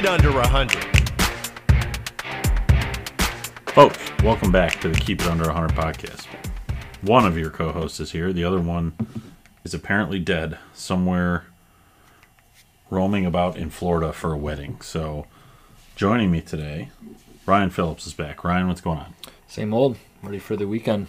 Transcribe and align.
it 0.00 0.06
under 0.06 0.32
100. 0.32 0.82
Folks, 3.68 3.98
welcome 4.22 4.50
back 4.50 4.80
to 4.80 4.88
the 4.88 4.98
Keep 4.98 5.20
It 5.20 5.26
Under 5.26 5.44
100 5.44 5.72
podcast. 5.76 6.24
One 7.02 7.26
of 7.26 7.36
your 7.36 7.50
co 7.50 7.70
hosts 7.72 8.00
is 8.00 8.12
here, 8.12 8.32
the 8.32 8.42
other 8.42 8.60
one 8.60 8.94
is 9.62 9.74
apparently 9.74 10.18
dead 10.18 10.58
somewhere 10.72 11.44
roaming 12.88 13.26
about 13.26 13.58
in 13.58 13.68
Florida 13.68 14.14
for 14.14 14.32
a 14.32 14.38
wedding. 14.38 14.80
So, 14.80 15.26
joining 15.96 16.30
me 16.30 16.40
today, 16.40 16.88
Ryan 17.44 17.68
Phillips 17.68 18.06
is 18.06 18.14
back. 18.14 18.42
Ryan, 18.42 18.68
what's 18.68 18.80
going 18.80 19.00
on? 19.00 19.14
Same 19.48 19.74
old. 19.74 19.98
Ready 20.22 20.38
for 20.38 20.56
the 20.56 20.66
weekend. 20.66 21.08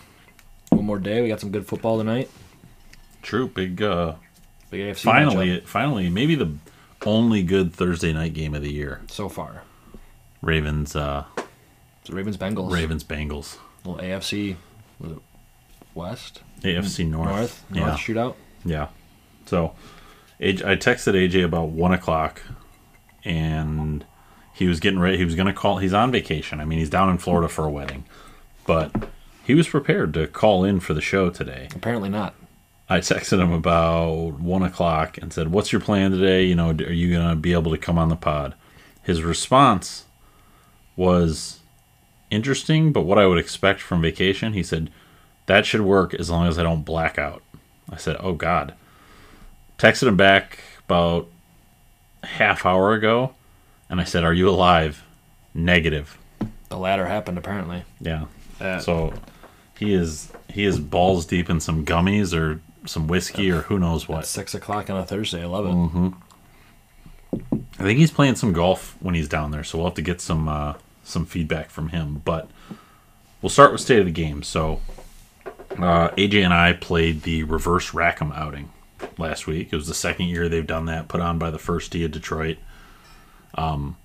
One 0.68 0.86
more 0.86 1.00
day. 1.00 1.22
We 1.22 1.30
got 1.30 1.40
some 1.40 1.52
good 1.52 1.66
football 1.66 1.98
tonight. 1.98 2.30
True, 3.22 3.48
big, 3.48 3.82
uh, 3.82 4.16
Big 4.70 4.82
AFC 4.82 5.04
finally, 5.04 5.60
matchup 5.60 5.68
finally, 5.68 6.10
maybe 6.10 6.36
the 6.36 6.54
only 7.06 7.44
good 7.44 7.74
Thursday 7.74 8.14
night 8.14 8.34
game 8.34 8.54
of 8.54 8.62
the 8.62 8.72
year. 8.72 9.02
so 9.10 9.30
far. 9.30 9.64
Ravens, 10.42 10.96
uh, 10.96 11.26
It's 12.02 12.10
Ravens 12.10 12.38
Bengals. 12.38 12.72
Ravens, 12.72 13.04
Bengals, 13.04 13.58
Little 13.86 14.02
AFC 14.02 14.56
was 15.00 15.12
it 15.14 15.20
West 15.94 16.42
AFC 16.62 17.08
North. 17.08 17.28
North 17.30 17.66
yeah. 17.72 17.86
North 17.86 18.00
shootout. 18.00 18.36
Yeah. 18.66 18.88
So, 19.46 19.74
AJ, 20.40 20.64
I 20.66 20.76
texted 20.78 21.14
AJ 21.14 21.44
about 21.44 21.70
one 21.70 21.92
o'clock, 21.94 22.42
and 23.24 24.06
he 24.54 24.68
was 24.68 24.80
getting 24.80 25.00
ready. 25.00 25.18
He 25.18 25.26
was 25.26 25.36
going 25.36 25.48
to 25.48 25.54
call. 25.54 25.78
He's 25.78 25.94
on 25.94 26.12
vacation. 26.12 26.60
I 26.60 26.66
mean, 26.66 26.80
he's 26.80 26.90
down 26.90 27.10
in 27.10 27.18
Florida 27.18 27.48
for 27.50 27.66
a 27.66 27.70
wedding, 27.72 28.06
but 28.66 28.92
he 29.44 29.54
was 29.56 29.68
prepared 29.68 30.14
to 30.14 30.28
call 30.28 30.64
in 30.64 30.80
for 30.80 30.94
the 30.94 31.02
show 31.02 31.30
today. 31.30 31.68
Apparently 31.76 32.10
not. 32.10 32.36
I 32.92 33.00
texted 33.00 33.40
him 33.40 33.54
about 33.54 34.40
one 34.42 34.64
o'clock 34.64 35.18
and 35.18 35.32
said, 35.32 35.50
"What's 35.50 35.72
your 35.72 35.80
plan 35.80 36.12
today? 36.12 36.44
You 36.44 36.56
know, 36.56 36.72
are 36.72 36.92
you 36.92 37.10
going 37.10 37.30
to 37.30 37.36
be 37.38 37.54
able 37.54 37.72
to 37.72 37.78
come 37.78 37.98
on 37.98 38.10
the 38.10 38.18
pod?" 38.18 38.54
His 39.02 39.24
response 39.24 40.06
was 40.98 41.62
interesting, 42.30 42.92
but 42.92 43.02
what 43.02 43.18
I 43.18 43.28
would 43.28 43.38
expect 43.38 43.80
from 43.80 44.02
vacation. 44.02 44.52
He 44.52 44.62
said, 44.62 44.90
"That 45.46 45.66
should 45.66 45.82
work 45.82 46.14
as 46.14 46.30
long 46.30 46.48
as 46.48 46.60
I 46.60 46.64
don't 46.64 46.84
black 46.84 47.18
out." 47.18 47.42
I 47.90 47.96
said, 47.96 48.18
"Oh 48.20 48.34
God." 48.34 48.74
Texted 49.78 50.08
him 50.10 50.18
back 50.18 50.60
about 50.86 51.28
half 52.26 52.66
hour 52.66 52.94
ago, 52.94 53.34
and 53.90 54.02
I 54.02 54.04
said, 54.04 54.26
"Are 54.26 54.34
you 54.34 54.50
alive?" 54.50 55.04
Negative. 55.54 56.18
The 56.68 56.78
latter 56.78 57.08
happened 57.08 57.38
apparently. 57.38 57.84
Yeah. 58.02 58.26
Uh, 58.60 58.80
So 58.80 59.14
he 59.80 59.94
is 59.94 60.32
he 60.50 60.66
is 60.66 60.78
balls 60.78 61.26
deep 61.26 61.50
in 61.50 61.62
some 61.62 61.86
gummies 61.86 62.38
or 62.38 62.60
some 62.86 63.08
whiskey 63.08 63.52
or 63.52 63.62
who 63.64 63.78
knows 63.80 64.04
At 64.04 64.10
what. 64.10 64.26
six 64.26 64.54
o'clock 64.56 64.90
on 64.90 64.98
a 64.98 65.06
Thursday. 65.06 65.44
I 65.44 65.46
love 65.46 65.66
it. 65.66 65.70
Mm-hmm. 65.74 66.10
I 67.80 67.84
think 67.84 68.00
he's 68.00 68.12
playing 68.12 68.36
some 68.36 68.54
golf 68.54 68.96
when 69.00 69.16
he's 69.16 69.28
down 69.30 69.52
there, 69.52 69.64
so 69.64 69.78
we'll 69.78 69.88
have 69.88 69.96
to 69.96 70.02
get 70.02 70.20
some 70.22 70.48
uh, 70.48 70.74
some 71.04 71.26
feedback 71.26 71.70
from 71.70 71.90
him. 71.90 72.22
But 72.26 72.50
we'll 73.42 73.50
start 73.50 73.72
with 73.72 73.82
state 73.82 74.00
of 74.00 74.06
the 74.06 74.12
game. 74.12 74.44
So 74.44 74.82
uh, 75.78 76.10
AJ 76.10 76.44
and 76.44 76.54
I 76.54 76.74
played 76.74 77.22
the 77.24 77.44
reverse 77.44 77.94
Rackham 77.94 78.32
outing 78.34 78.72
last 79.18 79.48
week. 79.48 79.70
It 79.72 79.76
was 79.76 79.88
the 79.88 79.94
second 79.94 80.26
year 80.28 80.50
they've 80.50 80.68
done 80.68 80.86
that, 80.86 81.08
put 81.08 81.22
on 81.22 81.38
by 81.40 81.50
the 81.52 81.60
first 81.60 81.92
tee 81.92 82.04
of 82.04 82.12
Detroit. 82.12 82.58
Um, 83.56 83.98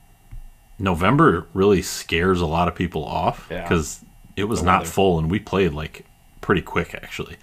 November 0.78 1.46
really 1.54 1.82
scares 1.82 2.40
a 2.40 2.46
lot 2.46 2.68
of 2.68 2.74
people 2.74 3.04
off 3.04 3.46
Yeah. 3.50 3.62
because 3.62 4.04
it 4.36 4.44
was 4.44 4.60
The 4.60 4.66
not 4.66 4.80
weather. 4.82 4.90
full, 4.90 5.18
and 5.18 5.30
we 5.30 5.38
played 5.38 5.72
like 5.72 6.04
pretty 6.40 6.62
quick 6.62 6.94
actually, 6.94 7.36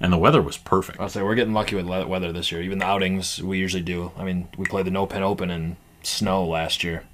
and 0.00 0.12
the 0.12 0.18
weather 0.18 0.40
was 0.42 0.56
perfect. 0.56 0.98
I'll 1.00 1.08
say 1.08 1.22
we're 1.22 1.34
getting 1.34 1.54
lucky 1.54 1.76
with 1.76 1.86
le- 1.86 2.06
weather 2.06 2.32
this 2.32 2.50
year. 2.50 2.62
Even 2.62 2.78
the 2.78 2.86
outings 2.86 3.42
we 3.42 3.58
usually 3.58 3.82
do. 3.82 4.12
I 4.16 4.24
mean, 4.24 4.48
we 4.56 4.64
played 4.64 4.86
the 4.86 4.90
No 4.90 5.06
Pin 5.06 5.22
Open 5.22 5.50
in 5.50 5.76
snow 6.02 6.44
last 6.46 6.82
year. 6.82 7.04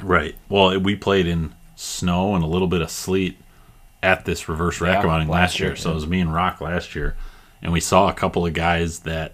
Right. 0.00 0.34
Well, 0.48 0.78
we 0.78 0.94
played 0.96 1.26
in 1.26 1.54
snow 1.74 2.34
and 2.34 2.44
a 2.44 2.46
little 2.46 2.68
bit 2.68 2.82
of 2.82 2.90
sleet 2.90 3.38
at 4.02 4.24
this 4.26 4.48
reverse 4.48 4.80
rack 4.80 5.02
Yeah, 5.04 5.10
outing 5.10 5.28
last 5.28 5.58
year. 5.58 5.70
year, 5.70 5.76
So 5.76 5.88
yeah. 5.88 5.92
it 5.92 5.94
was 5.96 6.06
me 6.06 6.20
and 6.20 6.32
Rock 6.32 6.60
last 6.60 6.94
year, 6.94 7.16
and 7.62 7.72
we 7.72 7.80
saw 7.80 8.08
a 8.08 8.12
couple 8.12 8.44
of 8.46 8.52
guys 8.52 9.00
that 9.00 9.32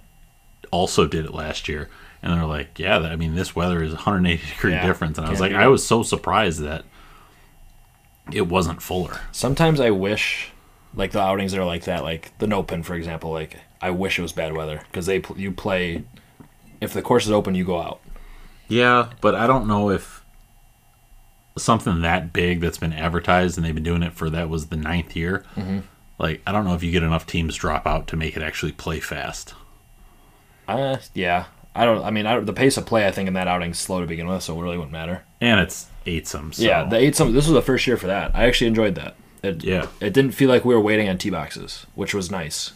also 0.70 1.06
did 1.06 1.25
it 1.25 1.34
last 1.34 1.69
year, 1.69 1.91
and 2.22 2.32
they're 2.32 2.47
like, 2.47 2.78
"Yeah, 2.78 2.98
I 2.98 3.16
mean, 3.16 3.34
this 3.34 3.54
weather 3.56 3.82
is 3.82 3.92
180 3.92 4.47
degree 4.54 4.70
Yeah, 4.72 4.87
difference." 4.87 5.19
And 5.19 5.26
I 5.26 5.31
was 5.31 5.41
like, 5.41 5.53
I 5.53 5.66
was 5.66 5.84
so 5.84 6.03
surprised 6.04 6.60
that 6.60 6.84
it 8.32 8.47
wasn't 8.48 8.81
fuller. 8.81 9.20
Sometimes 9.32 9.81
I 9.81 9.91
wish, 9.91 10.51
like 10.94 11.12
the 11.12 11.20
outings 11.20 11.53
that 11.53 11.60
are 11.60 11.64
like 11.64 11.84
that, 11.84 12.03
like 12.03 12.36
the 12.38 12.47
No 12.47 12.62
Pin, 12.62 12.82
for 12.82 12.94
example. 12.94 13.30
Like 13.30 13.58
I 13.80 13.91
wish 13.91 14.19
it 14.19 14.22
was 14.22 14.32
bad 14.32 14.56
weather 14.56 14.82
because 14.91 15.06
they 15.06 15.20
pl- 15.20 15.38
you 15.38 15.53
play. 15.53 16.04
If 16.80 16.92
the 16.92 17.03
course 17.03 17.26
is 17.26 17.30
open, 17.30 17.54
you 17.54 17.64
go 17.64 17.80
out. 17.80 18.00
Yeah, 18.69 19.10
but 19.20 19.34
I 19.34 19.47
don't 19.47 19.66
know 19.66 19.91
if 19.91 20.25
something 21.56 22.00
that 22.00 22.32
big 22.32 22.60
that's 22.60 22.78
been 22.78 22.92
advertised 22.92 23.56
and 23.56 23.66
they've 23.66 23.75
been 23.75 23.84
doing 23.84 24.02
it 24.02 24.12
for 24.12 24.31
that 24.31 24.48
was 24.48 24.66
the 24.66 24.76
ninth 24.76 25.14
year. 25.14 25.44
Mm-hmm. 25.54 25.81
Like, 26.19 26.41
I 26.47 26.52
don't 26.52 26.64
know 26.64 26.75
if 26.75 26.82
you 26.82 26.92
get 26.92 27.02
enough 27.02 27.26
teams 27.26 27.56
drop 27.56 27.86
out 27.86 28.06
to 28.08 28.16
make 28.16 28.36
it 28.36 28.42
actually 28.42 28.72
play 28.72 29.00
fast. 29.00 29.54
Uh, 30.69 30.98
yeah. 31.14 31.47
I 31.75 31.84
don't. 31.84 32.04
I 32.04 32.10
mean, 32.10 32.26
I, 32.26 32.38
the 32.41 32.52
pace 32.52 32.76
of 32.76 32.86
play 32.86 33.06
I 33.06 33.10
think 33.10 33.28
in 33.28 33.34
that 33.34 33.48
outing's 33.48 33.78
slow 33.78 34.00
to 34.00 34.06
begin 34.06 34.26
with, 34.26 34.42
so 34.42 34.58
it 34.58 34.62
really 34.62 34.76
wouldn't 34.76 34.92
matter. 34.92 35.25
And 35.41 35.58
it's 35.58 35.86
eightsome. 36.04 36.52
So. 36.52 36.62
Yeah, 36.62 36.84
the 36.84 36.97
eight 36.97 37.16
some. 37.16 37.32
This 37.32 37.47
was 37.47 37.54
the 37.54 37.62
first 37.62 37.86
year 37.86 37.97
for 37.97 38.08
that. 38.08 38.34
I 38.34 38.44
actually 38.44 38.66
enjoyed 38.66 38.94
that. 38.97 39.16
It, 39.42 39.64
Yeah. 39.64 39.86
It 40.00 40.12
didn't 40.12 40.32
feel 40.32 40.48
like 40.48 40.64
we 40.64 40.75
were 40.75 40.80
waiting 40.80 41.08
on 41.08 41.19
tee 41.19 41.30
boxes, 41.30 41.86
which 41.94 42.14
was 42.14 42.30
nice. 42.30 42.72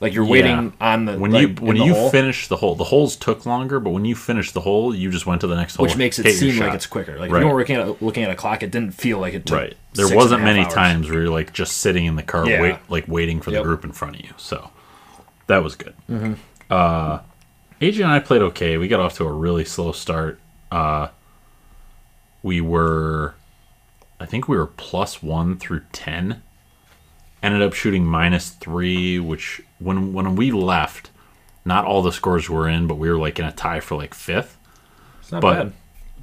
Like 0.00 0.14
you're 0.14 0.24
waiting 0.24 0.72
on 0.80 1.04
the 1.04 1.18
when 1.18 1.30
like, 1.30 1.42
you 1.42 1.54
when 1.66 1.76
you 1.76 1.92
hole, 1.92 2.10
finish 2.10 2.48
the 2.48 2.56
hole, 2.56 2.74
the 2.74 2.84
holes 2.84 3.16
took 3.16 3.44
longer, 3.44 3.78
but 3.78 3.90
when 3.90 4.06
you 4.06 4.14
finished 4.16 4.54
the 4.54 4.62
hole, 4.62 4.94
you 4.94 5.10
just 5.10 5.26
went 5.26 5.42
to 5.42 5.46
the 5.46 5.54
next 5.54 5.76
hole, 5.76 5.84
which 5.84 5.94
makes 5.94 6.18
it 6.18 6.32
seem 6.32 6.58
like 6.58 6.72
it's 6.72 6.86
quicker. 6.86 7.18
Like 7.18 7.30
Right. 7.30 7.40
if 7.42 7.46
you 7.46 7.46
weren't 7.52 7.58
looking 7.58 7.76
at 7.76 7.86
a, 7.86 8.04
looking 8.04 8.24
at 8.24 8.30
a 8.30 8.34
clock, 8.34 8.62
it 8.62 8.70
didn't 8.70 8.92
feel 8.92 9.18
like 9.18 9.34
it 9.34 9.44
took. 9.44 9.58
right. 9.58 9.76
There 9.92 10.06
six 10.06 10.16
wasn't 10.16 10.40
and 10.40 10.48
a 10.48 10.52
half 10.52 10.56
many 10.56 10.64
hours. 10.64 10.74
times 10.74 11.10
where 11.10 11.20
you're 11.20 11.30
like 11.30 11.52
just 11.52 11.76
sitting 11.78 12.06
in 12.06 12.16
the 12.16 12.22
car, 12.22 12.48
Yeah. 12.48 12.62
wait, 12.62 12.76
like 12.88 13.08
waiting 13.08 13.42
for 13.42 13.50
the 13.50 13.62
group 13.62 13.84
in 13.84 13.92
front 13.92 14.16
of 14.16 14.22
you. 14.22 14.30
So 14.38 14.70
that 15.48 15.62
was 15.62 15.74
good. 15.74 15.94
Uh, 16.70 17.18
AJ 17.82 18.02
and 18.02 18.10
I 18.10 18.20
played 18.20 18.40
okay. 18.42 18.78
We 18.78 18.88
got 18.88 19.00
off 19.00 19.16
to 19.18 19.24
a 19.24 19.32
really 19.32 19.66
slow 19.66 19.92
start. 19.92 20.40
Uh, 20.72 21.08
we 22.42 22.60
were, 22.62 23.34
I 24.20 24.26
think 24.26 24.46
we 24.48 24.56
were 24.56 24.66
plus 24.66 25.22
one 25.22 25.56
through 25.56 25.82
ten. 25.92 26.42
Ended 27.42 27.62
up 27.62 27.72
shooting 27.72 28.04
minus 28.04 28.50
three, 28.50 29.18
which 29.18 29.62
when 29.78 30.12
when 30.12 30.36
we 30.36 30.52
left, 30.52 31.10
not 31.64 31.86
all 31.86 32.02
the 32.02 32.12
scores 32.12 32.48
were 32.50 32.68
in, 32.68 32.86
but 32.86 32.96
we 32.96 33.08
were 33.10 33.16
like 33.18 33.38
in 33.38 33.46
a 33.46 33.52
tie 33.52 33.80
for 33.80 33.96
like 33.96 34.12
fifth. 34.14 34.58
It's 35.20 35.32
not 35.32 35.40
but 35.40 35.54
bad. 35.54 35.72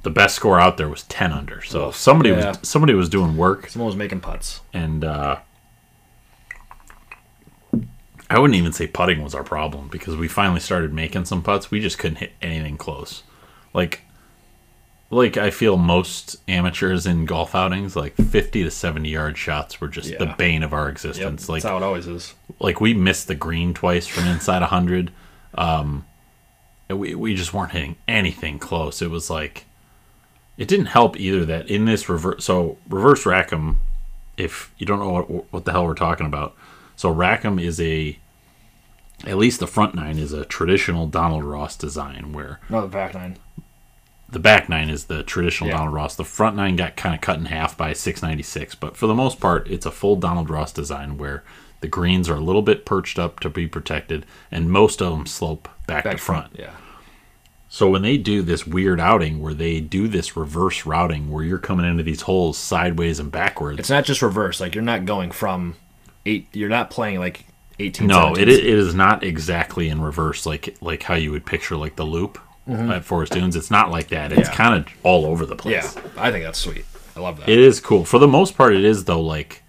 the 0.04 0.10
best 0.10 0.36
score 0.36 0.60
out 0.60 0.76
there 0.76 0.88
was 0.88 1.02
10 1.04 1.32
under 1.32 1.60
so 1.62 1.90
somebody 1.90 2.30
Yeah. 2.30 2.48
was 2.48 2.58
somebody 2.62 2.94
was 2.94 3.08
doing 3.08 3.36
work 3.36 3.68
Someone 3.68 3.86
was 3.86 3.96
making 3.96 4.20
putts. 4.20 4.60
and 4.72 5.02
uh 5.04 5.38
i 8.30 8.38
wouldn't 8.38 8.56
even 8.56 8.72
say 8.72 8.86
putting 8.86 9.22
was 9.22 9.34
our 9.34 9.42
problem 9.44 9.88
because 9.88 10.14
we 10.16 10.28
finally 10.28 10.60
started 10.60 10.92
making 10.92 11.24
some 11.24 11.42
putts 11.42 11.70
we 11.70 11.80
just 11.80 11.98
couldn't 11.98 12.18
hit 12.18 12.32
anything 12.42 12.76
close 12.76 13.22
like 13.72 14.02
like 15.10 15.36
i 15.36 15.50
feel 15.50 15.76
most 15.76 16.36
amateurs 16.48 17.06
in 17.06 17.24
golf 17.24 17.54
outings 17.54 17.96
like 17.96 18.14
50 18.14 18.64
to 18.64 18.70
70 18.70 19.08
yard 19.08 19.38
shots 19.38 19.80
were 19.80 19.88
just 19.88 20.16
the 20.18 20.34
bane 20.36 20.62
of 20.62 20.72
our 20.74 20.86
Yep, 20.86 20.92
existence. 20.92 21.48
like 21.48 21.62
that's 21.62 21.70
how 21.70 21.76
it 21.78 21.82
always 21.82 22.06
is. 22.06 22.34
like 22.60 22.80
we 22.80 22.92
missed 22.94 23.26
the 23.28 23.34
green 23.34 23.72
twice 23.74 24.06
from 24.06 24.26
inside 24.26 24.60
100 24.60 25.10
um 25.54 26.04
and 26.90 26.98
we, 26.98 27.14
we 27.14 27.34
just 27.34 27.52
weren't 27.52 27.72
hitting 27.72 27.96
anything 28.08 28.58
close. 28.58 29.02
It 29.02 29.10
was 29.10 29.28
like 29.28 29.66
it 30.56 30.66
didn't 30.68 30.86
help 30.86 31.18
either 31.20 31.44
that 31.44 31.68
in 31.68 31.84
this 31.84 32.08
reverse 32.08 32.44
so 32.44 32.78
reverse 32.88 33.24
rackham 33.26 33.80
if 34.38 34.72
you 34.78 34.86
don't 34.86 34.98
know 34.98 35.10
what, 35.10 35.52
what 35.52 35.64
the 35.66 35.72
hell 35.72 35.84
we're 35.84 35.94
talking 35.94 36.26
about. 36.26 36.54
So 36.96 37.10
rackham 37.10 37.58
is 37.58 37.78
a 37.80 38.18
at 39.26 39.36
least 39.36 39.60
the 39.60 39.66
front 39.66 39.94
nine 39.94 40.18
is 40.18 40.32
a 40.32 40.44
traditional 40.46 41.06
donald 41.06 41.44
ross 41.44 41.76
design 41.76 42.32
where 42.32 42.60
No, 42.70 42.80
the 42.82 42.88
back 42.88 43.14
nine. 43.14 43.36
The 44.28 44.38
back 44.38 44.68
nine 44.68 44.90
is 44.90 45.04
the 45.04 45.22
traditional 45.22 45.70
Yeah. 45.70 45.76
Donald 45.78 45.94
Ross. 45.94 46.14
The 46.16 46.24
front 46.24 46.56
nine 46.56 46.76
got 46.76 46.96
kind 46.96 47.14
of 47.14 47.20
cut 47.20 47.38
in 47.38 47.46
half 47.46 47.76
by 47.76 47.92
696, 47.92 48.74
but 48.74 48.96
for 48.96 49.06
the 49.06 49.14
most 49.14 49.40
part, 49.40 49.68
it's 49.68 49.86
a 49.86 49.90
full 49.90 50.16
Donald 50.16 50.50
Ross 50.50 50.72
design 50.72 51.16
where 51.18 51.42
the 51.80 51.88
greens 51.88 52.28
are 52.28 52.34
a 52.36 52.40
little 52.40 52.62
bit 52.62 52.84
perched 52.84 53.18
up 53.18 53.40
to 53.40 53.48
be 53.48 53.66
protected, 53.66 54.26
and 54.50 54.70
most 54.70 55.00
of 55.00 55.12
them 55.12 55.26
slope 55.26 55.68
back, 55.86 56.04
Back 56.04 56.16
to 56.16 56.22
front. 56.22 56.52
Yeah. 56.58 56.70
So 57.70 57.88
when 57.88 58.02
they 58.02 58.16
do 58.16 58.42
this 58.42 58.66
weird 58.66 58.98
outing 58.98 59.40
where 59.42 59.52
they 59.54 59.80
do 59.80 60.08
this 60.08 60.36
reverse 60.36 60.86
routing 60.86 61.30
where 61.30 61.44
you're 61.44 61.58
coming 61.58 61.84
into 61.86 62.02
these 62.02 62.22
holes 62.22 62.56
sideways 62.56 63.18
and 63.18 63.30
backwards, 63.30 63.78
It's 63.78 63.90
not 63.90 64.04
just 64.04 64.22
reverse. 64.22 64.58
Like 64.60 64.74
you're 64.74 64.82
not 64.82 65.04
going 65.04 65.30
from 65.30 65.76
eight. 66.24 66.48
You're 66.54 66.70
not 66.70 66.90
playing 66.90 67.18
like 67.18 67.44
eighteen. 67.78 68.06
no, 68.08 68.34
17. 68.34 68.48
it, 68.48 68.50
i- 68.50 68.54
it 68.54 68.66
is 68.78 68.94
not 68.94 69.22
exactly 69.22 69.88
in 69.90 70.00
reverse 70.00 70.46
like 70.46 70.76
like 70.80 71.02
how 71.04 71.14
you 71.14 71.30
would 71.30 71.44
picture 71.46 71.76
like 71.76 71.96
the 71.96 72.04
loop 72.06 72.38
at 72.68 73.04
Forest 73.04 73.32
Dunes. 73.32 73.56
It's 73.56 73.70
not 73.70 73.90
like 73.90 74.08
that. 74.08 74.32
It's 74.32 74.48
Yeah. 74.48 74.54
kind 74.54 74.74
of 74.86 74.92
all 75.02 75.24
over 75.26 75.46
the 75.46 75.56
place. 75.56 75.96
Yeah, 75.96 76.02
I 76.16 76.30
think 76.30 76.44
that's 76.44 76.58
sweet. 76.58 76.84
I 77.16 77.20
love 77.20 77.38
that. 77.38 77.48
It 77.48 77.58
is 77.58 77.80
cool. 77.80 78.04
For 78.04 78.18
the 78.18 78.28
most 78.28 78.56
part, 78.56 78.74
it 78.74 78.84
is 78.84 79.04
though. 79.04 79.20
Like, 79.20 79.62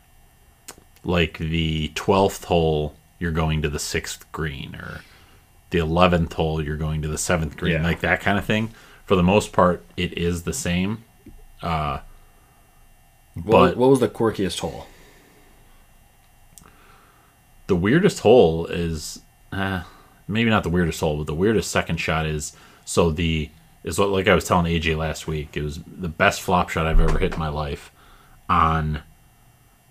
like 1.04 1.38
the 1.38 1.92
twelfth 1.96 2.46
hole, 2.46 2.96
you're 3.20 3.32
going 3.32 3.62
to 3.62 3.70
the 3.70 3.80
sixth 3.80 4.30
green, 4.32 4.76
or 4.76 5.02
the 5.70 5.80
eleventh 5.80 6.34
hole, 6.34 6.62
you're 6.64 6.78
going 6.78 7.02
to 7.02 7.08
the 7.08 7.18
seventh 7.18 7.56
green, 7.58 7.74
Yeah. 7.74 7.84
like 7.84 8.02
that 8.02 8.22
kind 8.22 8.38
of 8.38 8.46
thing. 8.46 8.72
for 9.06 9.16
the 9.16 9.24
most 9.24 9.52
part, 9.54 9.84
it 9.98 10.16
is 10.16 10.44
the 10.44 10.54
same. 10.54 11.04
What, 11.62 12.04
But- 13.36 13.76
what 13.78 13.90
was 13.90 14.00
the 14.00 14.08
quirkiest 14.08 14.60
hole? 14.60 14.86
The 17.66 17.76
weirdest 17.76 18.20
hole 18.20 18.66
is 18.68 19.22
uh, 19.52 19.82
maybe 20.28 20.50
not 20.52 20.62
the 20.62 20.70
weirdest 20.70 21.00
hole, 21.00 21.18
but 21.18 21.26
the 21.28 21.34
weirdest 21.34 21.72
second 21.72 21.98
shot 21.98 22.28
is 22.28 22.54
so 22.90 23.12
the 23.12 23.52
is 23.84 24.00
what 24.00 24.10
like 24.10 24.28
I 24.28 24.34
was 24.34 24.46
telling 24.46 24.66
AJ 24.66 24.98
last 24.98 25.28
week. 25.28 25.56
It 25.56 25.62
was 25.62 25.80
the 25.86 26.10
best 26.10 26.42
flop 26.42 26.70
shot 26.70 26.88
I've 26.88 27.00
ever 27.00 27.20
hit 27.20 27.34
in 27.34 27.40
my 27.40 27.48
life. 27.50 27.92
On 28.50 29.04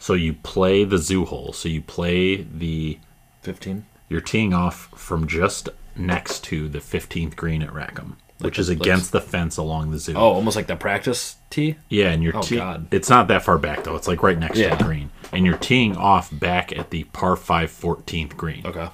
so 0.01 0.15
you 0.15 0.33
play 0.33 0.83
the 0.83 0.99
zoo 0.99 1.25
hole, 1.25 1.53
so 1.53 1.69
you 1.69 1.81
play 1.81 2.43
the 2.43 2.99
15? 3.43 3.87
you're 4.09 4.21
teeing 4.21 4.53
off 4.53 4.89
from 4.97 5.29
just 5.29 5.69
next 5.95 6.43
to 6.45 6.69
the 6.69 6.79
15th 6.81 7.37
green 7.37 7.63
at 7.63 7.73
Rackham, 7.73 8.17
which 8.41 8.59
is 8.59 8.69
like- 8.69 8.81
against 8.81 9.13
the 9.13 9.21
fence 9.21 9.57
along 9.57 9.93
the 9.93 9.99
zoo. 9.99 10.15
Oh, 10.17 10.33
almost 10.33 10.57
like 10.57 10.67
the 10.67 10.75
practice 10.77 11.37
tee? 11.51 11.77
Yeah, 11.89 12.09
and 12.11 12.23
you're 12.25 12.37
Oh, 12.37 12.43
tee- 12.43 12.57
God. 12.57 12.89
it's 12.91 13.09
not 13.11 13.29
that 13.29 13.45
far 13.45 13.59
back 13.59 13.85
though. 13.85 13.95
It's 13.95 14.09
like 14.09 14.23
right 14.25 14.39
next 14.39 14.59
to 14.59 14.71
the 14.77 14.85
green, 14.85 15.11
and 15.33 15.47
you're 15.47 15.57
teeing 15.57 15.97
off 15.97 16.31
back 16.33 16.77
at 16.77 16.91
the 16.91 17.05
par 17.05 17.37
5 17.37 17.71
14th 17.71 18.37
green. 18.37 18.67
Okay. 18.67 18.89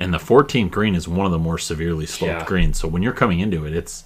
And 0.00 0.14
the 0.14 0.18
14th 0.18 0.70
green 0.70 0.94
is 0.94 1.06
one 1.06 1.26
of 1.26 1.30
the 1.32 1.38
more 1.38 1.58
severely 1.58 2.06
sloped 2.06 2.32
Yeah. 2.40 2.44
greens. 2.46 2.80
So 2.80 2.88
when 2.88 3.02
you're 3.02 3.12
coming 3.12 3.40
into 3.40 3.66
it, 3.66 3.74
it's 3.74 4.04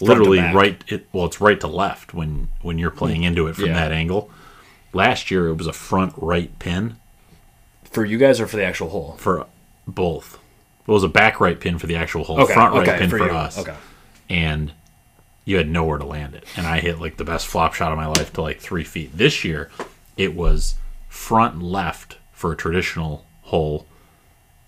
literally 0.00 0.38
right. 0.38 0.82
It 0.86 1.08
well, 1.12 1.26
it's 1.26 1.40
right 1.40 1.58
to 1.60 1.66
left 1.66 2.14
when 2.14 2.48
when 2.62 2.78
you're 2.78 2.92
playing 2.92 3.22
mm. 3.22 3.26
into 3.26 3.48
it 3.48 3.56
from 3.56 3.66
Yeah. 3.66 3.74
that 3.74 3.92
angle. 3.92 4.30
Last 4.92 5.30
year 5.30 5.48
it 5.48 5.56
was 5.56 5.66
a 5.66 5.72
front 5.72 6.14
right 6.16 6.56
pin 6.60 6.96
For 7.90 8.04
you 8.04 8.18
guys 8.18 8.40
or 8.40 8.46
for 8.46 8.56
the 8.56 8.64
actual 8.64 8.90
hole? 8.90 9.16
for 9.18 9.46
both. 9.86 10.38
It 10.86 10.90
was 10.90 11.02
a 11.02 11.08
back 11.08 11.40
right 11.40 11.58
pin 11.58 11.78
for 11.78 11.88
the 11.88 11.96
actual 11.96 12.22
hole, 12.24 12.40
Okay. 12.42 12.54
front 12.54 12.74
right 12.74 12.88
okay, 12.88 12.98
pin 12.98 13.10
for, 13.10 13.18
you. 13.18 13.24
us, 13.24 13.58
Okay. 13.58 13.74
and 14.30 14.72
you 15.44 15.56
had 15.56 15.68
nowhere 15.68 15.98
to 15.98 16.04
land 16.06 16.34
it. 16.36 16.44
And 16.56 16.66
I 16.66 16.78
hit 16.78 17.00
like 17.00 17.16
the 17.16 17.24
best 17.24 17.46
flop 17.48 17.74
shot 17.74 17.90
of 17.90 17.98
my 17.98 18.06
life 18.06 18.32
to 18.34 18.42
like 18.42 18.60
three 18.60 18.84
feet. 18.84 19.16
This 19.16 19.44
year, 19.44 19.70
it 20.16 20.34
was 20.36 20.76
front 21.08 21.60
left 21.62 22.18
for 22.32 22.52
a 22.52 22.56
traditional 22.56 23.24
hole, 23.42 23.86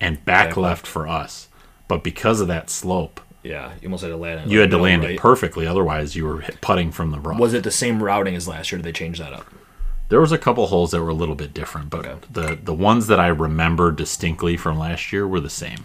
and 0.00 0.24
back 0.24 0.48
Back 0.50 0.56
left 0.56 0.86
for 0.86 1.06
us. 1.08 1.48
But 1.88 2.04
because 2.04 2.40
of 2.40 2.48
that 2.48 2.68
slope, 2.70 3.20
Yeah, 3.42 3.72
you 3.80 3.88
almost 3.88 4.02
had 4.02 4.08
to 4.10 4.16
land 4.16 4.40
it. 4.42 4.48
you 4.52 4.58
had 4.60 4.70
to 4.70 4.78
land 4.78 5.02
right. 5.02 5.12
it 5.14 5.20
perfectly. 5.20 5.66
Otherwise, 5.66 6.14
you 6.16 6.24
were 6.26 6.42
putting 6.60 6.90
from 6.92 7.10
the 7.10 7.18
rough. 7.20 7.38
Was 7.38 7.54
it 7.54 7.64
the 7.64 7.70
same 7.70 8.02
routing 8.02 8.34
as 8.36 8.46
last 8.46 8.70
year? 8.70 8.78
Did 8.78 8.84
they 8.84 8.92
change 8.92 9.18
that 9.18 9.32
up? 9.32 9.46
There 10.10 10.20
was 10.20 10.32
a 10.32 10.38
couple 10.38 10.66
holes 10.68 10.90
that 10.92 11.02
were 11.02 11.08
a 11.10 11.14
little 11.14 11.34
bit 11.34 11.52
different, 11.52 11.90
but 11.90 12.06
Okay. 12.06 12.14
the 12.30 12.58
the 12.62 12.74
ones 12.74 13.06
that 13.08 13.20
I 13.20 13.28
remember 13.28 13.90
distinctly 13.92 14.56
from 14.56 14.78
last 14.78 15.12
year 15.12 15.26
were 15.28 15.40
the 15.40 15.50
same. 15.50 15.84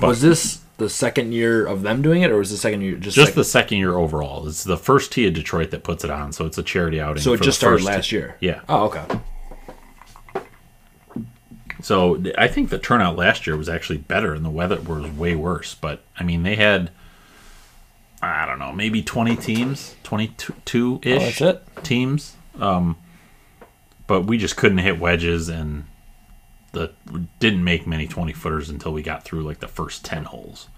was 0.00 0.20
this 0.20 0.60
the 0.78 0.88
second 0.88 1.32
year 1.32 1.64
of 1.66 1.82
them 1.82 2.02
doing 2.02 2.22
it, 2.22 2.30
or 2.30 2.38
was 2.38 2.50
the 2.50 2.56
second 2.56 2.80
year 2.82 2.96
just 2.96 3.14
Just 3.16 3.28
like- 3.28 3.34
the 3.34 3.44
second 3.44 3.78
year 3.78 3.96
overall. 3.96 4.46
It's 4.48 4.64
the 4.64 4.76
first 4.76 5.12
tee 5.12 5.26
of 5.28 5.34
Detroit 5.34 5.70
that 5.70 5.82
puts 5.84 6.02
it 6.04 6.10
on, 6.10 6.32
so 6.32 6.44
it's 6.46 6.58
a 6.58 6.62
charity 6.62 7.00
outing. 7.00 7.22
so 7.22 7.32
it 7.34 7.42
just 7.42 7.58
started 7.58 7.84
last 7.84 8.10
year? 8.12 8.36
Yeah. 8.40 8.60
Oh, 8.68 8.84
okay. 8.86 9.04
So 11.82 12.22
I 12.38 12.48
think 12.48 12.70
the 12.70 12.78
turnout 12.78 13.16
last 13.16 13.46
year 13.46 13.56
was 13.56 13.68
actually 13.68 13.98
better, 13.98 14.34
and 14.34 14.44
the 14.44 14.50
weather 14.50 14.80
was 14.80 15.10
way 15.10 15.34
worse. 15.34 15.74
But 15.74 16.02
I 16.18 16.22
mean, 16.24 16.42
they 16.42 16.56
had 16.56 16.90
I 18.22 18.46
don't 18.46 18.60
know, 18.60 18.72
maybe 18.72 19.02
twenty 19.02 19.34
teams, 19.36 19.96
twenty 20.04 20.28
two 20.64 21.00
ish 21.02 21.42
Oh, 21.42 21.58
teams. 21.82 22.36
Um, 22.58 22.96
but 24.06 24.22
we 24.22 24.38
just 24.38 24.56
couldn't 24.56 24.78
hit 24.78 25.00
wedges, 25.00 25.48
and 25.48 25.84
the 26.70 26.92
didn't 27.40 27.64
make 27.64 27.86
many 27.86 28.06
twenty 28.06 28.32
footers 28.32 28.70
until 28.70 28.92
we 28.92 29.02
got 29.02 29.24
through 29.24 29.42
like 29.42 29.58
the 29.58 29.68
first 29.68 30.04
ten 30.04 30.24
holes. 30.24 30.68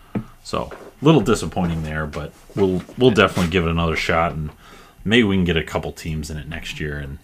So 0.42 0.70
a 0.72 1.04
little 1.04 1.20
disappointing 1.20 1.82
there, 1.82 2.06
but 2.06 2.32
we'll 2.56 2.82
we'll 2.96 3.10
definitely 3.10 3.50
give 3.50 3.66
it 3.66 3.70
another 3.70 3.96
shot, 3.96 4.32
and 4.32 4.50
maybe 5.04 5.24
we 5.24 5.36
can 5.36 5.44
get 5.44 5.56
a 5.58 5.64
couple 5.64 5.92
teams 5.92 6.30
in 6.30 6.38
it 6.38 6.48
next 6.48 6.80
year. 6.80 6.96
And 6.98 7.18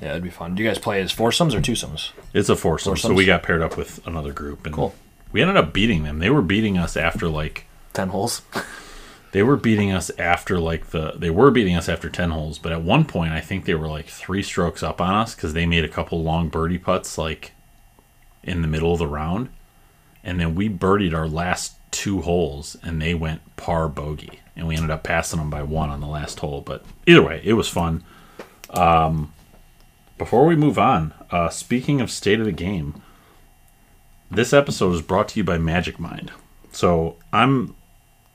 Yeah, 0.00 0.10
it'd 0.10 0.22
be 0.22 0.30
fun. 0.30 0.54
Do 0.54 0.62
you 0.62 0.68
guys 0.68 0.78
play 0.78 1.00
as 1.00 1.10
foursomes 1.12 1.54
or 1.54 1.60
twosomes? 1.60 2.12
It's 2.32 2.48
a 2.48 2.54
foursome, 2.56 2.96
so 2.96 3.08
Foursomes? 3.08 3.16
we 3.16 3.24
got 3.24 3.42
paired 3.42 3.62
up 3.62 3.76
with 3.76 4.06
another 4.06 4.32
group, 4.32 4.64
and 4.64 4.74
Cool. 4.74 4.94
we 5.32 5.40
ended 5.42 5.56
up 5.56 5.72
beating 5.72 6.04
them. 6.04 6.18
They 6.20 6.30
were 6.30 6.42
beating 6.42 6.78
us 6.78 6.96
after 6.96 7.28
like 7.28 7.64
Ten 7.94 8.10
holes. 8.10 8.42
they 9.32 9.42
were 9.42 9.56
beating 9.56 9.90
us 9.90 10.10
after 10.18 10.58
like 10.60 10.90
the 10.90 11.12
they 11.16 11.30
were 11.30 11.50
beating 11.50 11.74
us 11.74 11.88
after 11.88 12.08
ten 12.08 12.30
holes, 12.30 12.58
but 12.58 12.70
at 12.70 12.82
one 12.82 13.04
point 13.04 13.32
I 13.32 13.40
think 13.40 13.64
they 13.64 13.74
were 13.74 13.88
like 13.88 14.06
three 14.06 14.42
strokes 14.42 14.82
up 14.84 15.00
on 15.00 15.14
us 15.14 15.34
because 15.34 15.52
they 15.52 15.66
made 15.66 15.84
a 15.84 15.88
couple 15.88 16.22
long 16.22 16.48
birdie 16.48 16.78
putts 16.78 17.18
like 17.18 17.52
in 18.44 18.62
the 18.62 18.68
middle 18.68 18.92
of 18.92 18.98
the 19.00 19.06
round, 19.08 19.48
and 20.22 20.38
then 20.38 20.54
we 20.54 20.68
birdied 20.68 21.12
our 21.14 21.26
last 21.28 21.74
two 21.90 22.20
holes, 22.20 22.76
and 22.84 23.02
they 23.02 23.14
went 23.14 23.40
par 23.56 23.88
bogey, 23.88 24.38
and 24.54 24.68
we 24.68 24.76
ended 24.76 24.90
up 24.90 25.02
passing 25.02 25.40
them 25.40 25.50
by 25.50 25.62
one 25.62 25.90
on 25.90 26.00
the 26.00 26.06
last 26.06 26.38
hole. 26.38 26.60
But 26.60 26.84
either 27.06 27.22
way, 27.22 27.40
it 27.42 27.54
was 27.54 27.68
fun. 27.68 28.04
Um, 28.70 29.32
before 30.18 30.44
we 30.44 30.56
move 30.56 30.78
on, 30.78 31.14
uh, 31.30 31.48
speaking 31.48 32.00
of 32.00 32.10
state 32.10 32.40
of 32.40 32.46
the 32.46 32.52
game, 32.52 33.00
this 34.30 34.52
episode 34.52 34.94
is 34.94 35.02
brought 35.02 35.28
to 35.28 35.40
you 35.40 35.44
by 35.44 35.58
Magic 35.58 35.98
Mind. 35.98 36.32
So 36.72 37.16
I'm, 37.32 37.74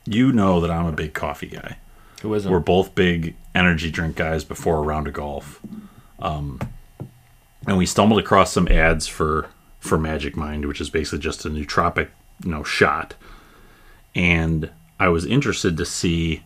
you 0.05 0.31
know 0.31 0.59
that 0.61 0.71
I'm 0.71 0.85
a 0.85 0.91
big 0.91 1.13
coffee 1.13 1.47
guy. 1.47 1.77
Who 2.21 2.33
isn't? 2.33 2.51
We're 2.51 2.59
both 2.59 2.95
big 2.95 3.35
energy 3.53 3.91
drink 3.91 4.15
guys 4.15 4.43
before 4.43 4.77
a 4.77 4.81
round 4.81 5.07
of 5.07 5.13
golf. 5.13 5.59
Um, 6.19 6.59
and 7.67 7.77
we 7.77 7.85
stumbled 7.85 8.19
across 8.19 8.51
some 8.51 8.67
ads 8.67 9.07
for 9.07 9.49
for 9.79 9.97
Magic 9.97 10.37
Mind, 10.37 10.65
which 10.65 10.79
is 10.79 10.89
basically 10.89 11.19
just 11.19 11.43
a 11.43 11.49
nootropic, 11.49 12.07
you 12.43 12.51
know, 12.51 12.63
shot. 12.63 13.15
And 14.15 14.71
I 14.97 15.09
was 15.09 15.25
interested 15.25 15.75
to 15.75 15.85
see 15.85 16.43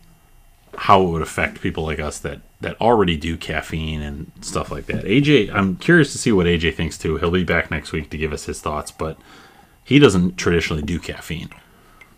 how 0.76 1.02
it 1.02 1.10
would 1.10 1.22
affect 1.22 1.60
people 1.60 1.84
like 1.84 2.00
us 2.00 2.18
that 2.18 2.40
that 2.60 2.80
already 2.80 3.16
do 3.16 3.36
caffeine 3.36 4.02
and 4.02 4.32
stuff 4.40 4.70
like 4.70 4.86
that. 4.86 5.04
AJ, 5.04 5.52
I'm 5.54 5.76
curious 5.76 6.10
to 6.12 6.18
see 6.18 6.32
what 6.32 6.46
AJ 6.46 6.74
thinks 6.74 6.98
too. 6.98 7.16
He'll 7.16 7.30
be 7.30 7.44
back 7.44 7.70
next 7.70 7.92
week 7.92 8.10
to 8.10 8.18
give 8.18 8.32
us 8.32 8.46
his 8.46 8.60
thoughts, 8.60 8.90
but 8.90 9.16
he 9.84 9.98
doesn't 10.00 10.36
traditionally 10.36 10.82
do 10.82 10.98
caffeine. 10.98 11.50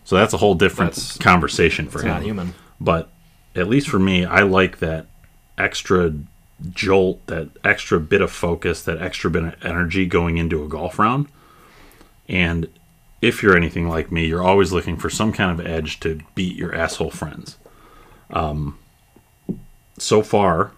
So 0.03 0.15
that's 0.15 0.33
a 0.33 0.37
whole 0.37 0.55
different 0.55 0.93
That's- 0.93 1.17
conversation 1.17 1.87
for 1.87 2.01
him 2.01 2.07
not 2.07 2.23
human. 2.23 2.53
but 2.79 3.11
at 3.55 3.67
least 3.67 3.87
for 3.87 3.99
me, 3.99 4.25
I 4.25 4.41
like 4.41 4.79
that 4.79 5.05
extra 5.57 6.13
jolt, 6.71 7.25
that 7.27 7.49
extra 7.63 7.99
bit 7.99 8.21
of 8.21 8.31
focus, 8.31 8.81
that 8.83 8.99
extra 9.01 9.29
bit 9.29 9.43
of 9.43 9.55
energy 9.63 10.05
going 10.07 10.37
into 10.37 10.63
a 10.63 10.67
golf 10.67 10.97
round. 10.97 11.27
And 12.27 12.67
if 13.21 13.43
you're 13.43 13.55
anything 13.55 13.87
like 13.87 14.11
me, 14.11 14.25
you're 14.25 14.43
always 14.43 14.71
looking 14.71 14.97
for 14.97 15.09
some 15.09 15.31
kind 15.33 15.59
of 15.59 15.65
edge 15.65 15.99
to 15.99 16.19
beat 16.33 16.55
your 16.55 16.73
asshole 16.73 17.11
friends. 17.11 17.57
Um, 18.31 18.77
so 20.01 20.21
far, 20.21 20.71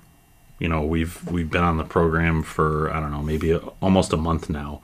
you 0.60 0.68
know, 0.68 0.84
we've 0.84 1.24
we've 1.32 1.50
been 1.50 1.63
on 1.63 1.77
the 1.77 1.84
program 1.84 2.44
for 2.44 2.94
I 2.94 3.00
don't 3.00 3.12
know, 3.12 3.22
maybe 3.22 3.51
a, 3.51 3.58
almost 3.82 4.13
a 4.13 4.18
month 4.18 4.50
now, 4.50 4.82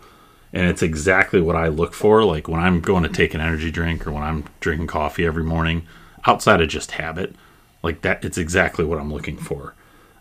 and 0.53 0.67
it's 0.67 0.81
exactly 0.81 1.41
what 1.41 1.55
I 1.55 1.67
look 1.67 1.93
for. 1.93 2.23
Like 2.23 2.47
when 2.47 2.59
I'm 2.59 2.81
going 2.81 3.03
to 3.03 3.09
take 3.09 3.33
an 3.33 3.41
energy 3.41 3.71
drink 3.71 4.07
or 4.07 4.11
when 4.11 4.23
I'm 4.23 4.45
drinking 4.59 4.87
coffee 4.87 5.25
every 5.25 5.43
morning, 5.43 5.85
outside 6.25 6.61
of 6.61 6.69
just 6.69 6.91
habit, 6.91 7.35
like 7.83 8.01
that, 8.01 8.23
it's 8.25 8.37
exactly 8.37 8.85
what 8.85 8.99
I'm 8.99 9.13
looking 9.13 9.37
for. 9.37 9.75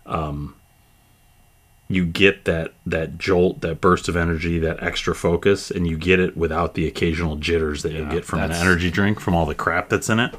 Um, 0.05 0.55
you 1.87 2.05
get 2.05 2.45
that 2.45 2.73
that 2.85 3.17
jolt, 3.17 3.61
that 3.61 3.81
burst 3.81 4.07
of 4.07 4.15
energy, 4.15 4.59
that 4.59 4.81
extra 4.83 5.15
focus, 5.15 5.71
and 5.71 5.87
you 5.87 5.97
get 5.97 6.19
it 6.19 6.37
without 6.37 6.75
the 6.75 6.87
occasional 6.87 7.35
jitters 7.35 7.83
that 7.83 7.93
you 7.93 8.05
get 8.05 8.25
from 8.25 8.39
an 8.39 8.51
energy 8.51 8.91
drink 8.91 9.19
from 9.19 9.33
all 9.33 9.45
the 9.45 9.55
crap 9.55 9.89
that's 9.89 10.09
in 10.09 10.19
it. 10.19 10.35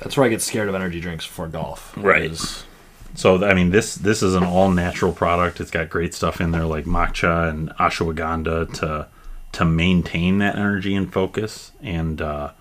That's 0.00 0.16
where 0.16 0.26
I 0.26 0.30
get 0.30 0.42
scared 0.42 0.68
of 0.68 0.74
energy 0.74 1.00
drinks 1.00 1.24
for 1.24 1.46
golf. 1.46 1.94
Right. 1.96 2.22
is- 2.22 2.64
So 3.14 3.44
I 3.44 3.54
mean, 3.54 3.70
this 3.70 3.94
this 3.94 4.22
is 4.22 4.34
an 4.34 4.44
all 4.44 4.70
natural 4.70 5.12
product. 5.12 5.60
It's 5.60 5.70
got 5.70 5.90
great 5.90 6.14
stuff 6.14 6.40
in 6.40 6.52
there 6.52 6.64
like 6.64 6.84
matcha 6.84 7.48
and 7.48 7.70
ashwagandha 7.70 8.72
to 8.80 9.08
to 9.52 9.64
maintain 9.64 10.38
that 10.38 10.56
energy 10.56 10.94
and 10.94 11.12
focus 11.12 11.72
and 11.82 12.22
uh, 12.22 12.52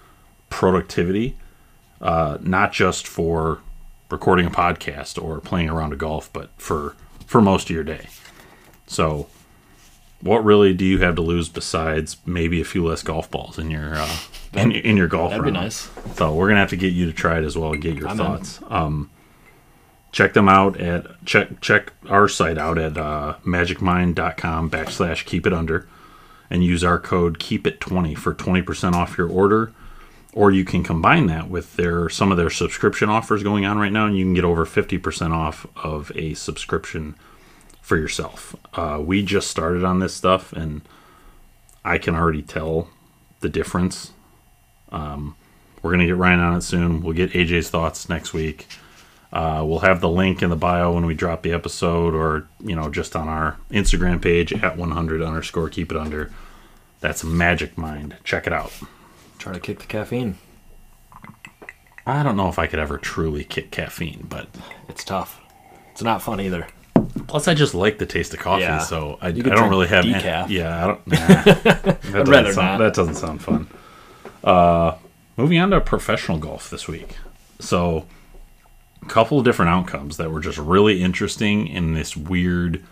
productivity, 0.50 1.38
uh, 2.02 2.38
not 2.42 2.74
just 2.74 3.08
for 3.08 3.60
recording 4.10 4.48
a 4.48 4.50
podcast 4.50 5.22
or 5.22 5.40
playing 5.40 5.70
around 5.70 5.94
a 5.94 5.96
golf, 5.96 6.32
but 6.34 6.50
for 6.58 6.96
for 7.26 7.42
most 7.42 7.70
of 7.70 7.76
your 7.76 7.84
day. 7.84 8.08
So, 8.88 9.28
what 10.22 10.44
really 10.44 10.74
do 10.74 10.84
you 10.84 11.00
have 11.00 11.16
to 11.16 11.22
lose 11.22 11.48
besides 11.48 12.18
maybe 12.26 12.60
a 12.60 12.66
few 12.66 12.86
less 12.86 13.04
golf 13.04 13.30
balls 13.30 13.60
in 13.60 13.70
your 13.70 13.96
uh, 13.96 14.18
in, 14.54 14.72
in 14.72 14.98
your 14.98 15.08
golf 15.08 15.30
That'd 15.30 15.46
be 15.46 15.52
nice. 15.52 15.90
So 16.16 16.34
we're 16.34 16.48
gonna 16.48 16.60
have 16.60 16.72
to 16.72 16.78
get 16.78 16.94
you 16.94 17.06
to 17.06 17.14
try 17.14 17.38
it 17.38 17.46
as 17.46 17.56
well 17.56 17.74
and 17.74 17.82
get 17.82 17.96
your 17.96 18.10
I'm 18.10 18.18
thoughts. 18.18 18.60
Um, 18.68 19.12
check 20.12 20.34
them 20.34 20.50
out 20.50 20.80
at 20.80 21.06
check 21.26 21.62
check 21.62 21.94
our 22.08 22.28
site 22.28 22.58
out 22.58 22.78
at 22.78 22.98
uh, 22.98 23.36
magicmind.com 23.46 24.70
backslash 24.70 25.26
keep 25.26 25.46
it 25.46 25.54
under 25.54 25.88
and 26.50 26.64
use 26.64 26.84
our 26.84 27.00
code 27.00 27.40
keep 27.40 27.68
it 27.68 27.80
20 27.80 28.16
for 28.16 28.34
20% 28.34 28.94
off 28.94 29.18
your 29.18 29.30
order 29.30 29.72
or 30.34 30.52
you 30.52 30.64
can 30.64 30.84
combine 30.84 31.28
that 31.28 31.50
with 31.50 31.76
their 31.76 32.10
some 32.10 32.32
of 32.32 32.38
their 32.38 32.50
subscription 32.50 33.10
offers 33.10 33.44
going 33.44 33.66
on 33.66 33.78
right 33.78 33.92
now 33.92 34.06
and 34.06 34.18
you 34.18 34.26
can 34.26 34.34
get 34.34 34.44
over 34.44 34.66
50% 34.66 35.32
off 35.32 35.68
of 35.84 36.12
a 36.16 36.34
subscription 36.34 37.16
for 37.82 37.98
yourself 37.98 38.56
uh, 38.74 39.02
we 39.04 39.24
just 39.24 39.50
started 39.50 39.84
on 39.84 40.00
this 40.00 40.14
stuff 40.14 40.52
and 40.54 40.82
i 41.86 41.98
can 41.98 42.16
already 42.16 42.42
tell 42.42 42.90
the 43.42 43.50
difference 43.50 44.12
we're 45.82 45.92
gonna 45.92 46.06
get 46.06 46.18
Ryan 46.18 46.40
on 46.40 46.58
it 46.58 46.62
soon. 46.62 47.02
We'll 47.02 47.14
get 47.14 47.32
AJ's 47.32 47.70
thoughts 47.70 48.10
next 48.10 48.34
week. 48.34 48.68
Uh, 49.32 49.64
we'll 49.66 49.80
have 49.80 50.02
the 50.02 50.10
link 50.10 50.42
in 50.42 50.50
the 50.50 50.56
bio 50.56 50.92
when 50.94 51.06
we 51.06 51.14
drop 51.14 51.44
the 51.44 51.52
episode, 51.54 52.16
or 52.16 52.48
you 52.60 52.76
know, 52.76 52.90
just 52.90 53.16
on 53.16 53.28
our 53.28 53.58
Instagram 53.72 54.22
page 54.22 54.52
at 54.54 54.76
100 54.78 55.22
underscore 55.22 55.70
keep 55.70 55.92
it 55.92 55.98
under. 55.98 56.32
That's 57.00 57.24
Magic 57.24 57.78
Mind. 57.78 58.18
Check 58.24 58.48
it 58.48 58.54
out. 58.54 58.72
Try 59.38 59.54
to 59.54 59.60
kick 59.60 59.80
the 59.80 59.86
caffeine. 59.86 60.38
I 62.06 62.24
don't 62.24 62.36
know 62.38 62.50
if 62.50 62.58
I 62.58 62.68
could 62.68 62.80
ever 62.80 62.98
truly 62.98 63.44
kick 63.44 63.72
caffeine, 63.72 64.26
but 64.28 64.48
It's 64.88 65.04
tough. 65.04 65.40
It's 65.92 66.02
not 66.02 66.22
fun 66.22 66.42
either. 66.42 66.68
plus 67.28 67.48
I 67.48 67.54
just 67.54 67.76
like 67.76 68.00
the 68.00 68.06
taste 68.06 68.34
of 68.34 68.40
coffee, 68.40 68.64
Yeah. 68.64 68.80
so 68.80 69.18
I, 69.22 69.28
I 69.28 69.32
don't 69.32 69.70
really 69.70 69.88
have 69.88 70.06
any- 70.06 70.14
decaf. 70.16 70.50
yeah, 70.50 70.84
I 70.84 70.88
don't. 70.88 71.08
Nah, 71.08 71.44
that 71.44 72.02
doesn't 72.02 72.24
rather 72.30 72.54
sound, 72.54 72.56
not. 72.56 72.78
That 72.80 72.94
doesn't 72.96 73.16
sound 73.16 73.42
fun. 73.44 73.68
Uh, 74.44 74.96
moving 75.38 75.60
on 75.60 75.70
to 75.72 75.80
professional 75.82 76.38
golf 76.40 76.70
this 76.70 76.88
week. 76.88 77.16
So, 77.60 78.06
couple 79.08 79.40
of 79.40 79.46
different 79.46 79.70
outcomes 79.72 80.18
that 80.18 80.32
were 80.32 80.42
just 80.42 80.58
really 80.58 81.02
interesting 81.02 81.68
in 81.68 81.94
this 81.94 82.16
weird 82.18 82.84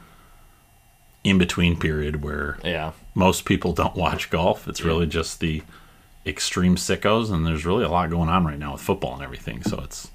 in 1.23 1.37
between 1.37 1.77
period 1.77 2.23
where 2.23 2.57
Yeah. 2.63 2.91
most 3.13 3.43
people 3.45 3.73
don't 3.73 3.95
watch 3.95 4.29
golf. 4.29 4.67
It's 4.67 4.81
really 4.83 5.05
just 5.05 5.39
the 5.39 5.61
extreme 6.25 6.75
sickos, 6.75 7.31
and 7.31 7.45
there's 7.45 7.65
really 7.65 7.83
a 7.83 7.89
lot 7.89 8.09
going 8.09 8.29
on 8.29 8.45
right 8.45 8.57
now 8.59 8.73
with 8.73 8.81
football 8.81 9.13
and 9.13 9.23
everything. 9.23 9.61
So 9.63 9.79
it's 9.81 10.09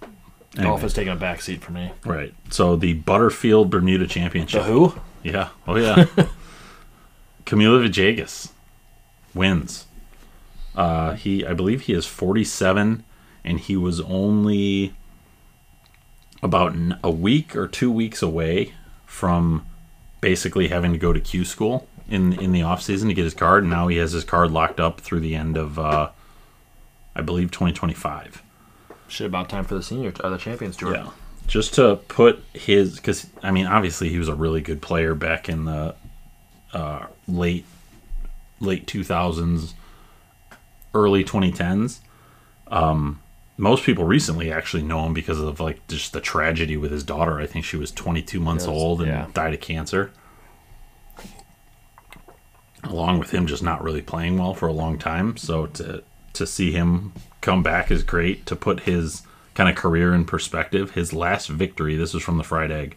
Golf 0.54 0.58
anyway, 0.66 0.80
has 0.82 0.92
taken 0.94 1.12
a 1.14 1.16
back 1.16 1.40
seat 1.40 1.62
for 1.62 1.72
me. 1.72 1.92
right. 2.04 2.34
So 2.50 2.76
the 2.76 2.94
Butterfield 2.94 3.70
Bermuda 3.70 4.04
The 4.04 4.10
Championship. 4.10 4.62
who? 4.64 4.94
Yeah. 5.22 5.48
Oh 5.66 5.76
yeah. 5.76 6.04
Camilo 7.46 7.86
Villegas 7.86 8.50
wins. 9.34 9.86
Uh, 10.74 11.12
he, 11.14 11.44
I 11.44 11.52
believe, 11.52 11.82
he 11.82 11.92
is 11.92 12.06
47, 12.06 13.04
and 13.44 13.60
he 13.60 13.76
was 13.76 14.00
only 14.00 14.94
about 16.42 16.74
a 17.02 17.10
week 17.10 17.54
or 17.54 17.68
two 17.68 17.90
weeks 17.90 18.22
away 18.22 18.74
from 19.06 19.64
basically 20.20 20.68
having 20.68 20.92
to 20.92 20.98
go 20.98 21.12
to 21.12 21.20
Q 21.20 21.44
school 21.44 21.86
in 22.08 22.32
in 22.34 22.52
the 22.52 22.62
off 22.62 22.82
season 22.82 23.08
to 23.08 23.14
get 23.14 23.24
his 23.24 23.34
card. 23.34 23.64
And 23.64 23.70
now 23.70 23.88
he 23.88 23.96
has 23.98 24.12
his 24.12 24.24
card 24.24 24.50
locked 24.50 24.80
up 24.80 25.00
through 25.00 25.20
the 25.20 25.34
end 25.34 25.56
of, 25.56 25.78
uh, 25.78 26.10
I 27.14 27.22
believe, 27.22 27.50
2025. 27.50 28.42
Shit 29.08 29.26
about 29.26 29.48
time 29.48 29.64
for 29.64 29.74
the 29.74 29.82
senior 29.82 30.12
or 30.22 30.30
the 30.30 30.38
champions 30.38 30.76
tour. 30.76 30.94
Yeah. 30.94 31.10
Just 31.46 31.74
to 31.74 31.96
put 32.08 32.42
his, 32.54 32.96
because 32.96 33.26
I 33.42 33.50
mean, 33.50 33.66
obviously 33.66 34.08
he 34.08 34.18
was 34.18 34.28
a 34.28 34.34
really 34.34 34.60
good 34.60 34.80
player 34.80 35.14
back 35.14 35.48
in 35.48 35.64
the 35.64 35.94
uh, 36.72 37.06
late 37.28 37.66
late 38.60 38.86
two 38.86 39.04
thousands, 39.04 39.74
early 40.94 41.24
twenty 41.24 41.52
tens. 41.52 42.00
Um, 42.68 43.20
most 43.56 43.84
people 43.84 44.04
recently 44.04 44.50
actually 44.50 44.82
know 44.82 45.04
him 45.06 45.14
because 45.14 45.38
of 45.40 45.60
like 45.60 45.86
just 45.88 46.12
the 46.12 46.20
tragedy 46.20 46.76
with 46.76 46.90
his 46.90 47.04
daughter. 47.04 47.38
I 47.38 47.46
think 47.46 47.64
she 47.64 47.76
was 47.76 47.90
twenty 47.90 48.22
two 48.22 48.40
months 48.40 48.64
Yes, 48.64 48.70
old 48.74 49.00
and 49.02 49.10
yeah. 49.10 49.26
died 49.34 49.54
of 49.54 49.60
cancer. 49.60 50.12
Along 52.84 53.18
with 53.18 53.30
him 53.30 53.46
just 53.46 53.62
not 53.62 53.82
really 53.84 54.02
playing 54.02 54.38
well 54.38 54.54
for 54.54 54.66
a 54.66 54.72
long 54.72 54.98
time, 54.98 55.36
so 55.36 55.66
to 55.66 56.02
to 56.32 56.46
see 56.46 56.72
him 56.72 57.12
come 57.40 57.62
back 57.62 57.90
is 57.90 58.02
great. 58.02 58.46
To 58.46 58.56
put 58.56 58.80
his 58.80 59.22
kind 59.54 59.68
of 59.68 59.76
career 59.76 60.14
in 60.14 60.24
perspective, 60.24 60.92
his 60.92 61.12
last 61.12 61.48
victory, 61.48 61.94
this 61.94 62.14
was 62.14 62.22
from 62.22 62.38
the 62.38 62.44
Fried 62.44 62.70
Egg, 62.70 62.96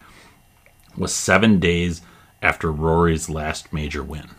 was 0.98 1.14
seven 1.14 1.60
days 1.60 2.02
after 2.42 2.72
Rory's 2.72 3.30
last 3.30 3.74
major 3.74 4.04
win. 4.04 4.30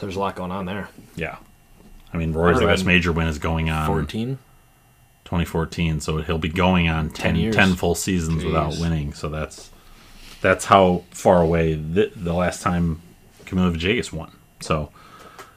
There's 0.00 0.14
a 0.16 0.20
lot 0.20 0.36
going 0.36 0.52
on 0.52 0.66
there. 0.66 0.88
Yeah. 1.16 1.38
I 2.12 2.16
mean, 2.18 2.32
Rory's 2.32 2.60
last 2.60 2.84
major 2.84 3.12
win 3.12 3.26
is 3.26 3.38
going 3.38 3.68
on 3.68 3.86
14? 3.86 4.38
2014, 5.28 6.00
so 6.00 6.16
he'll 6.22 6.38
be 6.38 6.48
going 6.48 6.88
on 6.88 7.10
10, 7.10 7.34
10, 7.34 7.36
years. 7.36 7.74
full 7.76 7.94
seasons 7.94 8.42
without 8.42 8.78
winning. 8.78 9.12
So 9.12 9.28
that's 9.28 9.70
that's 10.40 10.64
how 10.64 11.04
far 11.10 11.42
away 11.42 11.74
the, 11.74 12.10
the 12.16 12.32
last 12.32 12.62
time 12.62 13.02
Camilo 13.44 13.76
Villegas 13.76 14.10
won. 14.10 14.32
So 14.60 14.90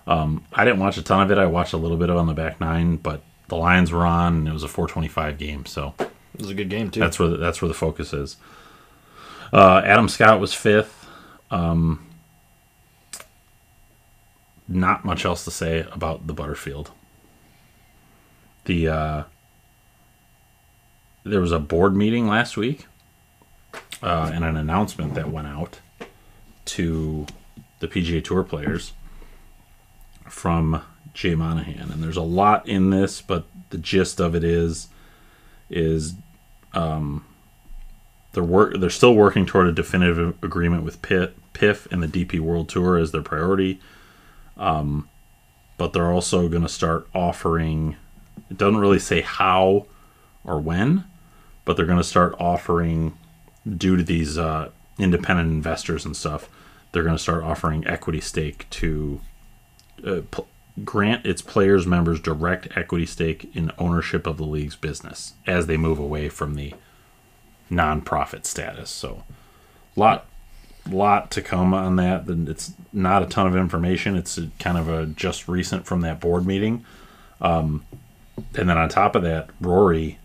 um, 0.05 0.43
I 0.51 0.65
didn't 0.65 0.79
watch 0.81 0.97
a 0.97 1.01
ton 1.01 1.21
of 1.21 1.31
it. 1.31 1.37
I 1.37 1.45
watched 1.45 1.71
a 1.71 1.77
little 1.77 1.95
bit 1.95 2.09
of 2.09 2.17
it 2.17 2.19
on 2.19 2.27
the 2.27 2.33
back 2.33 2.59
nine, 2.59 2.97
but 2.97 3.21
the 3.47 3.55
Lions 3.55 3.93
were 3.93 4.05
on, 4.05 4.39
and 4.39 4.47
it 4.49 4.51
was 4.53 4.63
a 4.63 4.67
425 4.67 5.37
game. 5.37 5.65
So 5.65 5.93
It 5.99 6.11
was 6.37 6.49
a 6.49 6.53
good 6.53 6.69
game, 6.69 6.91
too. 6.91 6.99
that's 6.99 7.17
where 7.17 7.29
the, 7.29 7.37
that's 7.37 7.61
where 7.61 7.69
the 7.69 7.73
focus 7.73 8.11
is. 8.11 8.35
Uh, 9.53 9.81
Adam 9.85 10.09
Scott 10.09 10.41
was 10.41 10.53
fifth. 10.53 11.07
Um, 11.49 12.07
not 14.67 15.05
much 15.05 15.23
else 15.23 15.45
to 15.45 15.51
say 15.51 15.85
about 15.93 16.27
the 16.27 16.33
Butterfield. 16.33 16.91
The 18.65 18.87
uh, 18.89 19.23
there 21.23 21.41
was 21.41 21.51
a 21.51 21.59
board 21.59 21.95
meeting 21.95 22.27
last 22.27 22.57
week, 22.57 22.87
uh, 24.01 24.31
and 24.33 24.43
an 24.43 24.57
announcement 24.57 25.13
that 25.15 25.29
went 25.29 25.47
out 25.47 25.79
to 26.65 27.25
the 27.79 27.87
PGA 27.87 28.23
Tour 28.23 28.43
players 28.43 28.93
from 30.27 30.81
Jay 31.13 31.35
Monahan, 31.35 31.91
and 31.91 32.03
there's 32.03 32.17
a 32.17 32.21
lot 32.21 32.67
in 32.67 32.89
this, 32.89 33.21
but 33.21 33.45
the 33.69 33.77
gist 33.77 34.19
of 34.19 34.35
it 34.35 34.43
is 34.43 34.87
is 35.69 36.15
um, 36.73 37.25
they're 38.33 38.43
work 38.43 38.79
they're 38.79 38.89
still 38.89 39.15
working 39.15 39.45
toward 39.45 39.67
a 39.67 39.71
definitive 39.71 40.41
agreement 40.43 40.83
with 40.83 41.01
Pitt, 41.01 41.35
PIF 41.53 41.89
and 41.91 42.01
the 42.01 42.07
DP 42.07 42.39
World 42.39 42.69
Tour 42.69 42.97
as 42.97 43.11
their 43.11 43.21
priority. 43.21 43.79
Um, 44.57 45.07
but 45.77 45.93
they're 45.93 46.11
also 46.11 46.47
going 46.47 46.61
to 46.61 46.69
start 46.69 47.07
offering. 47.13 47.95
It 48.49 48.57
doesn't 48.57 48.79
really 48.79 48.99
say 48.99 49.21
how 49.21 49.87
or 50.43 50.59
when, 50.59 51.05
but 51.65 51.77
they're 51.77 51.85
going 51.85 51.97
to 51.97 52.03
start 52.03 52.35
offering 52.39 53.17
due 53.77 53.95
to 53.95 54.03
these 54.03 54.37
uh, 54.37 54.69
independent 54.97 55.51
investors 55.51 56.05
and 56.05 56.15
stuff. 56.15 56.49
They're 56.91 57.03
going 57.03 57.15
to 57.15 57.21
start 57.21 57.43
offering 57.43 57.85
equity 57.87 58.21
stake 58.21 58.69
to 58.71 59.21
uh, 60.05 60.21
grant 60.83 61.25
its 61.25 61.41
players 61.41 61.85
members 61.85 62.19
direct 62.19 62.75
equity 62.77 63.05
stake 63.05 63.49
in 63.55 63.71
ownership 63.77 64.25
of 64.25 64.37
the 64.37 64.45
league's 64.45 64.75
business 64.75 65.33
as 65.45 65.67
they 65.67 65.77
move 65.77 65.99
away 65.99 66.29
from 66.29 66.55
the 66.55 66.73
non-profit 67.69 68.45
status. 68.45 68.89
So, 68.89 69.23
lot 69.95 70.25
lot 70.89 71.29
to 71.31 71.41
come 71.41 71.73
on 71.73 71.95
that. 71.97 72.23
It's 72.27 72.73
not 72.91 73.23
a 73.23 73.27
ton 73.27 73.47
of 73.47 73.55
information. 73.55 74.15
It's 74.15 74.39
kind 74.59 74.77
of 74.77 74.89
a 74.89 75.05
just 75.05 75.47
recent 75.47 75.85
from 75.85 76.01
that 76.01 76.19
board 76.19 76.45
meeting. 76.45 76.85
Um, 77.39 77.85
and 78.55 78.69
then 78.69 78.77
on 78.77 78.89
top 78.89 79.15
of 79.15 79.23
that, 79.23 79.49
Rory, 79.59 80.19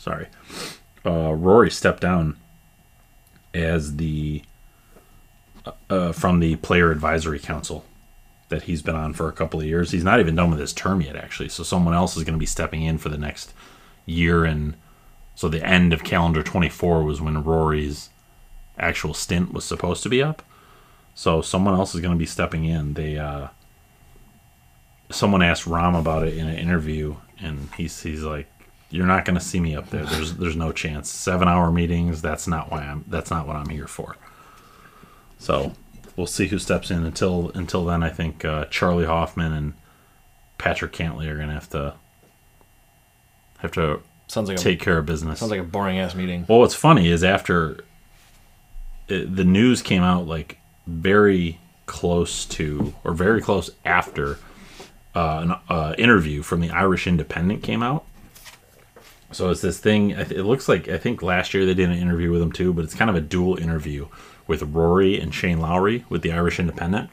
sorry, 0.00 0.26
uh, 1.04 1.32
Rory 1.32 1.70
stepped 1.70 2.00
down 2.00 2.36
as 3.52 3.96
the 3.96 4.42
uh, 5.90 6.12
from 6.12 6.40
the 6.40 6.56
player 6.56 6.90
advisory 6.90 7.38
council 7.38 7.84
that 8.48 8.62
he's 8.62 8.82
been 8.82 8.96
on 8.96 9.12
for 9.12 9.28
a 9.28 9.32
couple 9.32 9.60
of 9.60 9.66
years. 9.66 9.92
He's 9.92 10.02
not 10.02 10.18
even 10.18 10.34
done 10.34 10.50
with 10.50 10.58
his 10.58 10.72
term 10.72 11.00
yet, 11.00 11.16
actually. 11.16 11.50
So 11.50 11.62
someone 11.62 11.94
else 11.94 12.16
is 12.16 12.24
going 12.24 12.34
to 12.34 12.40
be 12.40 12.46
stepping 12.46 12.82
in 12.82 12.98
for 12.98 13.08
the 13.08 13.18
next 13.18 13.52
year. 14.06 14.44
And 14.44 14.74
so 15.36 15.48
the 15.48 15.64
end 15.64 15.92
of 15.92 16.02
calendar 16.02 16.42
24 16.42 17.04
was 17.04 17.20
when 17.20 17.44
Rory's 17.44 18.10
actual 18.78 19.14
stint 19.14 19.52
was 19.52 19.64
supposed 19.64 20.02
to 20.02 20.08
be 20.08 20.22
up. 20.22 20.42
So 21.14 21.42
someone 21.42 21.74
else 21.74 21.94
is 21.94 22.00
going 22.00 22.14
to 22.14 22.18
be 22.18 22.26
stepping 22.26 22.64
in. 22.64 22.94
They, 22.94 23.18
uh, 23.18 23.48
someone 25.10 25.42
asked 25.42 25.64
Rahm 25.64 25.98
about 25.98 26.26
it 26.26 26.36
in 26.36 26.48
an 26.48 26.56
interview, 26.56 27.16
and 27.38 27.68
he's 27.76 28.02
he's 28.02 28.22
like, 28.22 28.49
"You're 28.90 29.06
not 29.06 29.24
going 29.24 29.38
to 29.38 29.44
see 29.44 29.60
me 29.60 29.74
up 29.74 29.90
there. 29.90 30.04
There's 30.04 30.34
there's 30.34 30.56
no 30.56 30.72
chance. 30.72 31.10
Seven 31.10 31.48
hour 31.48 31.70
meetings. 31.70 32.22
That's 32.22 32.46
not 32.46 32.70
why 32.70 32.82
I'm. 32.82 33.04
That's 33.08 33.30
not 33.30 33.46
what 33.46 33.56
I'm 33.56 33.68
here 33.68 33.86
for." 33.86 34.16
So 35.38 35.72
we'll 36.16 36.26
see 36.26 36.48
who 36.48 36.58
steps 36.58 36.90
in. 36.90 37.04
Until 37.04 37.50
until 37.54 37.84
then, 37.84 38.02
I 38.02 38.10
think 38.10 38.44
uh, 38.44 38.66
Charley 38.66 39.06
Hoffman 39.06 39.52
and 39.52 39.74
Patrick 40.58 40.92
Cantlay 40.92 41.28
are 41.28 41.36
going 41.36 41.48
to 41.48 41.54
have 41.54 41.70
to 41.70 41.94
have 43.58 43.72
to 43.72 44.00
sounds 44.26 44.48
like 44.48 44.58
a 44.58 44.60
take 44.60 44.80
care 44.80 44.98
of 44.98 45.06
business. 45.06 45.40
sounds 45.40 45.50
like 45.50 45.60
a 45.60 45.64
boring 45.64 45.98
ass 45.98 46.14
meeting. 46.14 46.44
Well, 46.48 46.60
what's 46.60 46.74
funny 46.74 47.08
is 47.08 47.24
after 47.24 47.84
it, 49.08 49.34
the 49.34 49.44
news 49.44 49.82
came 49.82 50.02
out, 50.02 50.26
like 50.26 50.58
very 50.86 51.58
close 51.86 52.44
to, 52.46 52.94
or 53.04 53.12
very 53.12 53.40
close 53.40 53.70
after, 53.84 54.38
uh, 55.14 55.40
an 55.42 55.54
uh, 55.68 55.94
interview 55.98 56.42
from 56.42 56.60
the 56.60 56.70
Irish 56.70 57.06
Independent 57.06 57.62
came 57.62 57.82
out. 57.82 58.04
So 59.32 59.50
it's 59.50 59.60
this 59.60 59.78
thing. 59.78 60.10
It 60.10 60.44
looks 60.44 60.68
like 60.68 60.88
I 60.88 60.98
think 60.98 61.22
last 61.22 61.54
year 61.54 61.64
they 61.64 61.74
did 61.74 61.88
an 61.90 61.96
interview 61.98 62.30
with 62.32 62.42
him 62.42 62.50
too, 62.52 62.72
but 62.72 62.84
it's 62.84 62.94
kind 62.94 63.08
of 63.08 63.16
a 63.16 63.20
dual 63.20 63.56
interview 63.58 64.08
with 64.46 64.62
Rory 64.62 65.20
and 65.20 65.32
Shane 65.34 65.60
Lowry 65.60 66.04
with 66.08 66.22
the 66.22 66.32
Irish 66.32 66.58
Independent. 66.58 67.10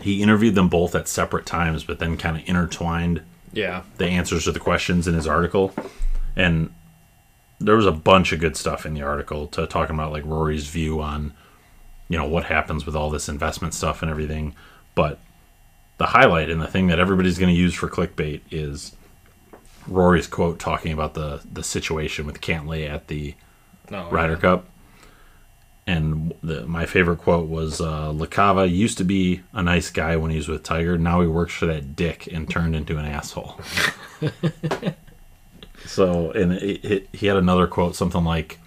He 0.00 0.22
interviewed 0.22 0.54
them 0.54 0.68
both 0.68 0.94
at 0.94 1.06
separate 1.08 1.46
times, 1.46 1.84
but 1.84 1.98
then 1.98 2.16
kind 2.16 2.36
of 2.36 2.48
intertwined 2.48 3.22
Yeah. 3.52 3.82
the 3.98 4.06
answers 4.06 4.44
to 4.44 4.52
the 4.52 4.58
questions 4.58 5.06
in 5.06 5.14
his 5.14 5.26
article 5.26 5.72
and 6.36 6.72
there 7.60 7.74
was 7.76 7.86
a 7.86 7.92
bunch 7.92 8.32
of 8.32 8.38
good 8.38 8.56
stuff 8.56 8.86
in 8.86 8.94
the 8.94 9.02
article 9.02 9.48
to 9.48 9.66
talking 9.66 9.94
about 9.96 10.12
like 10.12 10.24
Rory's 10.24 10.68
view 10.68 11.00
on 11.00 11.32
you 12.08 12.16
know 12.16 12.26
what 12.26 12.44
happens 12.44 12.86
with 12.86 12.94
all 12.94 13.10
this 13.10 13.28
investment 13.28 13.74
stuff 13.74 14.00
and 14.02 14.10
everything 14.10 14.54
but 14.94 15.18
the 15.98 16.06
highlight 16.06 16.48
and 16.50 16.60
the 16.60 16.66
thing 16.68 16.86
that 16.88 17.00
everybody's 17.00 17.38
going 17.38 17.52
to 17.52 17.58
use 17.60 17.74
for 17.74 17.88
clickbait 17.88 18.40
is 18.50 18.94
Rory's 19.88 20.26
quote 20.26 20.58
talking 20.58 20.92
about 20.92 21.14
the 21.14 21.42
the 21.50 21.62
situation 21.62 22.26
with 22.26 22.40
Cantlay 22.40 22.88
at 22.88 23.08
the 23.08 23.34
No, 23.90 24.08
Ryder 24.10 24.36
Cup. 24.36 24.66
And 25.86 26.34
the, 26.42 26.66
my 26.66 26.84
favorite 26.84 27.16
quote 27.16 27.48
was 27.48 27.80
uh, 27.80 28.12
LaCava 28.12 28.70
used 28.70 28.98
to 28.98 29.04
be 29.04 29.40
a 29.54 29.62
nice 29.62 29.88
guy 29.90 30.16
when 30.16 30.30
he 30.30 30.36
was 30.36 30.46
with 30.46 30.62
Tiger. 30.62 30.98
Now 30.98 31.22
he 31.22 31.26
works 31.26 31.54
for 31.54 31.64
that 31.64 31.96
dick 31.96 32.26
and 32.30 32.48
turned 32.48 32.76
into 32.76 32.98
an 32.98 33.06
asshole. 33.06 33.58
so, 35.86 36.30
and 36.32 36.52
it, 36.52 36.84
it, 36.84 37.08
he 37.14 37.26
had 37.26 37.38
another 37.38 37.66
quote, 37.66 37.96
something 37.96 38.22
like, 38.22 38.58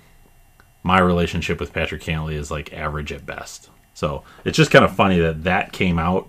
"My 0.82 1.00
relationship 1.00 1.60
with 1.60 1.74
Patrick 1.74 2.02
Cantlay 2.02 2.34
is 2.34 2.50
like 2.50 2.74
average 2.74 3.12
at 3.12 3.24
best." 3.24 3.70
So 3.94 4.24
it's 4.44 4.58
just 4.58 4.72
kind 4.72 4.84
of 4.84 4.96
funny 4.96 5.20
that 5.20 5.44
that 5.44 5.74
came 5.74 6.00
out, 6.00 6.28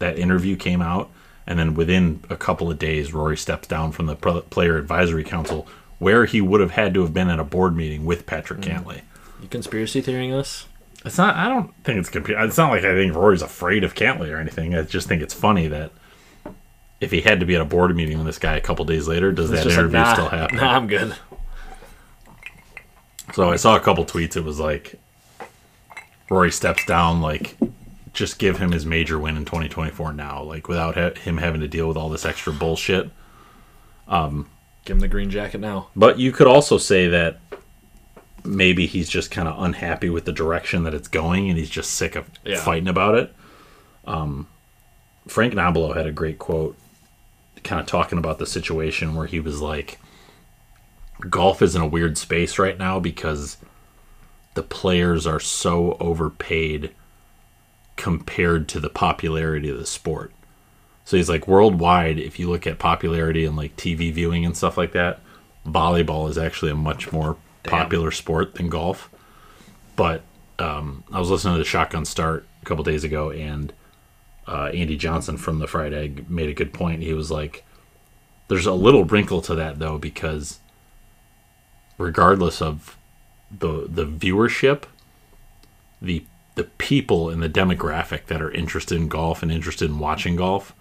that 0.00 0.18
interview 0.18 0.56
came 0.56 0.82
out, 0.82 1.08
and 1.52 1.58
then 1.58 1.74
within 1.74 2.24
a 2.30 2.36
couple 2.36 2.70
of 2.70 2.78
days, 2.78 3.12
Rory 3.12 3.36
steps 3.36 3.68
down 3.68 3.92
from 3.92 4.06
the 4.06 4.16
Player 4.16 4.78
Advisory 4.78 5.22
Council, 5.22 5.66
where 5.98 6.24
he 6.24 6.40
would 6.40 6.62
have 6.62 6.70
had 6.70 6.94
to 6.94 7.02
have 7.02 7.12
been 7.12 7.28
at 7.28 7.38
a 7.38 7.44
board 7.44 7.76
meeting 7.76 8.06
with 8.06 8.24
Patrick 8.24 8.64
hmm. 8.64 8.70
Cantlay. 8.70 9.02
You 9.42 9.48
conspiracy 9.48 10.00
theorying 10.00 10.30
this? 10.30 10.66
It's 11.04 11.18
not. 11.18 11.36
I 11.36 11.48
don't 11.48 11.74
think 11.84 11.98
it's 11.98 12.08
compu 12.08 12.42
It's 12.42 12.56
not 12.56 12.70
like 12.70 12.84
I 12.84 12.94
think 12.94 13.14
Rory's 13.14 13.42
afraid 13.42 13.84
of 13.84 13.94
Cantlay 13.94 14.32
or 14.32 14.38
anything. 14.38 14.74
I 14.74 14.80
just 14.80 15.08
think 15.08 15.20
it's 15.20 15.34
funny 15.34 15.68
that 15.68 15.92
if 17.02 17.10
he 17.10 17.20
had 17.20 17.38
to 17.40 17.44
be 17.44 17.54
at 17.54 17.60
a 17.60 17.66
board 17.66 17.94
meeting 17.94 18.16
with 18.16 18.26
this 18.26 18.38
guy 18.38 18.56
a 18.56 18.60
couple 18.62 18.86
days 18.86 19.06
later, 19.06 19.30
does 19.30 19.50
that 19.50 19.56
It's 19.56 19.64
just 19.64 19.76
like, 19.76 19.80
interview 19.80 19.98
nah, 19.98 20.12
still 20.14 20.28
happen? 20.28 20.56
Nah, 20.56 20.74
I'm 20.74 20.86
good. 20.86 21.14
So 23.34 23.50
I 23.50 23.56
saw 23.56 23.76
a 23.76 23.80
couple 23.80 24.06
tweets. 24.06 24.36
It 24.36 24.44
was 24.44 24.58
like 24.58 24.98
Rory 26.30 26.50
steps 26.50 26.86
down. 26.86 27.20
Like 27.20 27.58
just 28.12 28.38
give 28.38 28.58
him 28.58 28.72
his 28.72 28.84
major 28.84 29.18
win 29.18 29.36
in 29.36 29.44
2024 29.44 30.12
now. 30.12 30.42
Like 30.42 30.68
without 30.68 30.94
ha- 30.96 31.18
him 31.20 31.38
having 31.38 31.60
to 31.60 31.68
deal 31.68 31.88
with 31.88 31.96
all 31.96 32.08
this 32.08 32.24
extra 32.26 32.52
bullshit. 32.52 33.10
Give 34.08 34.96
him 34.96 35.00
the 35.00 35.08
green 35.08 35.30
jacket 35.30 35.58
now. 35.58 35.88
But 35.96 36.18
you 36.18 36.32
could 36.32 36.46
also 36.48 36.76
say 36.76 37.06
that 37.08 37.38
maybe 38.44 38.86
he's 38.86 39.08
just 39.08 39.30
kind 39.30 39.46
of 39.48 39.62
unhappy 39.62 40.10
with 40.10 40.24
the 40.24 40.32
direction 40.32 40.82
that 40.82 40.92
it's 40.94 41.06
going 41.08 41.48
and 41.48 41.56
he's 41.58 41.70
just 41.70 41.92
sick 41.92 42.16
of 42.16 42.28
Yeah. 42.44 42.56
fighting 42.60 42.88
about 42.88 43.14
it. 43.14 43.34
Um, 44.04 44.48
Frank 45.28 45.54
Nobilo 45.54 45.94
had 45.94 46.06
a 46.06 46.12
great 46.12 46.38
quote 46.40 46.76
kind 47.62 47.80
of 47.80 47.86
talking 47.86 48.18
about 48.18 48.38
the 48.40 48.46
situation 48.46 49.14
where 49.14 49.26
he 49.28 49.38
was 49.38 49.60
like, 49.60 50.00
golf 51.30 51.62
is 51.62 51.76
in 51.76 51.82
a 51.82 51.86
weird 51.86 52.18
space 52.18 52.58
right 52.58 52.76
now 52.76 52.98
because 52.98 53.56
the 54.54 54.62
players 54.64 55.24
are 55.28 55.38
so 55.38 55.96
overpaid 56.00 56.90
compared 57.96 58.68
to 58.68 58.80
the 58.80 58.90
popularity 58.90 59.68
of 59.68 59.78
the 59.78 59.86
sport. 59.86 60.32
So 61.04 61.16
he's 61.16 61.28
like 61.28 61.48
worldwide, 61.48 62.18
if 62.18 62.38
you 62.38 62.48
look 62.48 62.66
at 62.66 62.78
popularity 62.78 63.44
and 63.44 63.56
like 63.56 63.76
TV 63.76 64.12
viewing 64.12 64.44
and 64.44 64.56
stuff 64.56 64.76
like 64.76 64.92
that, 64.92 65.20
volleyball 65.66 66.28
is 66.28 66.38
actually 66.38 66.70
a 66.70 66.76
much 66.76 67.12
more 67.12 67.36
popular 67.64 68.10
sport 68.10 68.54
than 68.54 68.68
golf. 68.68 69.10
But 69.96 70.22
um, 70.58 71.04
I 71.12 71.18
was 71.18 71.30
listening 71.30 71.54
to 71.54 71.58
the 71.58 71.64
Shotgun 71.64 72.04
Start 72.04 72.46
a 72.62 72.64
couple 72.64 72.84
days 72.84 73.04
ago, 73.04 73.30
and 73.30 73.72
uh, 74.46 74.70
Andy 74.72 74.96
Johnson 74.96 75.36
from 75.36 75.58
the 75.58 75.66
Fried 75.66 75.92
Egg 75.92 76.30
made 76.30 76.48
a 76.48 76.54
good 76.54 76.72
point. 76.72 77.02
He 77.02 77.14
was 77.14 77.30
like, 77.30 77.64
"There's 78.48 78.66
a 78.66 78.72
little 78.72 79.04
wrinkle 79.04 79.42
to 79.42 79.54
that 79.56 79.78
though, 79.78 79.98
because 79.98 80.60
regardless 81.98 82.62
of 82.62 82.96
the 83.50 83.86
the 83.88 84.06
viewership, 84.06 84.84
the 86.00 86.24
the 86.54 86.64
people 86.64 87.30
in 87.30 87.40
the 87.40 87.48
demographic 87.48 88.26
that 88.26 88.42
are 88.42 88.50
interested 88.50 88.96
in 88.96 89.08
golf 89.08 89.42
and 89.42 89.50
interested 89.50 89.88
in 89.90 89.98
watching 89.98 90.36
golf 90.36 90.74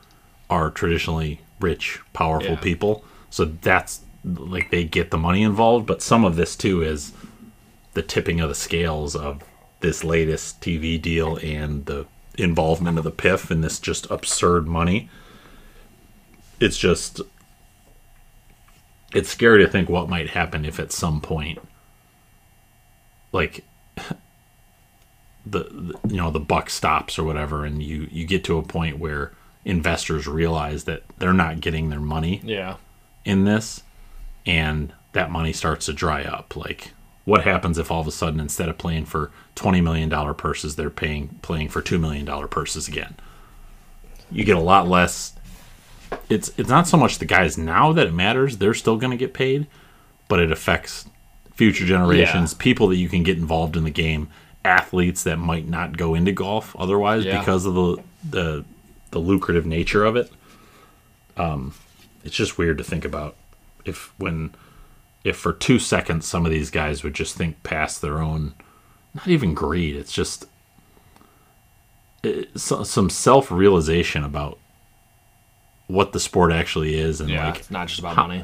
are 0.50 0.69
traditionally 0.69 1.41
rich, 1.60 2.00
powerful 2.13 2.52
Yeah. 2.52 2.60
people. 2.60 3.06
So 3.30 3.46
that's 3.46 4.02
like 4.26 4.69
they 4.69 4.84
get 4.84 5.12
the 5.12 5.17
money 5.17 5.43
involved, 5.43 5.86
but 5.86 6.02
some 6.02 6.26
of 6.26 6.36
this 6.36 6.56
too 6.56 6.82
is 6.84 7.13
the 7.93 8.02
tipping 8.02 8.39
of 8.41 8.50
the 8.50 8.56
scales 8.56 9.15
of 9.15 9.41
this 9.80 10.04
latest 10.04 10.62
TV 10.62 11.02
deal 11.02 11.38
and 11.38 11.86
the 11.86 12.06
involvement 12.38 12.98
of 12.98 13.04
the 13.04 13.12
PIF 13.12 13.50
and 13.50 13.63
this 13.63 13.80
just 13.80 14.10
absurd 14.12 14.67
money. 14.67 15.10
It's 16.60 16.78
just 16.78 17.22
it's 19.13 19.30
scary 19.30 19.63
to 19.63 19.69
think 19.69 19.89
what 19.89 20.08
might 20.10 20.30
happen 20.30 20.63
if 20.65 20.80
at 20.80 20.91
some 20.91 21.19
point 21.19 21.60
like 23.34 23.63
the, 25.45 25.60
the 25.63 25.99
you 26.10 26.17
know 26.17 26.30
the 26.32 26.39
buck 26.39 26.69
stops 26.69 27.17
or 27.17 27.23
whatever 27.23 27.65
and 27.65 27.82
you 27.82 28.08
you 28.12 28.25
get 28.27 28.43
to 28.43 28.58
a 28.58 28.63
point 28.63 28.99
where 28.99 29.32
investors 29.65 30.27
realize 30.27 30.84
that 30.86 31.04
they're 31.19 31.34
not 31.34 31.62
getting 31.62 31.89
their 31.89 31.99
money 31.99 32.41
Yeah. 32.43 32.77
in 33.25 33.43
this 33.45 33.84
and 34.45 34.93
that 35.13 35.30
money 35.30 35.54
starts 35.54 35.86
to 35.88 35.93
dry 35.93 36.23
up. 36.23 36.56
Like 36.56 36.93
what 37.25 37.43
happens 37.43 37.77
if 37.77 37.91
all 37.91 38.01
of 38.01 38.08
a 38.08 38.12
sudden 38.12 38.39
instead 38.39 38.69
of 38.69 38.77
playing 38.77 39.06
for 39.06 39.30
20 39.56 39.82
million 39.82 40.10
dollar 40.10 40.34
purses 40.34 40.75
they're 40.75 40.89
paying 40.89 41.39
playing 41.41 41.69
for 41.69 41.82
2 41.82 41.97
million 41.99 42.25
dollar 42.25 42.47
purses 42.47 42.88
again? 42.88 43.15
You 44.32 44.43
get 44.45 44.56
a 44.58 44.62
lot 44.62 44.88
less. 44.88 45.34
It's 46.30 46.51
it's 46.58 46.69
not 46.69 46.88
so 46.88 46.97
much 46.97 47.17
the 47.19 47.25
guys 47.25 47.58
now 47.58 47.93
that 47.93 48.08
it 48.08 48.13
matters 48.13 48.58
they're 48.58 48.73
still 48.73 48.97
going 48.97 49.12
to 49.12 49.17
get 49.17 49.34
paid 49.34 49.67
but 50.27 50.39
it 50.39 50.51
affects 50.51 51.06
future 51.54 51.86
generations 51.86 52.54
people 52.54 52.88
that 52.88 52.95
you 52.97 53.08
can 53.08 53.23
get 53.23 53.38
involved 53.38 53.77
in 53.77 53.84
the 53.84 53.89
game 53.91 54.27
athletes 54.63 55.24
that 55.24 55.38
might 55.38 55.67
not 55.67 55.97
go 55.97 56.13
into 56.13 56.32
golf 56.32 56.76
otherwise 56.78 57.26
Yeah. 57.26 57.39
because 57.39 57.65
of 57.65 57.74
the 57.74 57.97
the 58.30 58.65
the 59.12 59.19
lucrative 59.19 59.65
nature 59.65 60.06
of 60.06 60.15
it 60.15 60.32
um 61.38 61.74
it's 62.24 62.36
just 62.36 62.58
weird 62.58 62.78
to 62.78 62.84
think 62.84 63.04
about 63.04 63.36
if 63.86 64.13
when 64.19 64.54
if 65.24 65.36
for 65.38 65.52
two 65.54 65.80
seconds 65.80 66.28
some 66.28 66.45
of 66.45 66.52
these 66.52 66.69
guys 66.69 67.04
would 67.04 67.15
just 67.15 67.36
think 67.36 67.62
past 67.63 68.02
their 68.02 68.19
own 68.19 68.54
not 69.15 69.28
even 69.28 69.54
greed 69.56 69.95
it's 69.95 70.12
just 70.13 70.45
it, 72.24 72.50
so, 72.60 72.84
some 72.84 73.10
self-realization 73.10 74.24
about 74.24 74.60
what 75.88 76.13
the 76.13 76.19
sport 76.19 76.52
actually 76.52 76.97
is 76.97 77.19
and 77.19 77.30
Yeah. 77.30 77.47
like 77.47 77.58
it's 77.58 77.71
not 77.71 77.88
just 77.88 78.00
about 78.00 78.15
how- 78.15 78.28
money. 78.28 78.43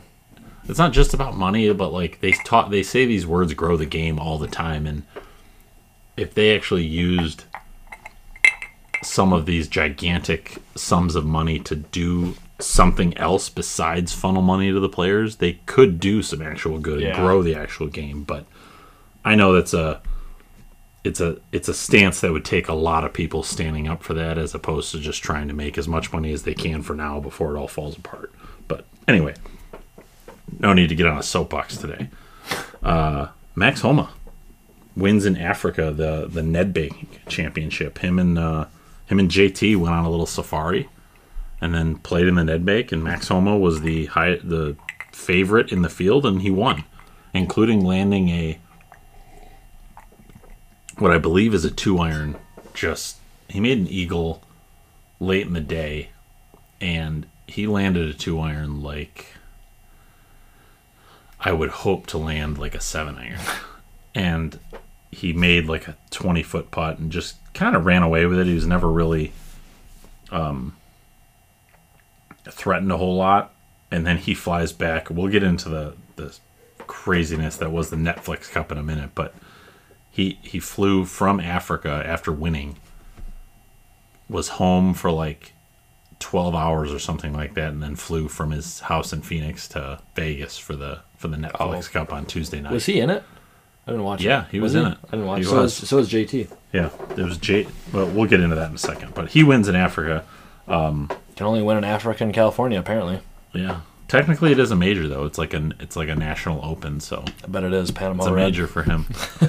it's 0.67 0.79
not 0.79 0.91
just 0.93 1.13
about 1.13 1.37
money 1.37 1.71
but 1.73 1.93
like 1.93 2.19
they 2.21 2.31
talk 2.31 2.71
they 2.71 2.83
say 2.83 3.05
these 3.05 3.27
words 3.27 3.53
grow 3.53 3.77
the 3.77 3.85
game 3.85 4.17
all 4.19 4.37
the 4.39 4.47
time 4.47 4.87
and 4.87 5.03
if 6.17 6.33
they 6.33 6.55
actually 6.55 6.85
used 6.85 7.43
some 9.03 9.31
of 9.31 9.45
these 9.45 9.67
gigantic 9.67 10.57
sums 10.75 11.15
of 11.15 11.23
money 11.25 11.59
to 11.59 11.75
do 11.75 12.33
something 12.59 13.15
else 13.17 13.49
besides 13.49 14.11
funnel 14.13 14.41
money 14.41 14.71
to 14.71 14.79
the 14.79 14.89
players 14.89 15.35
they 15.37 15.53
could 15.67 15.99
do 15.99 16.23
some 16.23 16.41
actual 16.41 16.79
good 16.79 16.95
and 17.03 17.09
Yeah. 17.09 17.15
grow 17.23 17.43
the 17.43 17.53
actual 17.55 17.85
game 17.87 18.23
but 18.23 18.45
i 19.23 19.35
know 19.35 19.53
that's 19.53 19.75
a 19.75 20.01
it's 21.03 21.21
a 21.21 21.37
it's 21.51 21.67
a 21.69 21.73
stance 21.75 22.19
that 22.21 22.31
would 22.31 22.43
take 22.43 22.67
a 22.67 22.73
lot 22.73 23.03
of 23.03 23.13
people 23.13 23.43
standing 23.43 23.87
up 23.87 24.01
for 24.01 24.15
that 24.15 24.39
as 24.39 24.55
opposed 24.55 24.91
to 24.91 24.99
just 24.99 25.21
trying 25.21 25.47
to 25.47 25.53
make 25.53 25.77
as 25.77 25.87
much 25.87 26.11
money 26.11 26.33
as 26.33 26.41
they 26.43 26.55
can 26.55 26.81
for 26.81 26.95
now 26.95 27.19
before 27.19 27.55
it 27.55 27.59
all 27.59 27.67
falls 27.67 27.95
apart 27.95 28.33
but 28.67 28.85
anyway 29.07 29.35
no 30.59 30.73
need 30.73 30.89
to 30.89 30.95
get 30.95 31.05
on 31.05 31.17
a 31.17 31.23
soapbox 31.23 31.77
today. 31.77 32.09
Uh, 32.81 33.27
Max 33.53 33.81
Homa 33.81 34.09
wins 34.97 35.25
in 35.25 35.37
Africa 35.37 35.91
the 35.91 36.27
the 36.27 36.41
Nedbank 36.41 37.27
Championship. 37.27 37.99
Him 37.99 38.19
and 38.19 38.37
uh, 38.37 38.65
him 39.05 39.19
and 39.19 39.29
JT 39.29 39.77
went 39.77 39.93
on 39.93 40.03
a 40.03 40.09
little 40.09 40.25
safari, 40.25 40.89
and 41.61 41.73
then 41.73 41.97
played 41.97 42.27
in 42.27 42.35
the 42.35 42.43
Nedbank. 42.43 42.91
And 42.91 43.03
Max 43.03 43.27
Homa 43.27 43.57
was 43.57 43.81
the 43.81 44.07
high 44.07 44.37
the 44.43 44.75
favorite 45.11 45.71
in 45.71 45.83
the 45.83 45.89
field, 45.89 46.25
and 46.25 46.41
he 46.41 46.49
won, 46.49 46.83
including 47.33 47.85
landing 47.85 48.29
a 48.29 48.59
what 50.97 51.11
I 51.11 51.19
believe 51.19 51.53
is 51.53 51.63
a 51.63 51.71
two 51.71 51.99
iron. 51.99 52.35
Just 52.73 53.17
he 53.47 53.59
made 53.59 53.77
an 53.77 53.87
eagle 53.87 54.41
late 55.19 55.47
in 55.47 55.53
the 55.53 55.61
day, 55.61 56.09
and 56.81 57.27
he 57.45 57.67
landed 57.67 58.09
a 58.09 58.13
two 58.13 58.39
iron 58.39 58.81
like 58.81 59.27
I 61.39 61.51
would 61.51 61.69
hope 61.69 62.07
to 62.07 62.17
land 62.17 62.57
like 62.57 62.75
a 62.75 62.81
seven 62.81 63.15
iron. 63.15 63.39
And 64.15 64.59
he 65.17 65.33
made 65.33 65.65
like 65.65 65.87
a 65.87 65.97
20 66.11 66.43
foot 66.43 66.69
putt 66.69 66.99
and 66.99 67.11
just 67.11 67.37
kind 67.55 67.75
of 67.75 67.87
ran 67.87 68.03
away 68.03 68.27
with 68.27 68.37
it. 68.37 68.45
He 68.45 68.53
was 68.53 68.67
never 68.67 68.87
really 68.87 69.33
um, 70.29 70.77
threatened 72.47 72.91
a 72.91 72.97
whole 72.97 73.15
lot. 73.15 73.51
And 73.89 74.05
then 74.05 74.17
he 74.17 74.35
flies 74.35 74.73
back. 74.73 75.09
We'll 75.09 75.31
get 75.31 75.41
into 75.41 75.69
the, 75.69 75.95
the 76.17 76.37
craziness 76.85 77.57
that 77.57 77.71
was 77.71 77.89
the 77.89 77.95
Netflix 77.95 78.51
Cup 78.51 78.71
in 78.71 78.77
a 78.77 78.83
minute, 78.83 79.11
but 79.15 79.33
he 80.11 80.37
he 80.41 80.59
flew 80.59 81.05
from 81.05 81.39
Africa 81.39 82.03
after 82.05 82.31
winning, 82.31 82.77
was 84.29 84.49
home 84.49 84.93
for 84.93 85.09
like 85.09 85.53
12 86.19 86.53
hours 86.53 86.91
or 86.91 86.99
something 86.99 87.33
like 87.33 87.53
that 87.53 87.69
and 87.69 87.81
then 87.81 87.95
flew 87.95 88.27
from 88.27 88.51
his 88.51 88.81
house 88.81 89.13
in 89.13 89.21
Phoenix 89.21 89.67
to 89.69 89.99
Vegas 90.15 90.57
for 90.57 90.75
the 90.75 90.99
for 91.15 91.27
the 91.27 91.37
Netflix 91.37 91.89
Cup 91.89 92.11
on 92.11 92.25
Tuesday 92.25 92.59
night. 92.59 92.73
Was 92.73 92.85
he 92.85 92.99
in 92.99 93.09
it? 93.09 93.23
I 93.87 93.91
didn't 93.91 94.03
watch 94.03 94.21
it. 94.21 94.25
Yeah, 94.25 94.45
he 94.51 94.59
was 94.59 94.75
in 94.75 94.85
it. 94.85 94.97
I 95.07 95.11
didn't 95.11 95.25
watch 95.27 95.37
He 95.39 95.43
it. 95.45 95.49
So 95.49 95.61
was. 95.61 95.79
was, 95.79 95.89
so 95.89 95.95
was 95.97 96.09
JT. 96.11 96.51
Yeah, 96.73 96.89
it 97.11 97.23
was 97.23 97.37
J. 97.37 97.67
Well, 97.93 98.07
we'll 98.07 98.27
get 98.27 98.41
into 98.41 98.55
that 98.57 98.69
in 98.69 98.75
a 98.75 98.79
second. 98.79 99.13
But 99.13 99.29
he 99.29 99.43
wins 99.43 99.67
in 99.69 99.75
Africa. 99.75 100.25
Um, 100.67 101.09
Can 101.37 101.47
only 101.47 101.61
win 101.63 101.77
in 101.77 101.83
Africa 101.85 102.23
and 102.23 102.33
California, 102.33 102.77
apparently. 102.79 103.21
Yeah. 103.53 103.81
Technically, 104.09 104.51
it 104.51 104.59
is 104.59 104.71
a 104.71 104.75
major 104.75 105.07
though. 105.07 105.25
It's 105.25 105.37
like 105.37 105.53
an 105.53 105.73
it's 105.79 105.95
like 105.95 106.07
a 106.09 106.15
national 106.15 106.63
open, 106.63 106.99
so 106.99 107.23
I 107.43 107.47
bet 107.47 107.63
it 107.63 107.73
is 107.73 107.91
Panama 107.91 108.23
it's 108.23 108.29
a 108.29 108.33
Red. 108.33 108.43
major 108.45 108.67
for 108.67 108.83
him. 108.83 109.05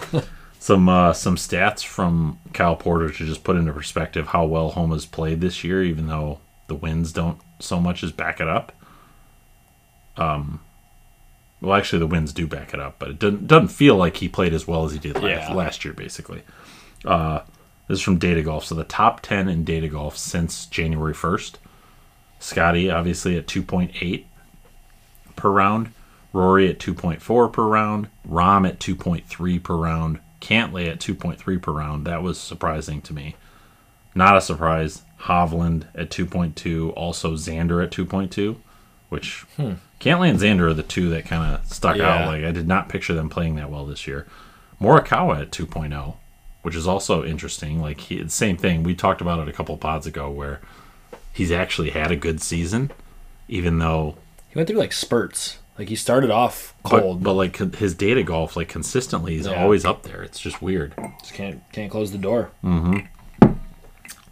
some 0.59 0.89
uh, 0.89 1.13
some 1.13 1.37
stats 1.37 1.85
from 1.85 2.39
Kyle 2.53 2.75
Porter 2.77 3.09
to 3.11 3.27
just 3.27 3.45
put 3.45 3.57
into 3.57 3.73
perspective 3.73 4.29
how 4.29 4.45
well 4.47 4.71
Homa's 4.71 5.07
played 5.07 5.41
this 5.41 5.63
year, 5.65 5.83
even 5.85 6.07
though 6.09 6.41
the 6.67 6.75
wins 6.75 7.13
don't 7.13 7.41
so 7.61 7.79
much 7.81 8.03
as 8.03 8.11
back 8.13 8.41
it 8.41 8.49
up. 8.49 8.73
Um, 10.17 10.61
well, 11.61 11.75
actually, 11.77 11.99
the 12.01 12.07
wins 12.07 12.33
do 12.33 12.47
back 12.47 12.73
it 12.75 12.81
up, 12.81 12.97
but 12.99 13.11
it 13.11 13.19
doesn't 13.19 13.47
doesn't 13.47 13.69
feel 13.69 13.97
like 13.97 14.19
he 14.19 14.29
played 14.29 14.53
as 14.55 14.67
well 14.67 14.85
as 14.85 14.93
he 14.93 14.99
did 14.99 15.15
last, 15.17 15.49
Yeah. 15.49 15.55
last 15.55 15.85
year, 15.85 15.95
basically. 15.95 16.43
Uh, 17.05 17.41
this 17.89 17.99
is 17.99 18.05
from 18.05 18.19
Data 18.19 18.43
Golf. 18.43 18.65
So 18.65 18.75
the 18.75 18.85
top 18.85 19.21
ten 19.21 19.49
in 19.49 19.65
Data 19.65 19.89
Golf 19.89 20.17
since 20.17 20.67
January 20.67 21.15
first. 21.15 21.59
Scotty 22.41 22.91
obviously 22.91 23.37
at 23.37 23.47
two 23.47 23.63
point 23.63 23.93
eight 24.01 24.27
per 25.37 25.51
round. 25.51 25.93
Rory 26.35 26.69
at 26.69 26.79
2.4 26.79 27.51
per 27.51 27.65
round. 27.67 28.09
Rahm 28.29 28.69
at 28.69 28.79
2.3 28.79 29.63
per 29.63 29.75
round. 29.75 30.19
Cantlay 30.43 30.87
at 30.87 31.01
2.3 31.01 31.61
per 31.63 31.73
round. 31.73 32.07
That 32.07 32.23
was 32.23 32.39
surprising 32.39 33.01
to 33.03 33.15
me. 33.15 33.35
Not 34.15 34.37
a 34.37 34.43
surprise. 34.43 35.03
Hovland 35.23 35.87
at 35.95 36.11
2.2. 36.11 36.93
Also 36.95 37.33
Xander 37.33 37.83
at 37.83 37.91
2.2, 37.91 38.57
which 39.09 39.45
Cantlay 40.01 40.31
and 40.31 40.39
Xander 40.39 40.69
are 40.69 40.75
the 40.75 40.83
two 40.83 41.09
that 41.11 41.25
kind 41.27 41.55
of 41.55 41.65
stuck 41.67 41.97
Yeah. 41.97 42.09
out. 42.25 42.27
Like 42.29 42.45
I 42.45 42.51
did 42.53 42.69
not 42.69 42.89
picture 42.89 43.15
them 43.15 43.29
playing 43.29 43.57
that 43.57 43.71
well 43.71 43.87
this 43.87 44.07
year. 44.07 44.27
Morikawa 44.81 45.41
at 45.43 45.51
2.0, 45.51 46.15
which 46.63 46.75
is 46.77 46.87
also 46.87 47.25
interesting. 47.25 47.81
Like 47.81 48.01
he, 48.01 48.29
same 48.29 48.57
thing. 48.57 48.83
We 48.83 48.95
talked 48.95 49.21
about 49.21 49.41
it 49.41 49.49
a 49.49 49.53
couple 49.53 49.77
pods 49.77 50.07
ago 50.07 50.31
where 50.31 50.61
he's 51.33 51.51
actually 51.51 51.91
had 51.91 52.11
a 52.13 52.17
good 52.17 52.41
season, 52.41 52.91
even 53.49 53.79
though 53.79 54.17
He 54.51 54.57
went 54.57 54.69
through 54.69 54.79
like 54.79 54.93
spurts. 54.93 55.59
Like 55.79 55.89
he 55.89 55.95
started 55.97 56.31
off 56.31 56.75
cold, 56.83 57.23
but 57.23 57.35
like 57.35 57.57
his 57.77 57.95
data 57.95 58.25
golf, 58.25 58.57
like 58.57 58.69
consistently, 58.69 59.37
he's 59.37 59.47
Yeah. 59.47 59.63
always 59.63 59.85
up 59.85 60.03
there. 60.03 60.23
It's 60.23 60.41
just 60.41 60.61
weird. 60.61 60.93
just 61.21 61.35
can't 61.35 61.61
can't 61.73 61.91
close 61.91 62.11
the 62.13 62.19
door. 62.19 62.51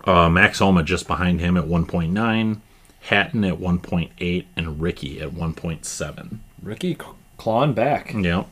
Uh, 0.04 0.28
Max 0.30 0.60
Homa 0.60 0.82
just 0.84 1.06
behind 1.08 1.40
him 1.40 1.56
at 1.56 1.64
1.9, 1.64 2.60
Hatton 3.06 3.44
at 3.44 3.60
1.8, 3.60 4.46
and 4.56 4.80
Rickie 4.80 5.20
at 5.20 5.30
1.7. 5.30 6.38
Rickie 6.60 6.98
clawing 7.36 7.72
back. 7.72 8.12
Yeah, 8.12 8.44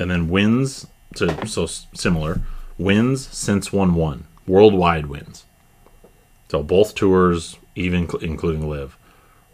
and 0.00 0.10
then 0.10 0.28
wins 0.28 0.88
to 1.14 1.46
so 1.46 1.66
similar 1.66 2.40
wins 2.76 3.28
since 3.28 3.72
one 3.72 3.94
one 3.94 4.26
worldwide 4.48 5.06
wins. 5.06 5.44
So 6.48 6.62
both 6.64 6.96
tours, 6.96 7.56
even 7.76 8.08
cl- 8.08 8.22
including 8.22 8.68
Live, 8.68 8.96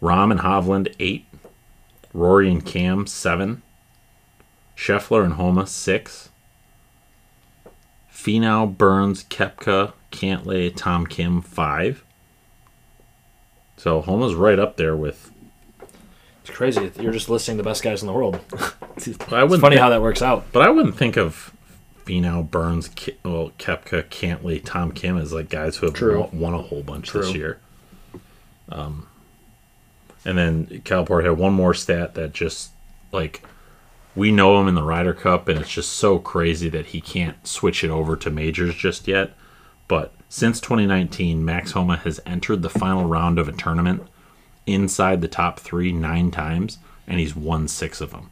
Rahm 0.01 0.31
and 0.31 0.39
Hovland 0.39 0.91
eight, 0.99 1.27
Rory 2.11 2.49
and 2.49 2.65
Cam 2.65 3.05
seven, 3.05 3.61
Scheffler 4.75 5.23
and 5.23 5.33
Homa 5.33 5.67
six, 5.67 6.29
Finau, 8.11 8.75
Burns, 8.75 9.23
Koepka, 9.25 9.93
Cantlay, 10.11 10.75
Tom 10.75 11.05
Kim 11.05 11.41
five. 11.43 12.03
So 13.77 14.01
Homa's 14.01 14.35
right 14.35 14.59
up 14.59 14.77
there 14.77 14.95
with. 14.95 15.31
It's 16.41 16.55
crazy. 16.55 16.91
You're 16.99 17.11
just 17.13 17.29
listing 17.29 17.57
the 17.57 17.63
best 17.63 17.83
guys 17.83 18.01
in 18.01 18.07
the 18.07 18.13
world. 18.13 18.39
I 18.53 18.71
It's 18.95 19.07
wouldn't 19.19 19.61
funny 19.61 19.75
think- 19.75 19.81
how 19.81 19.89
that 19.89 20.01
works 20.01 20.21
out. 20.21 20.45
But 20.51 20.61
I 20.63 20.69
wouldn't 20.69 20.97
think 20.97 21.17
of 21.17 21.53
Finau, 22.05 22.49
Burns, 22.49 22.87
Ke- 22.87 23.17
well, 23.25 23.51
Koepka, 23.59 24.03
Cantlay, 24.05 24.63
Tom 24.63 24.91
Kim 24.93 25.17
as 25.17 25.33
like 25.33 25.49
guys 25.49 25.77
who 25.77 25.87
have 25.87 25.95
True. 25.95 26.21
won, 26.21 26.39
won 26.39 26.53
a 26.53 26.61
whole 26.61 26.83
bunch 26.83 27.11
this 27.11 27.33
year. 27.33 27.59
Um, 28.69 29.07
and 30.25 30.37
then 30.37 30.65
Calport 30.85 31.23
had 31.25 31.37
one 31.37 31.53
more 31.53 31.73
stat 31.73 32.15
that 32.15 32.33
just 32.33 32.71
like 33.11 33.43
we 34.15 34.31
know 34.31 34.59
him 34.59 34.67
in 34.67 34.75
the 34.75 34.83
Ryder 34.83 35.13
Cup, 35.13 35.47
and 35.47 35.59
it's 35.59 35.69
just 35.69 35.91
so 35.93 36.17
crazy 36.17 36.69
that 36.69 36.87
he 36.87 37.01
can't 37.01 37.45
switch 37.45 37.83
it 37.83 37.89
over 37.91 38.15
to 38.15 38.29
majors 38.29 38.73
just 38.75 39.07
yet. 39.07 39.33
But 39.87 40.13
since 40.29 40.59
2019, 40.59 41.43
Max 41.43 41.71
Homa 41.71 41.97
has 41.97 42.19
entered 42.25 42.61
the 42.61 42.69
final 42.69 43.05
round 43.05 43.39
of 43.39 43.47
a 43.47 43.51
tournament 43.53 44.03
inside 44.65 45.21
the 45.21 45.27
top 45.27 45.59
three 45.59 45.91
nine 45.91 46.31
times, 46.31 46.77
and 47.07 47.19
he's 47.19 47.35
won 47.35 47.67
six 47.67 48.01
of 48.01 48.11
them. 48.11 48.31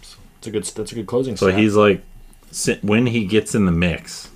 It's 0.00 0.46
a 0.46 0.50
good. 0.50 0.64
That's 0.64 0.92
a 0.92 0.94
good 0.94 1.06
closing. 1.06 1.36
So 1.36 1.48
stat. 1.48 1.58
he's 1.58 1.74
like, 1.74 2.02
when 2.82 3.06
he 3.06 3.24
gets 3.26 3.54
in 3.54 3.66
the 3.66 3.72
mix, 3.72 4.30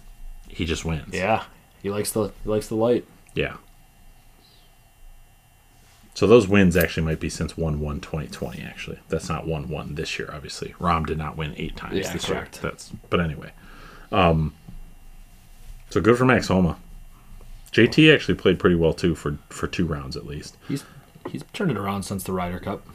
he 0.48 0.64
just 0.64 0.84
wins. 0.84 1.14
yeah. 1.14 1.44
He 1.82 1.90
likes 1.90 2.12
the 2.12 2.32
he 2.44 2.48
likes 2.50 2.68
the 2.68 2.74
light. 2.76 3.04
Yeah. 3.34 3.56
So 6.14 6.26
those 6.26 6.46
wins 6.46 6.76
actually 6.76 7.04
might 7.04 7.20
be 7.20 7.30
since 7.30 7.56
1 7.56 7.80
1 7.80 8.00
2020, 8.00 8.60
actually. 8.62 8.98
That's 9.08 9.28
not 9.28 9.46
1 9.46 9.68
1 9.68 9.94
this 9.94 10.18
year, 10.18 10.30
obviously. 10.32 10.74
Rahm 10.78 11.06
did 11.06 11.16
not 11.18 11.36
win 11.38 11.54
eight 11.56 11.74
times 11.76 11.96
Yeah, 11.96 12.12
this 12.12 12.26
correct. 12.26 12.56
year. 12.62 12.70
That's 12.70 12.90
But 13.08 13.20
anyway. 13.20 13.52
Um, 14.12 14.54
so 15.92 16.00
good 16.00 16.16
for 16.16 16.24
Max 16.24 16.48
Homa. 16.48 16.76
JT 17.72 18.12
actually 18.12 18.34
played 18.34 18.58
pretty 18.58 18.76
well, 18.76 18.92
too, 18.92 19.14
for, 19.14 19.38
for 19.48 19.66
two 19.66 19.86
rounds 19.86 20.16
at 20.16 20.26
least. 20.26 20.56
He's 20.68 20.84
he's 21.30 21.44
turned 21.52 21.70
it 21.70 21.76
around 21.76 22.02
since 22.02 22.24
the 22.24 22.32
Ryder 22.32 22.58
Cup. 22.58 22.86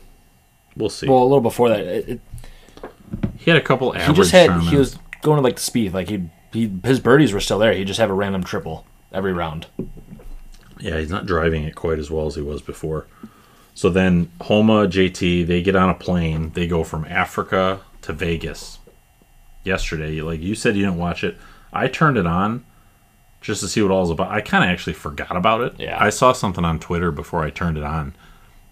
We'll 0.75 0.89
see. 0.89 1.07
Well, 1.07 1.21
a 1.21 1.23
little 1.23 1.41
before 1.41 1.69
that, 1.69 1.79
it, 1.79 2.09
it, 2.09 2.21
he 3.37 3.49
had 3.49 3.57
a 3.59 3.63
couple 3.63 3.91
he 3.91 4.13
just 4.13 4.31
had 4.31 4.47
tournaments. 4.47 4.71
he 4.71 4.77
was 4.77 4.97
going 5.21 5.37
to 5.37 5.41
like 5.41 5.55
the 5.55 5.61
speed. 5.61 5.93
Like 5.93 6.09
he 6.09 6.29
he 6.51 6.71
his 6.83 6.99
birdies 6.99 7.33
were 7.33 7.39
still 7.39 7.59
there. 7.59 7.73
He 7.73 7.83
just 7.83 7.99
have 7.99 8.09
a 8.09 8.13
random 8.13 8.43
triple 8.43 8.85
every 9.11 9.33
round. 9.33 9.67
Yeah, 10.79 10.99
he's 10.99 11.09
not 11.09 11.25
driving 11.25 11.63
it 11.63 11.75
quite 11.75 11.97
as 11.97 12.11
well 12.11 12.27
as 12.27 12.35
he 12.35 12.41
was 12.41 12.61
before. 12.61 13.07
So 13.73 13.89
then 13.89 14.31
Homa, 14.41 14.87
JT, 14.87 15.47
they 15.47 15.61
get 15.61 15.75
on 15.75 15.89
a 15.89 15.93
plane. 15.93 16.51
They 16.51 16.67
go 16.67 16.83
from 16.83 17.05
Africa 17.05 17.81
to 18.03 18.13
Vegas 18.13 18.79
yesterday. 19.63 20.21
Like 20.21 20.41
you 20.41 20.55
said, 20.55 20.75
you 20.75 20.83
didn't 20.85 20.97
watch 20.97 21.23
it. 21.23 21.37
I 21.73 21.87
turned 21.87 22.17
it 22.17 22.27
on 22.27 22.65
just 23.47 23.61
to 23.61 23.67
see 23.67 23.81
what 23.81 23.89
all 23.91 24.03
it's 24.03 24.11
about. 24.11 24.29
I 24.31 24.41
kind 24.41 24.63
of 24.63 24.69
actually 24.69 24.93
forgot 24.93 25.35
about 25.35 25.61
it. 25.61 25.73
Yeah. 25.79 25.97
I 25.99 26.09
saw 26.11 26.33
something 26.33 26.63
on 26.65 26.79
Twitter 26.79 27.11
before 27.11 27.43
I 27.43 27.49
turned 27.49 27.77
it 27.77 27.83
on, 27.83 28.13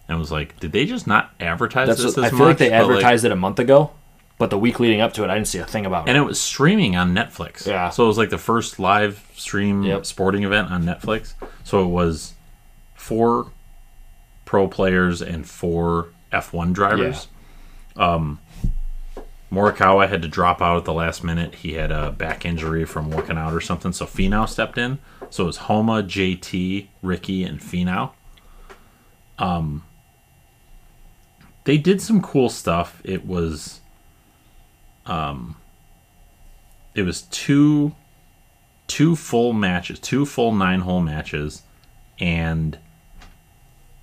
and 0.07 0.19
was 0.19 0.31
like, 0.31 0.59
"Did 0.59 0.71
they 0.71 0.85
just 0.85 1.07
not 1.07 1.31
advertise 1.39 1.87
That's 1.87 2.03
this 2.03 2.15
what, 2.17 2.25
I 2.25 2.29
feel 2.29 2.45
like 2.45 2.57
they 2.59 2.69
But, 2.69 2.81
advertised 2.81 3.25
it 3.25 3.31
a 3.31 3.35
month 3.35 3.57
ago, 3.59 3.91
but 4.37 4.49
the 4.49 4.57
week 4.59 4.79
leading 4.79 5.01
up 5.01 5.13
to 5.13 5.23
it, 5.23 5.29
I 5.29 5.33
didn't 5.35 5.47
see 5.47 5.59
a 5.59 5.65
thing 5.65 5.85
about 5.85 6.07
it. 6.07 6.09
and 6.09 6.17
it. 6.17 6.21
was 6.21 6.39
streaming 6.39 6.95
on 6.95 7.15
Netflix. 7.15 7.65
Yeah. 7.65 7.89
So 7.89 8.03
it 8.03 8.07
was 8.07 8.17
like 8.17 8.29
the 8.29 8.37
first 8.37 8.77
live 8.79 9.23
stream 9.35 9.81
Yep. 9.83 10.05
sporting 10.05 10.43
event 10.43 10.69
on 10.71 10.83
Netflix. 10.83 11.33
So 11.63 11.83
it 11.83 11.87
was 11.87 12.33
four 12.95 13.47
pro 14.45 14.67
players 14.67 15.21
and 15.21 15.47
four 15.47 16.09
F1 16.31 16.73
drivers. 16.73 17.27
Um, 17.95 18.39
Morikawa 19.55 20.09
had 20.09 20.21
to 20.21 20.27
drop 20.27 20.61
out 20.61 20.75
at 20.77 20.83
the 20.83 20.91
last 20.91 21.23
minute. 21.23 21.55
He 21.55 21.73
had 21.73 21.89
a 21.89 22.11
back 22.11 22.45
injury 22.45 22.83
from 22.83 23.09
working 23.09 23.37
out 23.37 23.53
or 23.53 23.61
something. 23.61 23.93
So 23.93 24.05
Finau 24.05 24.49
stepped 24.49 24.77
in. 24.77 24.99
So 25.29 25.43
it 25.43 25.47
was 25.47 25.57
Homa, 25.57 26.03
JT, 26.03 26.87
Rickie, 27.01 27.43
and 27.45 27.61
Finau. 27.61 28.11
Um, 29.39 29.85
they 31.63 31.77
did 31.77 32.01
some 32.01 32.21
cool 32.21 32.49
stuff. 32.49 33.01
It 33.05 33.25
was 33.25 33.79
um, 35.05 35.55
it 36.93 37.03
was 37.03 37.21
two 37.23 37.95
two 38.87 39.15
full 39.15 39.53
matches, 39.53 39.99
two 39.99 40.25
full 40.25 40.53
nine 40.53 40.81
hole 40.81 41.01
matches, 41.01 41.63
and 42.19 42.77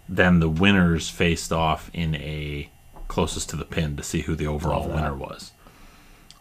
then 0.08 0.40
the 0.40 0.48
winners 0.48 1.10
faced 1.10 1.52
off 1.52 1.90
in 1.92 2.14
a 2.14 2.70
closest 3.12 3.51
to 3.51 3.57
the 3.57 3.64
pin 3.64 3.96
to 3.96 4.03
see 4.03 4.22
who 4.22 4.35
the 4.35 4.46
overall 4.46 4.88
winner 4.88 5.14
was. 5.14 5.53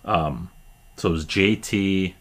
Um, 0.06 0.50
so 0.98 1.10
it 1.10 1.12
was 1.12 1.26
JT 1.26 2.14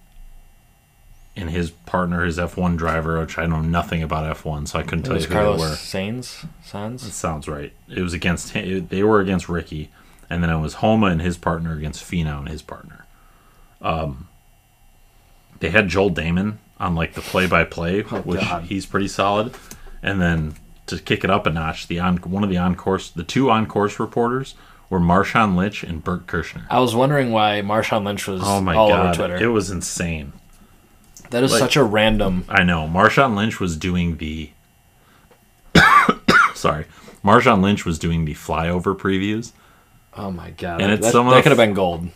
and 1.36 1.50
his 1.50 1.70
partner, 1.70 2.24
his 2.24 2.36
F1 2.38 2.76
driver, 2.76 3.20
which 3.20 3.38
I 3.38 3.46
know 3.46 3.60
nothing 3.60 4.02
about 4.02 4.36
F1, 4.36 4.68
so 4.68 4.78
I 4.78 4.82
couldn't 4.82 5.06
It 5.06 5.08
tell 5.08 5.20
you 5.20 5.26
who 5.26 5.32
Carlos 5.32 5.60
they 5.60 5.68
were. 5.68 6.12
Sainz. 6.12 6.42
That 6.42 6.48
Sainz. 6.66 7.00
sounds 7.12 7.48
right. 7.48 7.72
It 7.88 8.02
was 8.02 8.12
against 8.12 8.50
him. 8.50 8.88
They 8.88 9.02
were 9.04 9.20
against 9.20 9.48
Rickie, 9.48 9.90
and 10.28 10.42
then 10.42 10.50
it 10.50 10.58
was 10.60 10.74
Homa 10.74 11.06
and 11.06 11.22
his 11.22 11.38
partner 11.38 11.72
against 11.76 12.02
Finau 12.04 12.40
and 12.40 12.48
his 12.48 12.62
partner. 12.62 13.06
Um, 13.80 14.28
they 15.60 15.70
had 15.70 15.88
Joel 15.88 16.10
Dahmen 16.10 16.56
on 16.78 16.94
like 16.94 17.14
the 17.14 17.20
play-by-play, 17.22 18.02
which 18.02 18.40
God. 18.40 18.64
he's 18.64 18.84
pretty 18.86 19.08
solid. 19.08 19.54
And 20.02 20.20
then 20.20 20.54
to 20.90 20.98
kick 20.98 21.24
it 21.24 21.30
up 21.30 21.46
a 21.46 21.50
notch, 21.50 21.86
the 21.88 21.98
on 21.98 22.18
one 22.18 22.44
of 22.44 22.50
the 22.50 22.56
on 22.58 22.74
course, 22.76 23.10
the 23.10 23.24
two 23.24 23.50
on 23.50 23.66
course 23.66 23.98
reporters 23.98 24.54
were 24.88 25.00
Marshawn 25.00 25.56
Lynch 25.56 25.82
and 25.82 26.02
Bert 26.04 26.26
Kreischer. 26.26 26.62
I 26.70 26.80
was 26.80 26.94
wondering 26.94 27.30
why 27.32 27.62
Marshawn 27.62 28.04
Lynch 28.04 28.26
was 28.26 28.42
Oh 28.44 28.60
my 28.60 28.74
all 28.76 28.88
god, 28.88 29.06
over 29.06 29.14
Twitter. 29.28 29.44
it 29.44 29.48
was 29.48 29.70
insane. 29.70 30.32
that 31.30 31.42
is 31.42 31.52
like- 31.52 31.60
such 31.60 31.76
a 31.76 31.84
random. 31.84 32.44
I 32.48 32.62
know. 32.62 32.86
Marshawn 32.86 33.34
Lynch 33.36 33.58
was 33.60 33.76
doing 33.76 34.16
the. 34.18 34.50
Sorry, 36.54 36.84
Marshawn 37.24 37.62
Lynch 37.62 37.84
was 37.84 37.98
doing 37.98 38.24
the 38.24 38.34
flyover 38.34 38.96
previews. 38.96 39.52
Oh 40.16 40.30
my 40.30 40.50
god, 40.50 40.82
And 40.82 40.92
it's 40.92 41.06
that, 41.06 41.12
some 41.12 41.28
that 41.28 41.42
could 41.42 41.50
have 41.52 41.56
been 41.58 41.74
gold. 41.74 42.08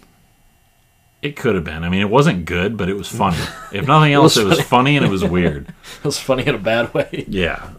It 1.22 1.36
could 1.36 1.54
have 1.54 1.64
been. 1.64 1.84
I 1.84 1.88
mean, 1.88 2.02
it 2.02 2.10
wasn't 2.10 2.44
good, 2.44 2.76
but 2.76 2.88
it 2.90 2.94
was 2.98 3.08
funny. 3.08 3.38
if 3.72 3.86
nothing 3.86 4.12
else, 4.12 4.36
was 4.36 4.44
it 4.44 4.48
was 4.48 4.60
funny 4.60 4.96
and 4.96 5.06
it 5.06 5.10
was 5.10 5.24
weird. 5.24 5.68
It 6.00 6.04
was 6.04 6.18
funny 6.18 6.44
in 6.46 6.54
a 6.54 6.58
bad 6.58 6.92
way. 6.92 7.24
Yeah. 7.28 7.70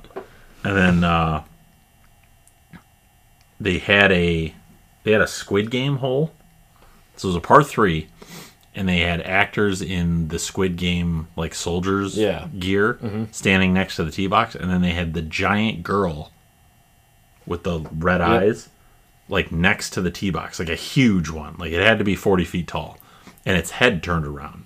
And 0.66 0.76
then 0.76 1.04
uh, 1.04 1.44
they 3.60 3.78
had 3.80 4.12
a 4.12 4.54
they 5.04 5.12
had 5.12 5.22
a 5.22 5.28
Squid 5.28 5.70
Game 5.72 5.98
hole. 5.98 6.34
So 7.16 7.28
it 7.28 7.30
was 7.30 7.36
a 7.38 7.42
par 7.42 7.64
three, 7.64 8.08
and 8.74 8.90
they 8.90 9.00
had 9.00 9.22
actors 9.22 9.82
in 9.82 10.28
the 10.28 10.40
Squid 10.40 10.76
Game 10.76 11.28
like 11.36 11.54
soldiers 11.56 12.18
Yeah. 12.18 12.48
gear 12.60 13.00
standing 13.32 13.74
next 13.74 13.96
to 13.98 14.04
the 14.04 14.12
tee 14.12 14.28
box, 14.28 14.56
and 14.56 14.70
then 14.70 14.82
they 14.82 14.92
had 14.92 15.14
the 15.14 15.22
giant 15.22 15.84
girl 15.84 16.32
with 17.46 17.64
the 17.64 17.80
red 17.98 18.22
eyes 18.22 18.70
like 19.30 19.52
next 19.52 19.92
to 19.92 20.02
the 20.02 20.12
tee 20.12 20.30
box, 20.32 20.60
like 20.60 20.70
a 20.70 20.76
huge 20.76 21.30
one. 21.30 21.56
Like 21.58 21.72
it 21.72 21.82
had 21.86 22.00
to 22.00 22.04
be 22.04 22.16
forty 22.16 22.44
feet 22.44 22.68
tall, 22.68 22.98
and 23.46 23.58
its 23.58 23.72
head 23.72 24.04
turned 24.04 24.26
around. 24.26 24.66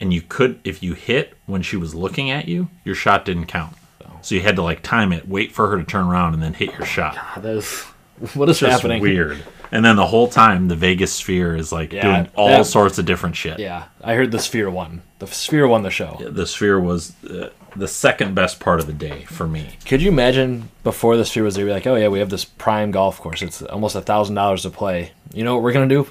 And 0.00 0.12
you 0.12 0.22
could, 0.22 0.60
if 0.64 0.82
you 0.82 0.92
hit 0.94 1.34
when 1.46 1.62
she 1.62 1.76
was 1.76 1.94
looking 1.94 2.30
at 2.30 2.46
you, 2.46 2.68
your 2.84 2.94
shot 2.94 3.24
didn't 3.24 3.46
count. 3.46 3.74
So 4.22 4.34
you 4.34 4.40
had 4.40 4.56
to 4.56 4.62
like 4.62 4.82
time 4.82 5.12
it, 5.12 5.28
wait 5.28 5.52
for 5.52 5.68
her 5.68 5.76
to 5.78 5.84
turn 5.84 6.06
around, 6.06 6.34
and 6.34 6.42
then 6.42 6.54
hit 6.54 6.72
your 6.72 6.86
shot. 6.86 7.16
That 7.42 7.56
is 7.56 7.80
what 8.34 8.48
is 8.48 8.58
Just 8.60 8.70
happening? 8.72 9.02
weird. 9.02 9.42
And 9.72 9.84
then 9.84 9.96
the 9.96 10.06
whole 10.06 10.28
time, 10.28 10.68
the 10.68 10.76
Vegas 10.76 11.12
Sphere 11.12 11.56
is 11.56 11.72
like 11.72 11.92
Yeah, 11.92 12.02
doing 12.02 12.30
all 12.36 12.48
that- 12.48 12.66
sorts 12.66 12.98
of 12.98 13.06
different 13.06 13.34
shit. 13.34 13.58
Yeah, 13.58 13.84
I 14.02 14.14
heard 14.14 14.30
the 14.30 14.38
Sphere 14.38 14.70
won. 14.70 15.02
The 15.18 15.26
Sphere 15.26 15.66
won 15.66 15.82
the 15.82 15.90
show. 15.90 16.16
The 16.20 16.46
Sphere 16.46 16.78
was 16.78 17.12
uh, 17.24 17.50
the 17.74 17.88
second 17.88 18.34
best 18.36 18.60
part 18.60 18.78
of 18.78 18.86
the 18.86 18.92
day 18.92 19.24
for 19.24 19.48
me. 19.48 19.76
Could 19.86 20.00
you 20.00 20.10
imagine 20.10 20.68
before 20.84 21.16
the 21.16 21.24
Sphere 21.24 21.42
was 21.42 21.56
there? 21.56 21.64
Be 21.66 21.72
like, 21.72 21.86
oh 21.88 21.96
yeah, 21.96 22.08
we 22.08 22.20
have 22.20 22.30
this 22.30 22.44
prime 22.44 22.92
golf 22.92 23.20
course. 23.20 23.42
It's 23.42 23.62
almost 23.62 23.96
a 23.96 24.00
thousand 24.00 24.36
dollars 24.36 24.62
to 24.62 24.70
play. 24.70 25.10
You 25.32 25.42
know 25.42 25.54
what 25.54 25.62
we're 25.64 25.72
gonna 25.72 25.88
do? 25.88 26.06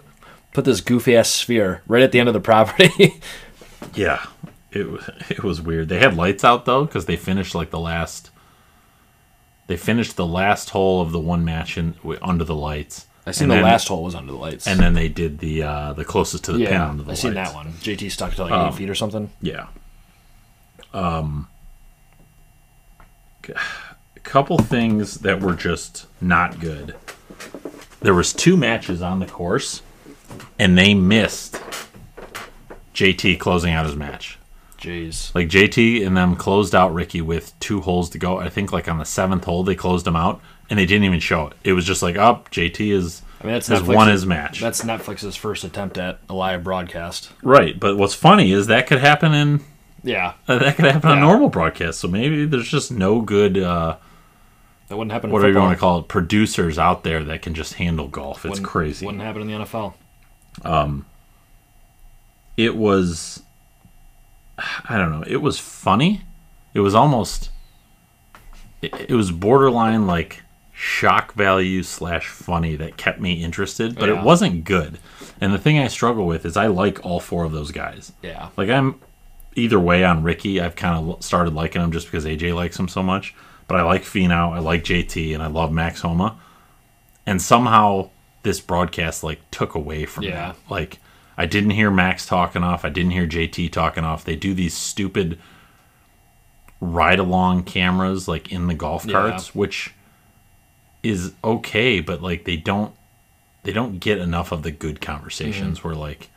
Put 0.52 0.66
this 0.66 0.82
goofy 0.82 1.16
ass 1.16 1.30
sphere 1.30 1.82
right 1.88 2.04
at 2.04 2.12
the 2.12 2.20
end 2.20 2.28
of 2.30 2.34
the 2.34 2.42
property. 2.42 3.22
Yeah, 3.96 4.26
it 4.76 4.88
it 5.30 5.44
was 5.44 5.62
weird. 5.62 5.90
They 5.90 6.00
had 6.00 6.16
lights 6.16 6.44
out 6.44 6.66
though 6.66 6.86
because 6.86 7.06
they 7.06 7.16
finished 7.16 7.54
like 7.56 7.70
the 7.72 7.80
last. 7.80 8.30
They 9.68 9.78
finished 9.78 10.18
the 10.18 10.26
last 10.26 10.72
hole 10.72 11.02
of 11.02 11.12
the 11.12 11.20
one 11.20 11.46
match 11.46 11.78
in 11.78 11.96
under 12.22 12.44
the 12.44 12.56
lights. 12.56 13.08
I 13.26 13.32
seen 13.32 13.44
And 13.46 13.52
the 13.52 13.56
then- 13.56 13.64
last 13.64 13.88
hole 13.88 14.04
was 14.04 14.16
under 14.16 14.34
the 14.34 14.38
lights. 14.38 14.68
and 14.68 14.78
then 14.80 14.94
they 14.94 15.08
did 15.08 15.40
the 15.40 15.64
uh, 15.64 15.94
the 15.94 16.04
closest 16.04 16.44
to 16.46 16.52
the 16.52 16.60
pin 16.66 16.74
yeah, 16.74 16.90
under 16.90 17.04
the 17.04 17.10
lights. 17.10 17.22
I 17.22 17.28
seen 17.30 17.34
that 17.36 17.54
one. 17.54 17.72
JT 17.74 18.12
stuck 18.12 18.34
to 18.36 18.44
like 18.44 18.52
Um, 18.52 18.68
eight 18.68 18.76
feet 18.76 18.90
or 18.90 18.96
something. 18.96 19.30
Yeah. 19.42 19.68
Um. 20.94 21.48
A 24.16 24.20
couple 24.20 24.58
things 24.58 25.16
that 25.20 25.42
were 25.42 25.54
just 25.54 26.08
not 26.22 26.60
good. 26.62 26.96
There 28.02 28.14
was 28.14 28.32
two 28.34 28.56
matches 28.56 29.02
on 29.02 29.20
the 29.20 29.26
course, 29.26 29.82
and 30.58 30.78
they 30.78 30.94
missed 30.94 31.60
JT 32.94 33.40
closing 33.40 33.74
out 33.74 33.86
his 33.86 33.96
match. 33.98 34.38
Jeez. 34.84 35.34
Like 35.34 35.48
JT 35.48 36.06
and 36.06 36.16
them 36.18 36.36
closed 36.36 36.76
out 36.76 36.94
Rickie 36.94 37.22
with 37.22 37.58
two 37.60 37.80
holes 37.82 38.10
to 38.12 38.18
go. 38.18 38.40
I 38.40 38.50
think 38.50 38.72
like 38.74 38.88
on 38.90 38.98
the 38.98 39.06
seventh 39.06 39.46
hole 39.46 39.64
they 39.64 39.76
closed 39.76 40.06
him 40.06 40.16
out, 40.16 40.42
and 40.70 40.78
they 40.78 40.86
didn't 40.86 41.06
even 41.06 41.20
show 41.22 41.48
it. 41.48 41.54
It 41.64 41.74
was 41.74 41.86
just 41.86 42.02
like, 42.04 42.18
up 42.18 42.52
JT 42.52 42.92
is 42.92 43.22
I 43.42 43.46
mean, 43.46 43.54
that's 43.54 43.68
has 43.68 43.82
Netflix's- 43.82 43.96
won 43.96 44.08
his 44.10 44.26
match. 44.26 44.60
That's 44.62 44.82
Netflix's 44.84 45.36
first 45.36 45.64
attempt 45.64 45.98
at 45.98 46.20
a 46.30 46.34
live 46.34 46.64
broadcast. 46.64 47.32
right. 47.42 47.80
But 47.80 47.98
what's 47.98 48.14
funny 48.14 48.52
is 48.52 48.68
that 48.68 48.88
could 48.88 49.00
happen 49.00 49.34
in 49.34 49.62
Yeah, 50.04 50.34
uh, 50.48 50.58
that 50.60 50.76
could 50.76 50.86
happen 50.86 51.10
on 51.12 51.20
normal 51.22 51.48
broadcasts. 51.50 52.02
So 52.02 52.08
maybe 52.10 52.46
there's 52.46 52.68
just 52.70 52.92
no 52.92 53.22
good. 53.22 53.58
Uh, 53.58 53.96
that 54.90 54.98
wouldn't 54.98 55.14
happen. 55.14 55.30
in 55.30 55.34
whatever 55.34 55.54
you 55.54 55.60
want 55.60 55.74
to 55.78 55.80
call 55.80 56.00
it, 56.00 56.10
producers 56.10 56.78
out 56.78 57.04
there 57.06 57.24
that 57.24 57.42
can 57.42 57.54
just 57.54 57.76
handle 57.76 58.10
golf. 58.10 58.44
It's 58.46 58.50
Wouldn't- 58.52 58.68
crazy. 58.68 59.06
Wouldn't 59.06 59.24
happen 59.24 59.42
in 59.44 59.48
the 59.48 59.54
NFL. 59.66 59.94
Um. 60.66 61.06
It 62.56 62.76
was, 62.76 63.42
I 64.90 64.98
don't 64.98 65.12
know. 65.12 65.24
It 65.28 65.42
was 65.42 65.60
funny. 65.60 66.22
It 66.74 66.80
was 66.80 66.96
almost, 66.96 67.50
it, 68.82 68.94
it 69.10 69.14
was 69.16 69.32
borderline 69.32 70.08
like 70.08 70.42
shock 70.74 71.34
value 71.34 71.84
slash 71.84 72.28
funny 72.28 72.76
that 72.76 72.98
kept 72.98 73.20
me 73.20 73.44
interested, 73.44 73.96
but 73.96 74.10
Yeah. 74.10 74.20
it 74.20 74.24
wasn't 74.24 74.64
good. 74.64 74.98
And 75.40 75.54
the 75.54 75.58
thing 75.60 75.78
I 75.80 75.88
struggle 75.88 76.26
with 76.26 76.46
is 76.46 76.58
I 76.58 76.68
like 76.68 77.06
all 77.06 77.20
four 77.20 77.44
of 77.44 77.52
those 77.52 77.72
guys. 77.72 78.12
Yeah. 78.22 78.50
Like 78.58 78.70
I'm 78.70 79.00
either 79.56 79.80
way 79.80 80.04
on 80.04 80.24
Rickie. 80.24 80.60
I've 80.60 80.76
kind 80.76 81.10
of 81.12 81.24
started 81.24 81.54
liking 81.54 81.82
him 81.82 81.92
just 81.92 82.08
because 82.08 82.26
AJ 82.26 82.56
likes 82.56 82.78
him 82.78 82.88
so 82.88 83.04
much. 83.04 83.36
But 83.68 83.78
I 83.80 83.84
like 83.84 84.04
Finau, 84.04 84.52
I 84.52 84.60
like 84.60 84.84
JT, 84.84 85.34
and 85.34 85.42
I 85.42 85.48
love 85.48 85.72
Max 85.72 86.02
Homa. 86.02 86.38
And 87.26 87.42
somehow 87.42 88.10
this 88.44 88.60
broadcast 88.60 89.24
like 89.24 89.40
took 89.52 89.76
away 89.76 90.06
from 90.06 90.24
Yeah. 90.26 90.32
that. 90.32 90.56
Like 90.70 91.00
I 91.38 91.46
didn't 91.46 91.72
hear 91.72 91.90
Max 91.90 92.26
talking 92.26 92.64
off. 92.64 92.86
I 92.86 92.90
didn't 92.90 93.12
hear 93.12 93.26
JT 93.28 93.72
talking 93.72 94.04
off. 94.04 94.24
They 94.24 94.36
do 94.36 94.54
these 94.54 94.74
stupid 94.76 95.40
ride 96.80 97.20
along 97.20 97.64
cameras 97.64 98.28
like 98.28 98.52
in 98.52 98.68
the 98.68 98.74
golf 98.74 99.06
Yeah. 99.06 99.14
carts, 99.14 99.56
which 99.56 99.94
is 101.02 101.34
okay, 101.44 102.00
but 102.02 102.22
like 102.22 102.46
they 102.46 102.58
don't 102.58 102.94
they 103.64 103.72
don't 103.72 104.00
get 104.00 104.18
enough 104.20 104.52
of 104.52 104.64
the 104.64 104.72
good 104.72 105.00
conversations 105.02 105.80
Mm-hmm. 105.80 105.88
where 105.88 105.96
like 105.96 106.30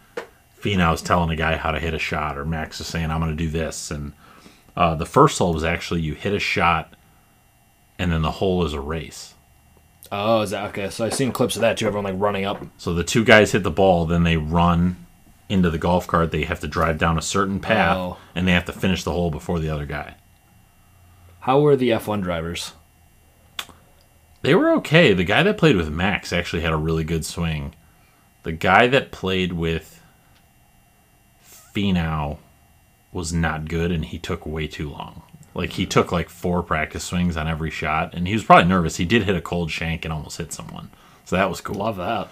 Finau's 0.61 1.03
telling 1.03 1.31
a 1.31 1.37
guy 1.37 1.57
how 1.57 1.71
to 1.73 1.79
hit 1.81 1.93
a 1.95 1.99
shot, 1.99 2.39
or 2.39 2.45
Max 2.45 2.81
is 2.81 2.87
saying, 2.87 3.11
I'm 3.11 3.21
going 3.21 3.31
to 3.31 3.37
do 3.37 3.51
this. 3.51 3.91
And 3.91 4.13
uh, 4.77 4.95
the 4.95 5.07
first 5.07 5.39
hole 5.39 5.53
was 5.53 5.63
actually 5.65 6.01
you 6.01 6.15
hit 6.15 6.33
a 6.33 6.39
shot, 6.41 6.95
and 7.99 8.11
then 8.11 8.23
the 8.23 8.31
hole 8.33 8.65
is 8.65 8.73
a 8.73 8.81
race. 8.81 9.35
Oh, 10.13 10.43
is 10.43 10.51
that 10.51 10.69
okay? 10.71 10.91
So 10.91 11.05
I've 11.05 11.15
seen 11.15 11.33
clips 11.33 11.57
of 11.57 11.63
that 11.63 11.77
too. 11.79 11.87
Everyone 11.87 12.05
like 12.13 12.21
running 12.23 12.45
up. 12.45 12.63
So 12.79 12.95
the 12.95 13.03
two 13.05 13.25
guys 13.25 13.53
hit 13.53 13.63
the 13.63 13.71
ball, 13.71 14.07
then 14.07 14.23
they 14.23 14.37
run 14.37 14.97
into 15.49 15.71
the 15.71 15.79
golf 15.79 16.07
cart. 16.07 16.31
They 16.31 16.45
have 16.45 16.61
to 16.61 16.69
drive 16.69 16.99
down 16.99 17.19
a 17.19 17.23
certain 17.23 17.61
path, 17.61 17.97
Oh. 17.97 18.17
and 18.35 18.47
they 18.47 18.53
have 18.53 18.65
to 18.67 18.73
finish 18.73 19.03
the 19.05 19.13
hole 19.13 19.31
before 19.31 19.59
the 19.59 19.69
other 19.71 19.87
guy. 19.87 20.15
How 21.41 21.61
were 21.61 21.77
the 21.77 21.91
F1 21.91 22.23
drivers? 22.23 22.73
They 24.43 24.55
were 24.55 24.71
okay. 24.77 25.13
The 25.13 25.25
guy 25.25 25.43
that 25.43 25.59
played 25.59 25.77
with 25.77 25.91
Max 25.91 26.33
actually 26.33 26.63
had 26.63 26.73
a 26.73 26.77
really 26.77 27.05
good 27.05 27.25
swing. 27.25 27.75
The 28.45 28.53
guy 28.53 28.87
that 28.89 29.11
played 29.11 29.53
with 29.53 30.01
Finau 31.45 32.39
was 33.13 33.33
not 33.33 33.67
good, 33.69 33.91
and 33.91 34.05
he 34.05 34.19
took 34.19 34.47
way 34.47 34.67
too 34.67 34.91
long. 34.91 35.23
Like 35.57 35.71
he 35.73 35.87
took 35.87 36.13
like 36.13 36.29
four 36.29 36.63
practice 36.63 37.03
swings 37.05 37.37
on 37.37 37.49
every 37.49 37.71
shot, 37.71 38.13
and 38.15 38.29
he 38.29 38.35
was 38.35 38.45
probably 38.45 38.67
nervous. 38.69 38.97
He 38.97 39.07
did 39.07 39.23
hit 39.25 39.35
a 39.35 39.41
cold 39.41 39.71
shank 39.71 40.05
and 40.05 40.13
almost 40.13 40.37
hit 40.39 40.53
someone, 40.53 40.91
so 41.25 41.35
that 41.37 41.49
was 41.49 41.61
cool. 41.63 41.77
Love 41.77 41.97
that. 41.97 42.29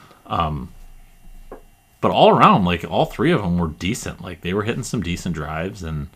But 2.01 2.11
all 2.11 2.29
around, 2.31 2.65
like 2.67 2.85
all 2.85 3.07
three 3.07 3.33
of 3.33 3.41
them 3.41 3.57
were 3.59 3.69
decent. 3.69 4.21
Like 4.23 4.43
they 4.43 4.53
were 4.53 4.63
hitting 4.65 4.83
some 4.83 5.03
decent 5.03 5.35
drives, 5.35 5.83
and 5.83 6.09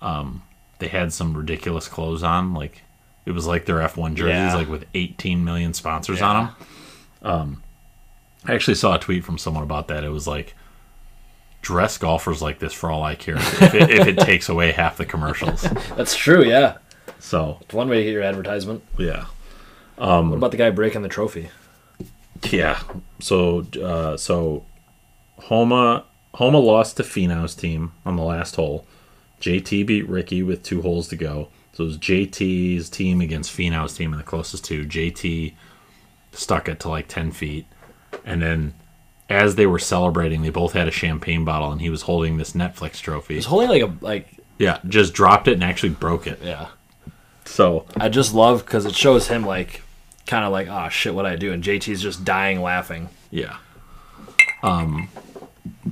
um, 0.00 0.42
they 0.78 0.88
had 0.88 1.12
some 1.12 1.36
ridiculous 1.36 1.86
clothes 1.86 2.22
on. 2.22 2.54
Like 2.54 2.82
it 3.26 3.32
was 3.32 3.46
like 3.46 3.66
their 3.66 3.76
F1 3.76 4.14
jerseys, 4.14 4.28
Yeah. 4.34 4.54
like 4.54 4.68
with 4.68 4.86
18 4.94 5.44
million 5.44 5.74
sponsors 5.74 6.20
Yeah. 6.20 6.28
on 6.28 6.44
them. 6.46 6.54
Um, 7.30 7.62
I 8.46 8.54
actually 8.54 8.74
saw 8.76 8.94
a 8.96 8.98
tweet 8.98 9.22
from 9.24 9.36
someone 9.38 9.62
about 9.62 9.86
that. 9.88 10.02
It 10.02 10.08
was 10.08 10.26
like, 10.26 10.56
dress 11.62 11.96
golfers 11.96 12.42
like 12.42 12.58
this 12.58 12.72
for 12.72 12.90
all 12.90 13.02
I 13.02 13.14
care 13.14 13.36
if 13.36 13.74
it, 13.74 13.90
if 13.90 14.06
it 14.06 14.18
takes 14.26 14.48
away 14.48 14.72
half 14.72 14.96
the 14.98 15.06
commercials. 15.06 15.62
That's 15.96 16.14
true. 16.14 16.44
Yeah, 16.44 16.78
So 17.20 17.58
it's 17.62 17.72
one 17.74 17.88
way 17.88 17.98
to 17.98 18.04
get 18.04 18.12
your 18.12 18.22
advertisement. 18.22 18.82
yeah, 18.98 19.26
What 19.96 20.34
about 20.36 20.50
the 20.50 20.56
guy 20.56 20.70
breaking 20.70 21.02
the 21.02 21.08
trophy? 21.08 21.48
yeah. 22.50 22.80
So 23.20 23.64
uh, 23.82 24.16
so 24.16 24.64
Homa 25.38 26.04
Homa 26.34 26.58
lost 26.58 26.96
to 26.96 27.02
Finau's 27.02 27.54
team 27.54 27.92
on 28.04 28.16
the 28.16 28.22
last 28.24 28.56
hole. 28.56 28.86
JT 29.40 29.86
beat 29.86 30.08
Rickie 30.08 30.42
with 30.42 30.62
two 30.62 30.82
holes 30.82 31.08
to 31.08 31.16
go. 31.16 31.48
So 31.72 31.84
it 31.84 31.86
was 31.86 31.98
JT's 31.98 32.88
team 32.90 33.20
against 33.20 33.56
Finau's 33.56 33.94
team, 33.94 34.12
and 34.12 34.20
the 34.20 34.24
closest 34.24 34.64
two. 34.64 34.84
JT 34.84 35.54
stuck 36.32 36.68
it 36.68 36.80
to 36.80 36.88
like 36.88 37.06
ten 37.08 37.30
feet, 37.30 37.66
and 38.24 38.42
then 38.42 38.74
as 39.32 39.56
they 39.56 39.66
were 39.66 39.78
celebrating, 39.78 40.42
they 40.42 40.50
both 40.50 40.72
had 40.74 40.86
a 40.86 40.90
champagne 40.92 41.44
bottle, 41.44 41.72
and 41.72 41.80
he 41.80 41.90
was 41.90 42.02
holding 42.02 42.36
this 42.36 42.52
Netflix 42.52 43.00
trophy. 43.00 43.34
He's 43.34 43.46
holding 43.46 43.68
like 43.70 43.82
a 43.82 43.92
like 44.04 44.28
Yeah, 44.58 44.78
just 44.86 45.14
dropped 45.14 45.48
it 45.48 45.54
and 45.54 45.64
actually 45.64 45.90
broke 45.90 46.26
it. 46.26 46.38
yeah. 46.42 46.68
So 47.44 47.86
I 47.96 48.08
just 48.08 48.32
love 48.34 48.64
because 48.64 48.86
it 48.86 48.94
shows 48.94 49.28
him 49.28 49.44
like 49.44 49.82
kind 50.26 50.44
of 50.44 50.52
like 50.52 50.68
oh 50.68 50.88
shit 50.88 51.14
what 51.14 51.26
I 51.26 51.34
do 51.36 51.52
and 51.52 51.62
JT's 51.64 52.00
just 52.00 52.24
dying 52.24 52.62
laughing. 52.62 53.08
Yeah. 53.30 53.56
Um, 54.62 55.08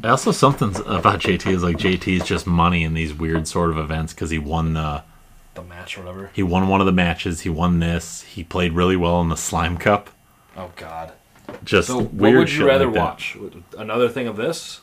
also 0.04 0.30
something 0.30 0.70
about 0.86 1.20
JT 1.20 1.50
is 1.52 1.62
like 1.62 1.76
JT's 1.76 2.24
just 2.26 2.46
money 2.46 2.84
in 2.84 2.94
these 2.94 3.12
weird 3.12 3.48
sort 3.48 3.70
of 3.70 3.78
events 3.78 4.12
because 4.14 4.30
he 4.30 4.38
won 4.38 4.74
the 4.74 5.02
The 5.54 5.62
match 5.62 5.98
or 5.98 6.02
whatever. 6.02 6.30
he 6.32 6.42
won 6.44 6.68
one 6.68 6.80
of 6.80 6.86
the 6.86 6.92
matches. 6.92 7.40
He 7.40 7.48
won 7.50 7.80
this. 7.80 8.22
He 8.22 8.44
played 8.44 8.72
really 8.72 8.96
well 8.96 9.20
in 9.20 9.28
the 9.28 9.36
Slime 9.36 9.76
Cup. 9.76 10.10
Oh 10.56 10.70
god. 10.76 11.12
Just 11.64 11.88
So 11.88 11.98
weird. 11.98 12.12
what 12.14 12.34
would 12.34 12.52
you 12.52 12.66
rather 12.66 12.86
like 12.86 12.96
watch? 12.96 13.36
Another 13.76 14.08
thing 14.08 14.26
of 14.26 14.36
this, 14.36 14.80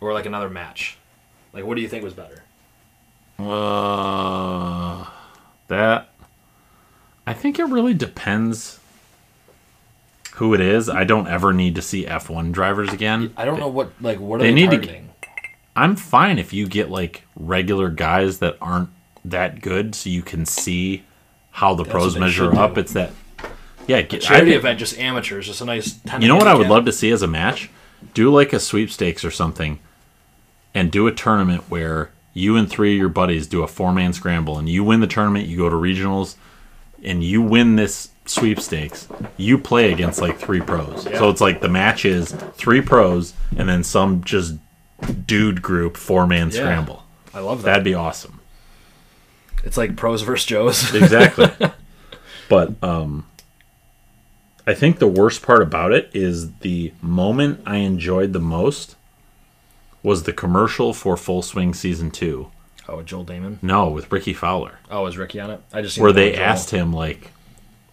or 0.00 0.12
like 0.12 0.26
another 0.26 0.48
match? 0.48 0.96
Like 1.52 1.64
what 1.64 1.74
do 1.76 1.80
you 1.82 1.88
think 1.88 2.04
was 2.04 2.14
better? 2.14 2.42
Uh, 3.38 5.04
that 5.68 6.08
I 7.26 7.32
think 7.34 7.58
it 7.58 7.64
really 7.64 7.94
depends 7.94 8.78
who 10.34 10.54
it 10.54 10.60
is. 10.60 10.88
I 10.88 11.04
don't 11.04 11.26
ever 11.28 11.52
need 11.52 11.74
to 11.76 11.82
see 11.82 12.04
F1 12.04 12.52
drivers 12.52 12.92
again. 12.92 13.32
I 13.36 13.44
don't 13.44 13.58
know 13.60 13.68
what 13.68 13.90
like 14.00 14.18
what 14.18 14.36
are 14.36 14.44
They 14.44 14.48
they, 14.48 14.54
need 14.54 14.70
to 14.70 14.76
targeting? 14.76 15.10
I'm 15.76 15.94
fine 15.96 16.38
if 16.38 16.52
you 16.52 16.66
get 16.66 16.90
like 16.90 17.24
regular 17.36 17.90
guys 17.90 18.38
that 18.38 18.56
aren't 18.60 18.90
that 19.24 19.60
good 19.60 19.94
so 19.94 20.10
you 20.10 20.22
can 20.22 20.44
see 20.46 21.04
how 21.52 21.74
the 21.74 21.84
pros 21.84 22.16
measure 22.18 22.54
up. 22.56 22.74
do. 22.74 22.80
It's 22.80 22.92
that 22.94 23.12
yeah. 23.88 24.02
Get, 24.02 24.20
Charity 24.22 24.52
think- 24.52 24.60
event, 24.60 24.78
just 24.78 24.98
amateurs, 24.98 25.46
just 25.46 25.60
a 25.60 25.64
nice. 25.64 25.94
10 26.06 26.22
you 26.22 26.28
know 26.28 26.36
what 26.36 26.46
I 26.46 26.54
would 26.54 26.68
love 26.68 26.84
to 26.84 26.92
see 26.92 27.10
as 27.10 27.22
a 27.22 27.26
match? 27.26 27.70
Do 28.14 28.30
like 28.32 28.52
a 28.52 28.60
sweepstakes 28.60 29.24
or 29.24 29.30
something, 29.32 29.80
and 30.74 30.92
do 30.92 31.06
a 31.08 31.12
tournament 31.12 31.64
where 31.68 32.10
you 32.32 32.56
and 32.56 32.70
three 32.70 32.92
of 32.92 32.98
your 32.98 33.08
buddies 33.08 33.48
do 33.48 33.62
a 33.64 33.66
four 33.66 33.92
man 33.92 34.12
scramble, 34.12 34.56
and 34.58 34.68
you 34.68 34.84
win 34.84 35.00
the 35.00 35.06
tournament. 35.08 35.46
You 35.46 35.56
go 35.56 35.68
to 35.68 35.74
regionals, 35.74 36.36
and 37.02 37.24
you 37.24 37.42
win 37.42 37.74
this 37.74 38.10
sweepstakes. 38.26 39.08
You 39.36 39.58
play 39.58 39.92
against 39.92 40.20
like 40.20 40.38
three 40.38 40.60
pros. 40.60 41.02
So 41.04 41.28
it's 41.30 41.40
like 41.40 41.60
the 41.60 41.68
match 41.68 42.04
is 42.04 42.30
three 42.54 42.80
pros, 42.82 43.32
and 43.56 43.68
then 43.68 43.82
some 43.82 44.22
just 44.22 44.56
dude 45.26 45.62
group 45.62 45.96
four 45.96 46.26
man 46.26 46.50
Yeah. 46.50 46.56
scramble. 46.60 47.04
I 47.34 47.40
love 47.40 47.62
that. 47.62 47.70
That'd 47.70 47.84
be 47.84 47.94
awesome. 47.94 48.40
It's 49.64 49.76
like 49.76 49.96
pros 49.96 50.22
versus 50.22 50.46
Joes. 50.46 50.94
Exactly. 50.94 51.50
but 52.48 52.82
um 52.82 53.26
I 54.68 54.74
think 54.74 54.98
the 54.98 55.08
worst 55.08 55.40
part 55.42 55.62
about 55.62 55.92
it 55.92 56.10
is 56.12 56.52
the 56.58 56.92
moment 57.00 57.60
I 57.64 57.76
enjoyed 57.76 58.34
the 58.34 58.38
most 58.38 58.96
was 60.02 60.24
the 60.24 60.32
commercial 60.34 60.92
for 60.92 61.16
Full 61.16 61.40
Swing 61.40 61.72
season 61.72 62.10
2. 62.10 62.50
oh, 62.90 62.96
with 62.98 63.06
Joel 63.06 63.24
Dahmen. 63.24 63.56
No, 63.62 63.88
with 63.88 64.12
Rickie 64.12 64.34
Fowler, 64.34 64.78
Oh, 64.90 65.06
is 65.06 65.16
Rickie 65.16 65.40
on 65.40 65.50
it? 65.50 65.60
I 65.72 65.80
just 65.80 65.98
where 65.98 66.12
they 66.12 66.36
asked 66.36 66.70
him 66.70 66.92
like 66.92 67.30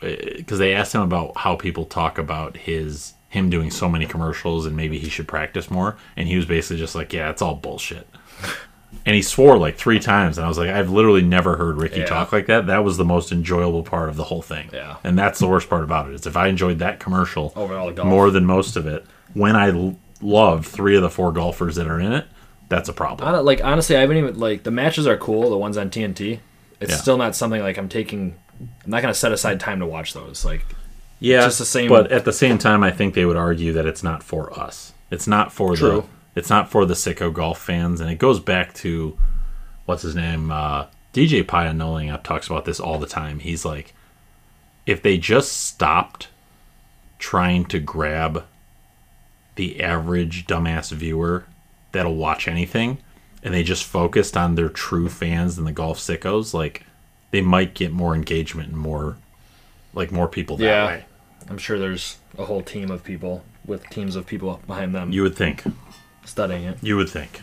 eh, 0.01 0.33
because 0.35 0.59
they 0.59 0.73
asked 0.73 0.93
him 0.93 1.01
about 1.01 1.37
how 1.37 1.55
people 1.55 1.85
talk 1.85 2.17
about 2.17 2.57
his 2.57 3.13
him 3.29 3.49
doing 3.49 3.71
so 3.71 3.87
many 3.87 4.05
commercials 4.05 4.65
and 4.65 4.75
maybe 4.75 4.99
he 4.99 5.07
should 5.09 5.29
practice 5.29 5.71
more 5.71 5.95
and 6.17 6.27
he 6.27 6.35
was 6.35 6.45
basically 6.45 6.77
just 6.77 6.93
like 6.95 7.13
yeah 7.13 7.29
it's 7.29 7.41
all 7.41 7.55
bullshit 7.55 8.07
and 9.05 9.15
he 9.15 9.21
swore 9.21 9.57
like 9.57 9.75
three 9.77 9.99
times 9.99 10.37
and 10.37 10.45
i 10.45 10.47
was 10.47 10.57
like 10.57 10.69
i've 10.69 10.89
literally 10.89 11.21
never 11.21 11.57
heard 11.57 11.77
Rickie 11.77 11.99
Yeah. 11.99 12.05
talk 12.05 12.31
like 12.31 12.45
that 12.47 12.67
that 12.67 12.83
was 12.83 12.97
the 12.97 13.05
most 13.05 13.31
enjoyable 13.31 13.83
part 13.83 14.09
of 14.09 14.15
the 14.15 14.23
whole 14.23 14.41
thing 14.41 14.69
Yeah. 14.73 14.97
and 15.03 15.17
that's 15.17 15.39
the 15.39 15.47
worst 15.47 15.69
part 15.69 15.83
about 15.83 16.07
it 16.09 16.13
is 16.15 16.25
if 16.25 16.35
i 16.37 16.47
enjoyed 16.47 16.79
that 16.79 16.99
commercial 16.99 17.51
Over 17.55 17.75
all 17.77 17.87
the 17.87 17.93
golf. 17.93 18.07
more 18.07 18.31
than 18.31 18.45
most 18.45 18.75
of 18.77 18.87
it 18.87 19.05
when 19.33 19.55
i 19.55 19.69
l- 19.69 19.97
love 20.21 20.65
three 20.65 20.95
of 20.95 21.01
the 21.01 21.09
four 21.09 21.31
golfers 21.31 21.75
that 21.75 21.87
are 21.87 21.99
in 21.99 22.13
it 22.13 22.25
that's 22.69 22.89
a 22.89 22.93
problem 22.93 23.45
like 23.45 23.63
honestly, 23.63 23.95
I 23.95 23.99
haven't 24.01 24.17
even 24.17 24.39
like 24.39 24.63
the 24.63 24.71
matches 24.71 25.05
are 25.05 25.17
cool. 25.17 25.51
The 25.51 25.57
ones 25.57 25.77
on 25.77 25.91
TNT. 25.91 26.39
It's 26.79 26.89
Yeah. 26.91 26.97
still 26.97 27.15
not 27.15 27.35
something 27.35 27.61
like 27.61 27.77
I'm 27.77 27.87
taking. 27.89 28.33
I'm 28.59 28.89
not 28.89 29.03
gonna 29.03 29.13
set 29.13 29.31
aside 29.31 29.59
time 29.59 29.79
to 29.81 29.85
watch 29.85 30.15
those. 30.15 30.43
Like 30.43 30.65
Yeah, 31.19 31.41
just 31.41 31.59
the 31.59 31.65
same- 31.65 31.89
But 31.89 32.11
at 32.11 32.25
the 32.25 32.33
same 32.33 32.57
time, 32.57 32.81
I 32.83 32.89
think 32.89 33.13
they 33.13 33.23
would 33.23 33.37
argue 33.37 33.71
that 33.73 33.85
it's 33.85 34.01
not 34.01 34.23
for 34.23 34.51
us. 34.59 34.93
It's 35.11 35.27
not 35.27 35.51
for 35.53 35.75
True. 35.75 35.89
the. 35.89 36.03
It's 36.35 36.49
not 36.49 36.69
for 36.69 36.85
the 36.85 36.93
sicko 36.93 37.33
golf 37.33 37.59
fans, 37.61 38.01
and 38.01 38.09
it 38.09 38.19
goes 38.19 38.39
back 38.39 38.73
to 38.75 39.17
what's 39.85 40.01
his 40.03 40.15
name, 40.15 40.51
uh, 40.51 40.87
DJ 41.13 41.41
up 42.13 42.23
talks 42.23 42.47
about 42.47 42.65
this 42.65 42.79
all 42.79 42.99
the 42.99 43.07
time. 43.07 43.39
He's 43.39 43.63
like, 43.63 43.93
if 44.85 45.01
they 45.01 45.17
just 45.17 45.53
stopped 45.53 46.27
trying 47.19 47.65
to 47.65 47.79
grab 47.79 48.43
the 49.55 49.81
average 49.81 50.45
dumbass 50.45 50.91
viewer 50.91 51.45
that'll 51.93 52.15
watch 52.15 52.47
anything, 52.47 52.97
and 53.41 53.53
they 53.53 53.63
just 53.63 53.85
focused 53.85 54.35
on 54.35 54.55
their 54.55 54.67
true 54.69 55.07
fans 55.07 55.57
and 55.57 55.65
the 55.65 55.71
golf 55.71 55.97
sickos, 55.99 56.53
like 56.53 56.83
they 57.31 57.41
might 57.41 57.73
get 57.73 57.91
more 57.93 58.13
engagement 58.13 58.69
and 58.69 58.77
more, 58.77 59.15
like 59.93 60.11
more 60.11 60.27
people 60.27 60.57
that 60.57 60.65
Yeah. 60.65 60.85
way. 60.87 61.05
I'm 61.49 61.57
sure 61.57 61.77
there's 61.79 62.17
a 62.37 62.45
whole 62.45 62.61
team 62.63 62.91
of 62.91 63.03
people 63.03 63.43
with 63.65 63.87
teams 63.89 64.15
of 64.15 64.25
people 64.27 64.59
behind 64.67 64.93
them 64.93 65.11
You 65.11 65.21
would 65.23 65.35
think. 65.35 65.63
Studying 66.25 66.63
it. 66.63 66.77
You 66.81 66.97
would 66.97 67.09
think. 67.09 67.41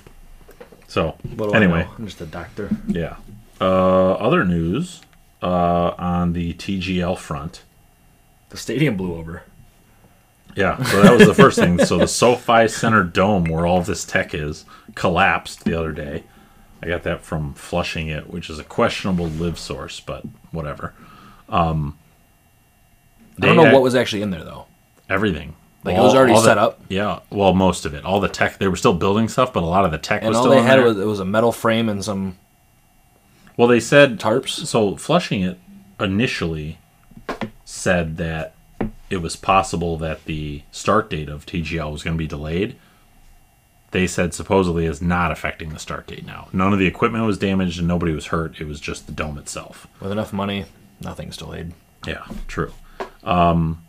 So 0.89 1.17
I 1.25 1.57
anyway, 1.57 1.85
know? 1.85 1.91
I'm 1.99 2.07
just 2.07 2.21
a 2.21 2.27
doctor. 2.27 2.71
yeah. 2.87 3.17
Uh, 3.61 4.13
other 4.15 4.45
news 4.45 5.01
uh, 5.43 5.95
on 5.99 6.33
the 6.33 6.53
TGL 6.55 7.17
front. 7.17 7.63
The 8.51 8.57
stadium 8.57 8.97
blew 8.97 9.15
over. 9.15 9.45
Yeah, 10.55 10.83
so 10.83 11.03
that 11.03 11.17
was 11.17 11.27
the 11.27 11.35
first 11.35 11.59
thing. 11.59 11.83
So 11.83 11.97
the 11.97 12.07
SoFi 12.07 12.69
Center 12.69 13.03
Dome, 13.05 13.45
where 13.45 13.65
all 13.65 13.81
this 13.81 14.05
tech 14.05 14.35
is, 14.35 14.67
collapsed 14.95 15.65
the 15.65 15.79
other 15.79 15.93
day. 15.93 16.25
I 16.83 16.89
got 16.89 17.05
that 17.05 17.23
from 17.23 17.55
Flushing 17.55 18.09
It, 18.09 18.29
which 18.29 18.51
is 18.51 18.59
a 18.59 18.65
questionable 18.65 19.29
live 19.29 19.59
source, 19.59 20.01
but 20.01 20.25
whatever. 20.51 20.93
Um, 21.49 21.97
I 23.41 23.47
don't 23.47 23.57
know 23.57 23.73
what 23.73 23.83
was 23.83 23.95
actually 23.95 24.23
in 24.23 24.31
there 24.31 24.45
though. 24.45 24.67
everything. 25.09 25.55
Like, 25.85 25.97
it 25.97 26.01
was 26.01 26.15
already 26.15 26.35
the- 26.35 26.41
set 26.43 26.59
up? 26.59 26.81
Yeah, 26.89 27.21
well, 27.31 27.55
most 27.55 27.85
of 27.85 27.95
it. 27.95 28.05
All 28.05 28.21
the 28.21 28.29
tech. 28.29 28.59
They 28.59 28.69
were 28.69 28.77
still 28.77 28.95
building 28.95 29.29
stuff, 29.29 29.53
but 29.53 29.63
a 29.63 29.67
lot 29.67 29.85
of 29.85 29.91
the 29.91 29.99
tech 29.99 30.23
And 30.23 30.29
was 30.29 30.37
all 30.39 30.45
still 30.45 30.53
they 30.55 30.63
had 30.63 30.79
there. 30.79 30.85
was 30.87 30.99
it 30.99 31.07
was 31.07 31.19
a 31.21 31.25
metal 31.25 31.51
frame 31.53 31.89
and 31.89 32.05
some 32.05 32.37
well, 33.57 33.69
they 33.69 33.81
said 33.81 34.19
tarps. 34.21 34.67
So 34.67 34.97
flushing 34.97 35.43
it 35.43 35.59
initially 36.01 36.79
said 37.65 38.17
that 38.17 38.55
it 39.11 39.19
was 39.19 39.37
possible 39.37 39.97
that 39.99 40.25
the 40.25 40.63
start 40.71 41.11
date 41.11 41.29
of 41.29 41.45
TGL 41.47 41.91
was 41.93 42.03
going 42.03 42.15
to 42.17 42.19
be 42.19 42.27
delayed. 42.27 42.77
They 43.91 44.07
said 44.07 44.33
supposedly 44.33 44.87
is 44.87 45.03
not 45.03 45.31
affecting 45.31 45.71
the 45.71 45.79
start 45.79 46.07
date 46.07 46.25
now. 46.25 46.49
None 46.53 46.73
of 46.73 46.79
the 46.79 46.87
equipment 46.87 47.27
was 47.27 47.37
damaged 47.37 47.79
and 47.79 47.87
nobody 47.87 48.13
was 48.13 48.27
hurt. 48.27 48.59
It 48.59 48.67
was 48.67 48.81
just 48.81 49.07
the 49.07 49.13
dome 49.13 49.37
itself. 49.37 49.87
With 50.01 50.11
enough 50.13 50.33
money, 50.33 50.65
nothing's 51.01 51.37
delayed. 51.37 51.73
Yeah, 52.07 52.25
true. 52.49 52.73
Um, 53.23 53.85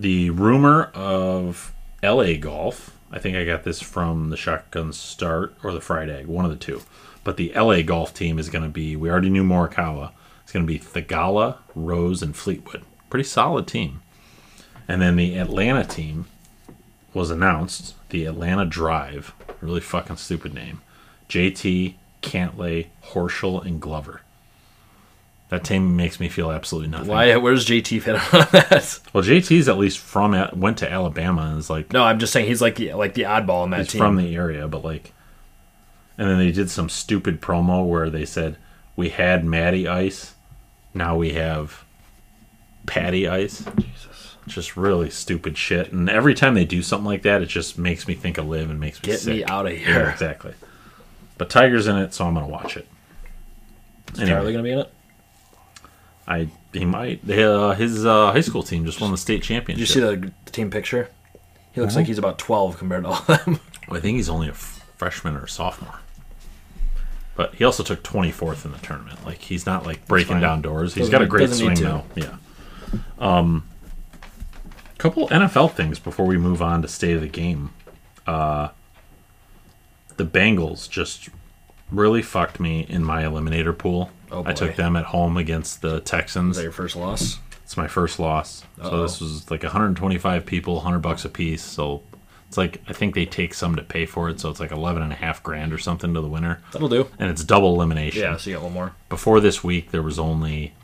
the 0.00 0.30
rumor 0.30 0.84
of 0.94 1.72
LA 2.02 2.34
Golf, 2.34 2.96
I 3.12 3.18
think 3.18 3.36
I 3.36 3.44
got 3.44 3.64
this 3.64 3.82
from 3.82 4.30
the 4.30 4.36
Shotgun 4.36 4.92
Start 4.92 5.54
or 5.62 5.72
the 5.72 5.80
Fried 5.80 6.08
Egg, 6.08 6.26
one 6.26 6.44
of 6.44 6.50
the 6.50 6.56
two. 6.56 6.82
But 7.22 7.36
the 7.36 7.52
LA 7.54 7.82
Golf 7.82 8.14
team 8.14 8.38
is 8.38 8.48
going 8.48 8.64
to 8.64 8.70
be, 8.70 8.96
we 8.96 9.10
already 9.10 9.28
knew 9.28 9.44
Morikawa. 9.44 10.12
It's 10.42 10.52
going 10.52 10.66
to 10.66 10.72
be 10.72 10.78
Theegala, 10.78 11.58
Rose, 11.74 12.22
and 12.22 12.34
Fleetwood. 12.34 12.82
Pretty 13.10 13.28
solid 13.28 13.66
team. 13.66 14.00
And 14.88 15.02
then 15.02 15.16
the 15.16 15.36
Atlanta 15.36 15.84
team 15.84 16.26
was 17.12 17.30
announced. 17.30 17.94
The 18.08 18.24
Atlanta 18.24 18.64
Drive, 18.64 19.34
really 19.60 19.80
fucking 19.80 20.16
stupid 20.16 20.54
name. 20.54 20.80
JT, 21.28 21.94
Cantlay, 22.22 22.86
Horschel, 23.04 23.64
and 23.64 23.80
Glover. 23.80 24.22
That 25.50 25.64
team 25.64 25.96
makes 25.96 26.20
me 26.20 26.28
feel 26.28 26.50
absolutely 26.52 26.90
nothing. 26.90 27.08
Why? 27.08 27.36
Where's 27.36 27.66
JT 27.66 28.02
fit 28.02 28.14
on 28.34 28.46
that? 28.52 29.00
Well, 29.12 29.24
JT's 29.24 29.68
at 29.68 29.78
least 29.78 29.98
from 29.98 30.32
went 30.54 30.78
to 30.78 30.90
Alabama 30.90 31.42
and 31.42 31.58
is 31.58 31.68
like 31.68 31.92
No, 31.92 32.04
I'm 32.04 32.18
just 32.20 32.32
saying 32.32 32.46
he's 32.46 32.62
like 32.62 32.76
the 32.76 32.94
like 32.94 33.14
the 33.14 33.22
oddball 33.22 33.64
in 33.64 33.70
that 33.70 33.80
he's 33.80 33.88
team. 33.92 33.98
from 33.98 34.16
the 34.16 34.34
area, 34.36 34.68
but 34.68 34.84
like, 34.84 35.12
and 36.16 36.28
then 36.30 36.38
they 36.38 36.52
did 36.52 36.70
some 36.70 36.88
stupid 36.88 37.40
promo 37.42 37.84
where 37.86 38.08
they 38.10 38.24
said 38.24 38.58
we 38.94 39.08
had 39.08 39.44
Matty 39.44 39.88
Ice, 39.88 40.34
now 40.94 41.16
we 41.16 41.32
have 41.32 41.82
Patty 42.86 43.26
Ice. 43.28 43.64
Jesus. 43.76 44.36
Just 44.46 44.76
really 44.76 45.10
stupid 45.10 45.58
shit. 45.58 45.92
And 45.92 46.08
every 46.08 46.34
time 46.34 46.54
they 46.54 46.64
do 46.64 46.80
something 46.82 47.06
like 47.06 47.22
that, 47.22 47.42
it 47.42 47.46
just 47.46 47.76
makes 47.76 48.06
me 48.08 48.14
think 48.14 48.38
of 48.38 48.46
LIV 48.48 48.70
and 48.70 48.80
makes 48.80 49.02
me 49.02 49.06
Get 49.08 49.20
sick. 49.20 49.34
me 49.34 49.44
out 49.44 49.66
of 49.66 49.72
Yeah, 49.72 49.78
here. 49.78 50.08
exactly. 50.10 50.54
But 51.38 51.50
Tiger's 51.50 51.86
in 51.88 51.96
it, 51.96 52.14
so 52.14 52.24
I'm 52.26 52.34
gonna 52.34 52.46
watch 52.48 52.76
it. 52.76 52.86
Is 54.14 54.20
Anyway. 54.20 54.36
Charlie 54.36 54.52
gonna 54.52 54.62
be 54.64 54.70
in 54.72 54.78
it? 54.80 54.92
I 56.26 56.48
he 56.72 56.84
might. 56.84 57.26
They, 57.26 57.42
uh, 57.42 57.72
his 57.72 58.06
uh, 58.06 58.32
high 58.32 58.40
school 58.42 58.62
team 58.62 58.84
just 58.86 59.00
won 59.00 59.10
the 59.10 59.16
state 59.18 59.36
Did 59.38 59.42
championship. 59.44 59.80
you 59.80 59.86
see 59.86 60.00
the, 60.00 60.32
the 60.44 60.50
team 60.52 60.70
picture? 60.70 61.08
He 61.72 61.80
looks 61.80 61.92
Uh-huh. 61.94 62.00
like 62.00 62.06
he's 62.06 62.18
about 62.18 62.38
12 62.38 62.78
compared 62.78 63.04
to 63.04 63.10
all 63.10 63.24
of 63.28 63.44
them. 63.44 63.60
Well, 63.88 63.98
I 63.98 64.00
think 64.00 64.16
he's 64.18 64.28
only 64.28 64.46
a 64.46 64.52
f- 64.52 64.86
freshman 64.96 65.34
or 65.36 65.44
a 65.44 65.48
sophomore. 65.48 65.98
But 67.34 67.54
he 67.56 67.64
also 67.64 67.82
took 67.82 68.04
24th 68.04 68.64
in 68.64 68.70
the 68.70 68.78
tournament. 68.78 69.24
Like 69.26 69.38
he's 69.38 69.66
not 69.66 69.84
like 69.84 70.06
breaking 70.06 70.40
down 70.40 70.62
doors. 70.62 70.94
He's 70.94 71.08
Doesn't 71.08 71.12
got 71.12 71.22
a 71.22 71.26
great 71.26 71.50
swing 71.50 71.74
though. 71.74 72.04
Yeah. 72.14 72.36
Um, 73.18 73.66
couple 74.98 75.26
NFL 75.28 75.72
things 75.72 75.98
before 75.98 76.26
we 76.26 76.36
move 76.36 76.60
on 76.62 76.82
to 76.82 76.88
state 76.88 77.16
of 77.16 77.22
the 77.22 77.28
game. 77.28 77.70
Uh, 78.26 78.68
the 80.16 80.24
Bengals 80.26 80.88
just 80.88 81.30
really 81.90 82.22
fucked 82.22 82.60
me 82.60 82.86
in 82.88 83.02
my 83.02 83.22
eliminator 83.24 83.76
pool. 83.76 84.10
Oh, 84.32 84.42
I 84.46 84.52
took 84.52 84.76
them 84.76 84.96
at 84.96 85.04
home 85.06 85.36
against 85.36 85.80
the 85.82 86.00
Texans. 86.00 86.52
Is 86.52 86.56
that 86.58 86.62
your 86.64 86.72
first 86.72 86.96
loss? 86.96 87.38
It's 87.64 87.76
my 87.76 87.86
first 87.88 88.18
loss. 88.18 88.64
So 88.78 88.82
Uh-oh. 88.84 89.02
this 89.02 89.20
was 89.20 89.50
like 89.50 89.62
125 89.62 90.44
people, 90.46 90.74
100 90.76 90.98
bucks 91.00 91.24
a 91.24 91.28
piece. 91.28 91.62
So 91.62 92.02
it's 92.48 92.56
like 92.56 92.80
I 92.88 92.92
think 92.92 93.14
they 93.14 93.26
take 93.26 93.54
some 93.54 93.76
to 93.76 93.82
pay 93.82 94.06
for 94.06 94.28
it. 94.28 94.40
So 94.40 94.50
it's 94.50 94.58
like 94.60 94.72
11 94.72 95.02
and 95.02 95.12
a 95.12 95.16
half 95.16 95.42
grand 95.42 95.72
or 95.72 95.78
something 95.78 96.12
to 96.14 96.20
the 96.20 96.28
winner, 96.28 96.60
That'll 96.72 96.88
do. 96.88 97.08
and 97.18 97.30
it's 97.30 97.44
double 97.44 97.74
elimination. 97.74 98.22
Yeah, 98.22 98.36
so 98.36 98.50
you 98.50 98.56
got 98.56 98.64
one 98.64 98.72
more. 98.72 98.92
Before 99.08 99.40
this 99.40 99.62
week, 99.62 99.90
there 99.92 100.02
was 100.02 100.18
only 100.18 100.74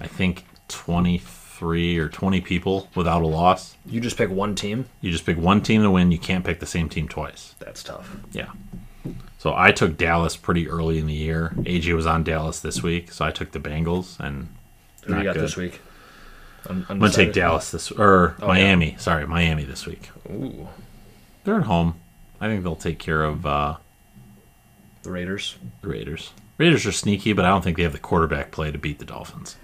I 0.00 0.06
think 0.06 0.44
23 0.68 1.98
or 1.98 2.08
20 2.08 2.40
people 2.40 2.88
without 2.94 3.22
a 3.22 3.26
loss. 3.26 3.76
You 3.86 4.00
just 4.00 4.16
pick 4.16 4.30
one 4.30 4.54
team. 4.54 4.86
You 5.00 5.10
just 5.10 5.26
pick 5.26 5.36
one 5.36 5.60
team 5.60 5.82
to 5.82 5.90
win. 5.90 6.10
You 6.12 6.18
can't 6.18 6.44
pick 6.44 6.60
the 6.60 6.66
same 6.66 6.88
team 6.88 7.08
twice. 7.08 7.54
That's 7.58 7.82
tough. 7.82 8.16
Yeah. 8.32 8.50
So 9.42 9.52
I 9.56 9.72
took 9.72 9.96
Dallas 9.96 10.36
pretty 10.36 10.68
early 10.68 11.00
in 11.00 11.06
the 11.06 11.12
year. 11.12 11.52
AJ 11.62 11.96
was 11.96 12.06
on 12.06 12.22
Dallas 12.22 12.60
this 12.60 12.80
week, 12.80 13.10
so 13.10 13.24
I 13.24 13.32
took 13.32 13.50
the 13.50 13.58
Bengals 13.58 14.20
and 14.20 14.46
Who 15.04 15.16
do 15.16 15.24
got 15.24 15.34
good. 15.34 15.42
this 15.42 15.56
week? 15.56 15.80
Un- 16.68 16.86
I'm 16.88 17.00
gonna 17.00 17.10
take? 17.10 17.32
Dallas 17.32 17.72
this 17.72 17.90
or 17.90 18.36
Oh, 18.40 18.46
Miami. 18.46 18.94
Sorry, 19.00 19.26
Miami 19.26 19.64
this 19.64 19.84
week. 19.84 20.10
Ooh. 20.30 20.68
They're 21.42 21.56
at 21.56 21.64
home. 21.64 21.96
I 22.40 22.46
think 22.46 22.62
they'll 22.62 22.76
take 22.76 23.00
care 23.00 23.24
of 23.24 23.44
uh, 23.44 23.78
The 25.02 25.10
Raiders. 25.10 25.56
The 25.80 25.88
Raiders. 25.88 26.30
Raiders 26.56 26.86
are 26.86 26.92
sneaky, 26.92 27.32
but 27.32 27.44
I 27.44 27.48
don't 27.48 27.64
think 27.64 27.76
they 27.76 27.82
have 27.82 27.90
the 27.94 27.98
quarterback 27.98 28.52
play 28.52 28.70
to 28.70 28.78
beat 28.78 29.00
the 29.00 29.04
Dolphins. 29.04 29.56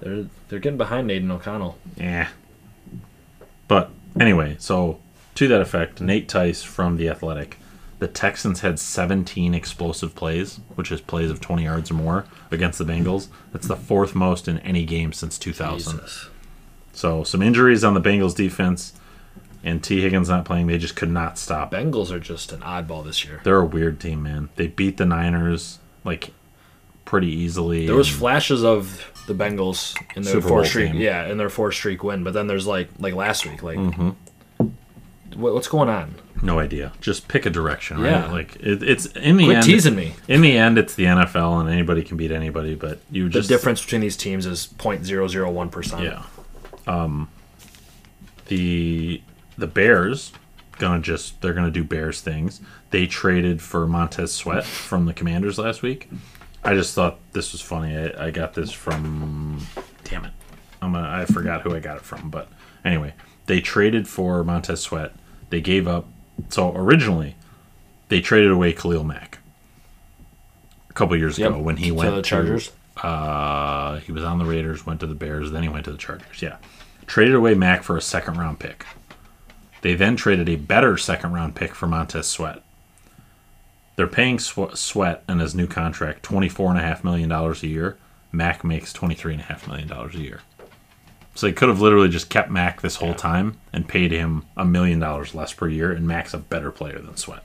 They're 0.00 0.24
they're 0.48 0.58
getting 0.58 0.78
behind 0.78 1.10
Aidan 1.10 1.30
O'Connell. 1.30 1.76
Yeah. 1.98 2.28
But 3.66 3.90
anyway, 4.18 4.56
so 4.58 5.00
to 5.34 5.48
that 5.48 5.60
effect, 5.60 6.00
Nate 6.00 6.30
Tice 6.30 6.62
from 6.62 6.96
The 6.96 7.10
Athletic. 7.10 7.58
The 7.98 8.08
Texans 8.08 8.60
had 8.60 8.78
17 8.78 9.54
explosive 9.54 10.14
plays, 10.14 10.60
which 10.76 10.92
is 10.92 11.00
plays 11.00 11.30
of 11.30 11.40
20 11.40 11.64
yards 11.64 11.90
or 11.90 11.94
more, 11.94 12.26
against 12.50 12.78
the 12.78 12.84
Bengals. 12.84 13.26
That's 13.52 13.66
the 13.66 13.74
fourth 13.76 14.14
most 14.14 14.46
in 14.46 14.58
any 14.60 14.84
game 14.84 15.12
since 15.12 15.36
2000. 15.38 15.98
Jesus. 15.98 16.28
So 16.92 17.24
some 17.24 17.42
injuries 17.42 17.82
on 17.82 17.94
the 17.94 18.00
Bengals 18.00 18.36
defense, 18.36 18.92
and 19.64 19.82
Tee 19.82 20.00
Higgins 20.00 20.28
not 20.28 20.44
playing. 20.44 20.68
They 20.68 20.78
just 20.78 20.94
could 20.94 21.10
not 21.10 21.38
stop. 21.38 21.72
Bengals 21.72 22.10
are 22.12 22.20
just 22.20 22.52
an 22.52 22.60
oddball 22.60 23.04
this 23.04 23.24
year. 23.24 23.40
They're 23.42 23.58
a 23.58 23.66
weird 23.66 23.98
team, 24.00 24.22
man. 24.22 24.48
They 24.54 24.68
beat 24.68 24.96
the 24.96 25.04
Niners 25.04 25.80
like 26.04 26.30
pretty 27.04 27.28
easily. 27.28 27.86
There 27.86 27.96
was 27.96 28.08
flashes 28.08 28.62
of 28.64 29.10
the 29.26 29.34
Bengals 29.34 29.96
in 30.16 30.22
their 30.22 30.34
Super 30.34 30.48
four 30.48 30.58
Bowl 30.58 30.64
streak, 30.64 30.92
team. 30.92 31.00
yeah, 31.00 31.26
in 31.26 31.36
their 31.38 31.50
four 31.50 31.72
streak 31.72 32.04
win. 32.04 32.22
But 32.22 32.34
then 32.34 32.46
there's 32.46 32.66
like 32.68 32.88
like 33.00 33.14
last 33.14 33.44
week, 33.44 33.62
like 33.64 33.78
Mm-hmm. 33.78 34.10
What, 35.36 35.54
what's 35.54 35.68
going 35.68 35.88
on? 35.88 36.14
no 36.42 36.58
idea. 36.60 36.92
Just 37.00 37.26
pick 37.26 37.46
a 37.46 37.50
direction, 37.50 38.00
right? 38.00 38.10
Yeah. 38.10 38.30
Like 38.30 38.56
it, 38.56 38.82
it's 38.82 39.06
in 39.06 39.36
the 39.38 39.44
Quit 39.46 39.56
end. 39.56 39.66
teasing 39.66 39.96
me. 39.96 40.14
In 40.28 40.40
the 40.40 40.56
end, 40.56 40.78
it's 40.78 40.94
the 40.94 41.04
NFL, 41.04 41.60
and 41.60 41.68
anybody 41.68 42.02
can 42.02 42.16
beat 42.16 42.30
anybody. 42.30 42.74
But 42.74 43.00
you 43.10 43.28
just 43.28 43.48
The 43.48 43.54
difference 43.54 43.82
between 43.82 44.00
these 44.02 44.16
teams 44.16 44.46
is 44.46 44.66
point 44.66 45.04
zero 45.04 45.26
zero 45.28 45.50
one 45.50 45.68
percent. 45.68 46.04
Yeah. 46.04 46.22
Um, 46.86 47.28
the 48.46 49.20
the 49.56 49.66
Bears 49.66 50.32
gonna 50.78 51.02
just 51.02 51.40
they're 51.42 51.54
gonna 51.54 51.70
do 51.70 51.84
Bears 51.84 52.20
things. 52.20 52.60
They 52.90 53.06
traded 53.06 53.60
for 53.60 53.86
Montez 53.86 54.32
Sweat 54.32 54.64
from 54.64 55.06
the 55.06 55.12
Commanders 55.12 55.58
last 55.58 55.82
week. 55.82 56.08
I 56.64 56.74
just 56.74 56.94
thought 56.94 57.18
this 57.32 57.52
was 57.52 57.60
funny. 57.60 57.96
I, 57.96 58.26
I 58.26 58.30
got 58.30 58.54
this 58.54 58.70
from 58.72 59.66
damn 60.04 60.24
it. 60.24 60.32
I'm 60.80 60.92
gonna, 60.92 61.08
I 61.08 61.24
forgot 61.24 61.62
who 61.62 61.74
I 61.74 61.80
got 61.80 61.96
it 61.96 62.02
from, 62.02 62.30
but 62.30 62.48
anyway, 62.84 63.14
they 63.48 63.60
traded 63.60 64.06
for 64.06 64.44
Montez 64.44 64.80
Sweat. 64.80 65.12
They 65.50 65.60
gave 65.60 65.88
up. 65.88 66.06
So 66.50 66.72
originally, 66.76 67.34
they 68.08 68.20
traded 68.20 68.52
away 68.52 68.72
Khalil 68.72 69.02
Mack 69.04 69.38
a 70.88 70.92
couple 70.92 71.16
years 71.16 71.38
Yep. 71.38 71.50
ago 71.50 71.58
when 71.58 71.78
he 71.78 71.90
went 71.90 72.10
To 72.10 72.16
the 72.16 72.22
to- 72.22 72.28
Chargers. 72.28 72.70
uh, 73.02 73.96
he 73.98 74.12
was 74.12 74.22
on 74.24 74.38
the 74.38 74.44
Raiders, 74.44 74.86
went 74.86 75.00
to 75.00 75.06
the 75.06 75.14
Bears, 75.14 75.50
then 75.50 75.62
he 75.64 75.68
went 75.68 75.84
to 75.86 75.90
the 75.90 75.98
Chargers. 75.98 76.40
Yeah. 76.40 76.56
Traded 77.06 77.34
away 77.34 77.54
Mack 77.54 77.82
for 77.82 77.96
a 77.96 78.00
second 78.02 78.36
round 78.38 78.58
pick. 78.60 78.84
They 79.80 79.94
then 79.94 80.16
traded 80.16 80.48
a 80.48 80.56
better 80.56 80.96
second 80.96 81.32
round 81.32 81.54
pick 81.54 81.74
for 81.74 81.86
Montez 81.86 82.26
Sweat. 82.26 82.62
They're 83.96 84.06
paying 84.06 84.38
Swe- 84.38 84.74
Sweat 84.74 85.24
in 85.28 85.38
his 85.40 85.54
new 85.54 85.66
contract 85.66 86.22
$24.5 86.22 87.02
million 87.02 87.30
a 87.32 87.52
year. 87.66 87.96
Mack 88.30 88.62
makes 88.62 88.92
$23.5 88.92 89.66
million 89.66 89.90
a 89.92 90.08
year. 90.18 90.40
So 91.38 91.46
they 91.46 91.52
could 91.52 91.68
have 91.68 91.80
literally 91.80 92.08
just 92.08 92.28
kept 92.30 92.50
Mack 92.50 92.80
this 92.80 92.96
whole 92.96 93.14
time 93.14 93.60
and 93.72 93.86
paid 93.86 94.10
him 94.10 94.44
a 94.56 94.64
million 94.64 94.98
dollars 94.98 95.36
less 95.36 95.52
per 95.52 95.68
year, 95.68 95.92
and 95.92 96.04
Mack's 96.04 96.34
a 96.34 96.38
better 96.38 96.72
player 96.72 96.98
than 96.98 97.16
Sweat. 97.16 97.44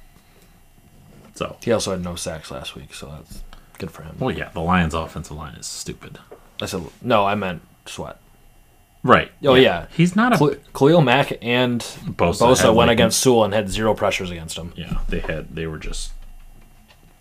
So, 1.36 1.58
He 1.64 1.72
also 1.72 1.92
had 1.92 2.04
no 2.04 2.16
sacks 2.16 2.50
last 2.50 2.74
week, 2.76 2.92
so 2.96 3.06
that's 3.08 3.44
good 3.78 3.92
for 3.92 4.02
him. 4.02 4.16
well, 4.18 4.32
yeah, 4.36 4.50
the 4.50 4.62
Lions' 4.62 4.96
offensive 4.96 5.38
line 5.38 5.54
is 5.54 5.68
stupid. 5.68 6.18
I 6.60 6.66
said 6.66 6.82
no, 7.04 7.24
I 7.28 7.36
meant 7.36 7.62
Sweat. 7.86 8.18
Right. 9.04 9.32
Oh, 9.46 9.54
yeah. 9.54 9.86
He's 9.96 10.16
not 10.16 10.34
a 10.34 10.38
Khalil 10.38 10.56
Khalil 10.74 11.02
Mack 11.02 11.38
and 11.44 11.82
Bosa, 11.82 12.48
Bosa 12.48 12.66
went 12.74 12.88
like, 12.88 12.96
against 12.96 13.20
Sewell 13.20 13.44
and 13.44 13.54
had 13.54 13.70
zero 13.70 13.94
pressures 13.94 14.32
against 14.32 14.58
him. 14.58 14.74
Yeah, 14.76 15.02
they 15.08 15.20
had. 15.20 15.56
They 15.56 15.68
were 15.68 15.78
just. 15.78 16.14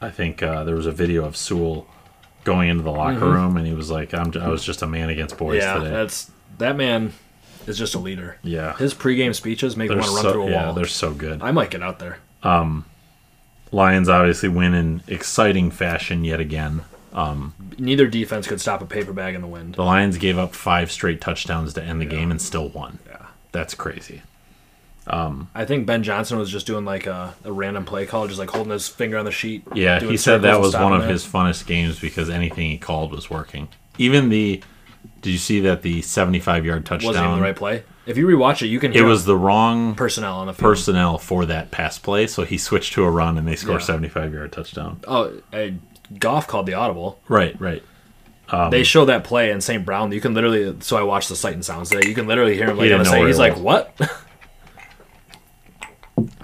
I 0.01 0.09
think 0.09 0.43
uh, 0.43 0.65
there 0.65 0.75
was 0.77 0.87
a 0.87 0.93
video 0.93 1.27
of 1.27 1.37
Sewell 1.37 1.87
going 2.45 2.71
into 2.71 2.83
the 2.83 2.93
locker 2.93 3.29
room, 3.31 3.59
and 3.59 3.67
he 3.67 3.75
was 3.75 3.91
like, 3.91 4.15
"I'm. 4.15 4.33
I 4.41 4.49
was 4.49 4.65
just 4.65 4.81
a 4.81 4.87
man 4.87 5.11
against 5.11 5.37
boys 5.37 5.63
Mm-hmm. 5.63 5.77
yeah, 5.77 5.79
today." 5.85 5.91
that's 5.91 6.31
that 6.63 6.77
man 6.77 7.13
is 7.67 7.79
just 7.79 7.95
a 7.95 7.99
leader. 7.99 8.39
yeah, 8.43 8.77
His 8.77 8.95
pregame 8.95 9.35
speeches 9.35 9.77
make 9.77 9.89
me 9.91 9.97
want 9.97 10.07
to 10.09 10.13
run 10.15 10.23
so 10.23 10.33
through 10.33 10.49
a 10.49 10.51
yeah, 10.51 10.65
wall. 10.67 10.75
they're 10.75 10.87
so 10.87 11.13
good. 11.15 11.43
I 11.43 11.53
might 11.53 11.71
get 11.71 11.83
out 11.83 11.99
there. 12.01 12.19
Um, 12.43 12.85
Lions 13.71 14.09
obviously 14.09 14.49
win 14.49 14.75
in 14.75 15.03
exciting 15.07 15.71
fashion 15.71 16.25
yet 16.25 16.41
again. 16.41 16.83
Um, 17.13 17.55
Neither 17.79 18.07
defense 18.07 18.47
could 18.47 18.61
stop 18.61 18.81
a 18.83 18.87
paper 18.87 19.13
bag 19.13 19.35
in 19.35 19.41
the 19.43 19.47
wind. 19.47 19.75
The 19.77 19.85
Lions 19.85 20.17
gave 20.19 20.39
up 20.39 20.55
five 20.55 20.91
straight 20.91 21.21
touchdowns 21.21 21.73
to 21.75 21.83
end 21.83 22.01
the 22.01 22.07
game 22.07 22.31
and 22.31 22.41
still 22.41 22.69
won. 22.69 22.99
Yeah. 23.07 23.27
That's 23.53 23.75
crazy. 23.75 24.23
Um, 25.07 25.51
I 25.55 25.65
think 25.65 25.87
Ben 25.87 26.03
Johnson 26.03 26.39
was 26.39 26.51
just 26.51 26.67
doing 26.67 26.85
like 26.85 27.07
a, 27.07 27.35
a 27.45 27.53
random 27.53 27.85
play 27.85 28.07
call, 28.07 28.27
just 28.29 28.39
like 28.39 28.51
holding 28.51 28.73
his 28.73 28.89
finger 28.89 29.19
on 29.19 29.25
the 29.25 29.33
sheet. 29.33 29.63
Yeah, 29.75 30.01
he 30.01 30.17
said 30.17 30.43
that 30.43 30.61
was 30.61 30.75
one 30.75 30.93
of 30.93 31.03
it. 31.03 31.11
his 31.11 31.25
funnest 31.25 31.67
games 31.67 31.99
because 31.99 32.31
anything 32.31 32.71
he 32.71 32.79
called 32.79 33.11
was 33.13 33.29
working. 33.31 33.69
Even 33.99 34.29
the. 34.29 34.63
Did 35.23 35.31
you 35.31 35.39
see 35.39 35.61
that 35.61 35.83
the 35.83 36.03
75 36.03 36.67
yard 36.67 36.85
touchdown? 36.85 37.07
wasn't 37.09 37.27
even 37.27 37.37
the 37.39 37.43
right 37.43 37.57
play. 37.57 37.85
If 38.05 38.17
you 38.17 38.27
rewatch 38.27 38.63
it, 38.63 38.67
you 38.67 38.81
can 38.81 38.93
hear. 38.93 39.05
It 39.05 39.09
was 39.09 39.25
the 39.25 39.37
wrong 39.37 39.95
personnel 39.95 40.39
on 40.39 40.49
the 40.49 40.53
field. 40.53 40.63
personnel 40.63 41.19
for 41.19 41.47
that 41.47 41.71
pass 41.71 41.99
play, 41.99 42.27
so 42.27 42.45
he 42.45 42.59
switched 42.59 42.93
to 42.95 43.05
a 43.05 43.11
run 43.11 43.39
and 43.39 43.47
they 43.47 43.55
score 43.57 43.75
Yeah. 43.77 43.81
75 43.81 44.35
yard 44.35 44.53
touchdown. 44.53 45.01
oh, 45.07 45.33
uh, 45.53 45.69
Goff 46.19 46.47
called 46.49 46.67
the 46.67 46.75
audible. 46.75 47.21
Right, 47.29 47.59
right. 47.61 47.83
Um, 48.51 48.71
they 48.71 48.83
show 48.83 49.05
that 49.07 49.25
play 49.25 49.51
in 49.51 49.61
St. 49.63 49.87
Brown. 49.87 50.13
You 50.13 50.21
can 50.21 50.35
literally. 50.35 50.77
So 50.81 50.97
I 50.99 51.03
watched 51.05 51.29
the 51.31 51.37
sight 51.37 51.55
and 51.55 51.65
sounds 51.65 51.89
today. 51.91 52.07
You 52.09 52.15
can 52.15 52.27
literally 52.27 52.55
hear 52.57 52.69
him 52.69 52.77
like 52.77 52.85
didn't 52.89 53.01
on 53.01 53.07
say. 53.07 53.25
He's 53.27 53.39
like. 53.39 53.57
"What?" 53.57 53.95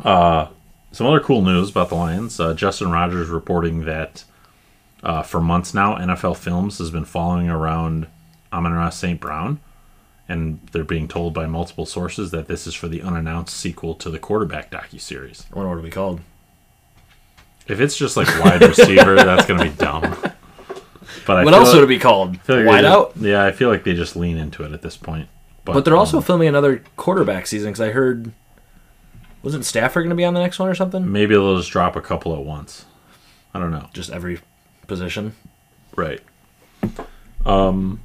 Some 0.91 1.07
other 1.07 1.21
cool 1.21 1.43
news 1.43 1.71
about 1.71 1.91
the 1.91 1.95
Lions. 1.97 2.41
Uh, 2.41 2.55
Justin 2.55 2.91
Rogers 2.91 3.29
reporting 3.29 3.85
that 3.85 4.25
uh, 5.03 5.23
for 5.23 5.41
months 5.41 5.75
now, 5.75 5.97
NFL 5.97 6.37
Films 6.37 6.79
has 6.79 6.91
been 6.91 7.05
following 7.05 7.49
around 7.49 8.07
Amon-Ra 8.53 8.91
St. 8.91 9.21
Brown, 9.21 9.61
and 10.29 10.61
they're 10.73 10.85
being 10.85 11.09
told 11.09 11.35
by 11.35 11.47
multiple 11.47 11.87
sources 11.87 12.31
that 12.31 12.49
this 12.49 12.67
is 12.67 12.75
for 12.75 12.89
the 12.89 13.03
unannounced 13.03 13.57
sequel 13.57 13.95
to 13.97 14.11
the 14.11 14.19
quarterback 14.19 14.71
docuseries. 14.71 15.45
I 15.53 15.57
wonder 15.57 15.69
what 15.71 15.79
it'll 15.79 15.85
be 15.85 15.91
called. 15.91 16.21
If 17.67 17.81
it's 17.81 17.97
just 17.97 18.17
like 18.17 18.27
wide 18.43 18.63
receiver, 18.63 19.15
that's 19.17 19.47
going 19.47 19.61
to 19.61 19.67
be 19.71 19.77
dumb. 19.77 20.17
But 21.27 21.37
I 21.39 21.45
What 21.45 21.53
else 21.55 21.69
like- 21.69 21.75
would 21.77 21.85
it 21.85 21.89
be 21.89 21.99
called? 21.99 22.39
Like 22.49 22.67
Wide 22.67 22.85
out. 22.85 23.13
Yeah, 23.17 23.45
I 23.45 23.53
feel 23.53 23.69
like 23.69 23.85
they 23.85 23.95
just 23.95 24.17
lean 24.17 24.39
into 24.39 24.65
it 24.65 24.73
at 24.73 24.83
this 24.83 24.97
point. 24.97 25.29
But 25.65 25.85
they're 25.85 25.97
also 25.97 26.17
um, 26.19 26.23
filming 26.23 26.49
another 26.49 26.83
quarterback 26.97 27.47
season 27.47 27.71
because 27.71 27.83
I 27.83 27.91
heard. 27.91 28.33
Wasn't 29.43 29.67
Stafford 29.67 30.03
going 30.05 30.11
to 30.11 30.17
be 30.17 30.25
on 30.25 30.33
the 30.35 30.41
next 30.41 30.59
one 30.59 30.69
or 30.69 30.75
something? 30.75 31.13
maybe 31.13 31.35
they'll 31.35 31.59
just 31.59 31.71
drop 31.71 31.95
a 31.95 32.01
couple 32.01 32.35
at 32.35 32.43
once. 32.43 32.87
I 33.53 33.59
don't 33.61 33.71
know. 33.71 33.89
Just 33.93 34.11
every 34.11 34.41
position. 34.87 35.35
Right. 35.95 36.21
Um. 37.45 38.01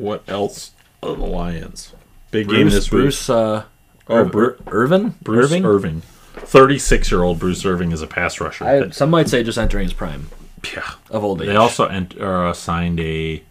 What 0.00 0.24
else? 0.28 0.72
Oh, 1.02 1.14
the 1.14 1.24
Lions. 1.24 1.94
Big 2.30 2.48
game 2.48 2.62
Bruce, 2.62 2.74
this 2.74 2.88
Bruce, 2.88 3.30
uh, 3.30 3.64
or 4.06 4.24
Bru- 4.24 4.56
Irvin, 4.68 5.14
Bruce 5.22 5.46
Irving. 5.46 5.64
Irving. 5.64 6.02
Thirty-six-year-old 6.36 7.38
Bruce 7.38 7.64
Irving 7.64 7.92
is 7.92 8.02
a 8.02 8.06
pass 8.06 8.40
rusher. 8.40 8.64
I, 8.64 8.90
some 8.90 9.10
might 9.10 9.28
say 9.28 9.42
just 9.42 9.58
entering 9.58 9.84
his 9.84 9.92
prime 9.92 10.28
yeah. 10.74 10.92
of 11.10 11.24
old 11.24 11.42
age. 11.42 11.48
They 11.48 11.56
also 11.56 11.86
ent- 11.86 12.16
or 12.18 12.46
assigned 12.48 13.00
a 13.00 13.42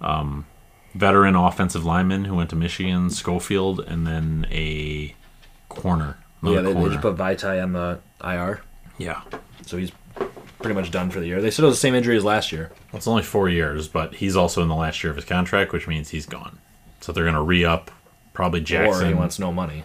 um, 0.00 0.46
veteran 0.94 1.34
offensive 1.34 1.84
lineman 1.84 2.26
who 2.26 2.34
went 2.34 2.50
to 2.50 2.56
Michigan, 2.56 3.10
Schofield, 3.10 3.80
and 3.80 4.06
then 4.06 4.46
a 4.50 5.14
corner. 5.68 6.18
yeah, 6.42 6.60
they, 6.60 6.72
they 6.72 6.88
just 6.88 7.00
put 7.00 7.16
Vaitai 7.16 7.62
on 7.62 7.72
the 7.72 7.98
IR, 8.22 8.62
yeah. 8.98 9.22
so 9.64 9.76
he's 9.76 9.90
pretty 10.66 10.80
much 10.80 10.90
done 10.90 11.10
for 11.10 11.20
the 11.20 11.26
year. 11.26 11.40
They 11.40 11.50
said 11.50 11.62
it 11.62 11.66
was 11.66 11.76
the 11.76 11.80
same 11.80 11.94
injury 11.94 12.16
as 12.16 12.24
last 12.24 12.52
year. 12.52 12.70
Well, 12.92 12.98
it's 12.98 13.06
only 13.06 13.22
four 13.22 13.48
years, 13.48 13.88
but 13.88 14.14
he's 14.16 14.36
also 14.36 14.62
in 14.62 14.68
the 14.68 14.74
last 14.74 15.02
year 15.02 15.10
of 15.10 15.16
his 15.16 15.24
contract, 15.24 15.72
which 15.72 15.86
means 15.88 16.10
he's 16.10 16.26
gone. 16.26 16.58
So 17.00 17.12
they're 17.12 17.24
going 17.24 17.34
to 17.34 17.42
re 17.42 17.64
up 17.64 17.90
probably 18.32 18.60
Jackson. 18.60 19.04
Or 19.04 19.08
he 19.08 19.14
wants 19.14 19.38
no 19.38 19.52
money, 19.52 19.84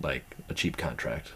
like 0.00 0.24
a 0.48 0.54
cheap 0.54 0.76
contract. 0.76 1.32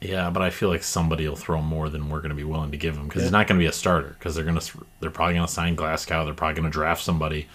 Yeah, 0.00 0.30
but 0.30 0.42
I 0.42 0.50
feel 0.50 0.68
like 0.68 0.82
somebody 0.84 1.28
will 1.28 1.36
throw 1.36 1.60
more 1.60 1.88
than 1.88 2.08
we're 2.08 2.20
going 2.20 2.28
to 2.30 2.36
be 2.36 2.44
willing 2.44 2.70
to 2.70 2.76
give 2.76 2.96
him 2.96 3.08
because 3.08 3.22
he's 3.22 3.32
not 3.32 3.48
going 3.48 3.58
to 3.58 3.62
be 3.62 3.68
a 3.68 3.72
starter 3.72 4.14
because 4.18 4.34
they're 4.34 4.44
going 4.44 4.58
to 4.58 4.86
they're 5.00 5.10
probably 5.10 5.34
going 5.34 5.46
to 5.46 5.52
sign 5.52 5.74
Glasgow. 5.74 6.24
They're 6.24 6.34
probably 6.34 6.54
going 6.54 6.70
to 6.70 6.72
draft 6.72 7.02
somebody. 7.02 7.48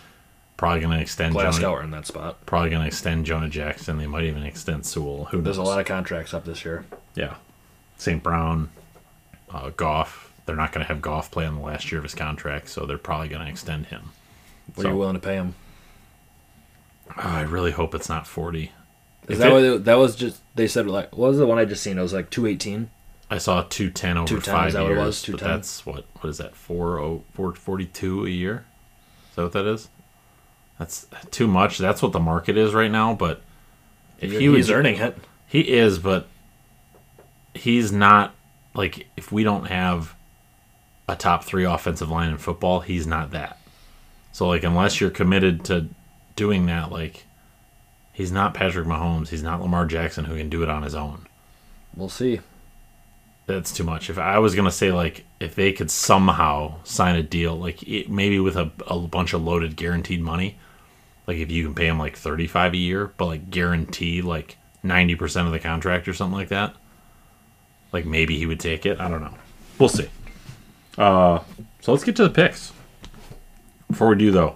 Probably 0.57 0.81
going 0.81 0.95
to 0.95 1.01
extend 1.01 1.33
Glasgow 1.33 1.75
Jonah, 1.75 1.83
in 1.85 1.91
that 1.91 2.05
spot. 2.05 2.45
probably 2.45 2.69
going 2.69 2.81
to 2.83 2.87
extend 2.87 3.25
Jonah 3.25 3.49
Jackson. 3.49 3.97
They 3.97 4.07
might 4.07 4.25
even 4.25 4.43
extend 4.43 4.85
Sewell. 4.85 5.25
Who 5.25 5.41
There's 5.41 5.57
knows? 5.57 5.67
a 5.67 5.69
lot 5.69 5.79
of 5.79 5.85
contracts 5.85 6.33
up 6.33 6.45
this 6.45 6.63
year. 6.63 6.85
yeah, 7.15 7.35
St. 7.97 8.21
Brown, 8.21 8.69
uh, 9.53 9.69
Goff. 9.75 10.31
They're 10.45 10.55
not 10.55 10.73
going 10.73 10.85
to 10.85 10.87
have 10.87 11.01
Goff 11.01 11.31
play 11.31 11.45
on 11.45 11.55
the 11.55 11.61
last 11.61 11.91
year 11.91 11.99
of 11.99 12.03
his 12.03 12.15
contract, 12.15 12.67
so 12.69 12.85
they're 12.85 12.97
probably 12.97 13.29
going 13.29 13.43
to 13.45 13.49
extend 13.49 13.85
him. 13.87 14.09
What 14.75 14.85
are 14.85 14.89
you 14.89 14.97
willing 14.97 15.15
to 15.15 15.21
pay 15.21 15.35
him? 15.35 15.55
Oh, 17.17 17.21
I 17.21 17.41
really 17.41 17.71
hope 17.71 17.93
it's 17.95 18.09
not 18.09 18.25
forty. 18.27 18.71
Is 19.27 19.37
If 19.37 19.37
that 19.39 19.51
it- 19.51 19.71
what 19.71 19.85
that 19.85 19.95
was? 19.95 20.15
Just 20.15 20.41
they 20.55 20.67
said 20.67 20.87
like 20.87 21.15
what 21.15 21.29
was 21.29 21.37
the 21.37 21.45
one 21.45 21.57
I 21.59 21.65
just 21.65 21.83
seen? 21.83 21.97
It 21.97 22.01
was 22.01 22.13
like 22.13 22.29
two 22.29 22.45
eighteen. 22.45 22.89
I 23.29 23.37
saw 23.37 23.63
two 23.63 23.89
ten 23.89 24.17
over 24.17 24.27
210, 24.27 24.53
five 24.53 24.67
is 24.67 24.73
that 24.73 24.81
years. 24.83 24.89
what 24.97 25.03
it 25.03 25.05
was? 25.05 25.19
but 25.21 25.25
210? 25.39 25.49
that's 25.49 25.85
what 25.85 26.05
what 26.21 26.29
is 26.29 26.37
that 26.37 26.55
four 26.55 26.99
oh 26.99 27.23
four 27.33 27.53
forty 27.55 27.85
two 27.85 28.25
a 28.25 28.29
year? 28.29 28.65
Is 29.29 29.35
that 29.35 29.43
what 29.43 29.51
that 29.53 29.65
is? 29.65 29.89
That's 30.79 31.07
too 31.31 31.47
much. 31.47 31.77
That's 31.77 32.01
what 32.01 32.11
the 32.11 32.19
market 32.19 32.57
is 32.57 32.73
right 32.73 32.91
now. 32.91 33.13
But 33.13 33.41
if 34.19 34.31
he 34.31 34.49
was 34.49 34.69
earning 34.71 34.97
it. 34.97 35.17
he 35.47 35.61
is, 35.61 35.99
but 35.99 36.27
he's 37.53 37.91
not 37.91 38.33
like 38.73 39.07
if 39.15 39.31
we 39.31 39.43
don't 39.43 39.65
have 39.65 40.15
a 41.07 41.15
top 41.15 41.43
three 41.43 41.65
offensive 41.65 42.09
line 42.09 42.29
in 42.29 42.37
football, 42.37 42.79
he's 42.79 43.05
not 43.05 43.31
that. 43.31 43.59
So 44.31 44.47
like 44.47 44.63
unless 44.63 44.99
you're 44.99 45.09
committed 45.09 45.63
to 45.65 45.87
doing 46.35 46.65
that, 46.65 46.91
like 46.91 47.25
he's 48.11 48.31
not 48.31 48.53
Patrick 48.53 48.87
Mahomes, 48.87 49.29
he's 49.29 49.43
not 49.43 49.61
Lamar 49.61 49.85
Jackson 49.85 50.25
who 50.25 50.37
can 50.37 50.49
do 50.49 50.63
it 50.63 50.69
on 50.69 50.83
his 50.83 50.95
own. 50.95 51.27
We'll 51.95 52.09
see. 52.09 52.39
That's 53.45 53.73
too 53.73 53.83
much. 53.83 54.09
If 54.09 54.17
I 54.17 54.39
was 54.39 54.55
gonna 54.55 54.71
say 54.71 54.91
like 54.91 55.25
if 55.39 55.53
they 55.55 55.73
could 55.73 55.91
somehow 55.91 56.75
sign 56.83 57.15
a 57.15 57.23
deal, 57.23 57.55
like 57.55 57.83
it, 57.83 58.09
maybe 58.09 58.39
with 58.39 58.55
a, 58.55 58.71
a 58.87 58.97
bunch 58.99 59.33
of 59.33 59.43
loaded 59.43 59.75
guaranteed 59.75 60.21
money, 60.21 60.57
like 61.27 61.37
if 61.37 61.51
you 61.51 61.65
can 61.65 61.75
pay 61.75 61.87
him 61.87 61.99
like 61.99 62.15
thirty 62.15 62.47
five 62.47 62.73
a 62.73 62.77
year, 62.77 63.11
but 63.17 63.25
like 63.25 63.49
guarantee 63.49 64.21
like 64.21 64.57
ninety 64.81 65.15
percent 65.15 65.45
of 65.45 65.51
the 65.53 65.59
contract 65.59 66.07
or 66.07 66.13
something 66.13 66.37
like 66.37 66.49
that, 66.49 66.73
like 67.93 68.05
maybe 68.05 68.37
he 68.37 68.45
would 68.45 68.59
take 68.59 68.85
it. 68.85 68.99
I 68.99 69.07
don't 69.07 69.21
know. 69.21 69.35
We'll 69.79 69.89
see. 69.89 70.09
Uh, 70.97 71.39
so 71.79 71.91
let's 71.91 72.03
get 72.03 72.15
to 72.17 72.23
the 72.23 72.29
picks. 72.29 72.73
Before 73.87 74.09
we 74.09 74.15
do 74.15 74.31
though, 74.31 74.55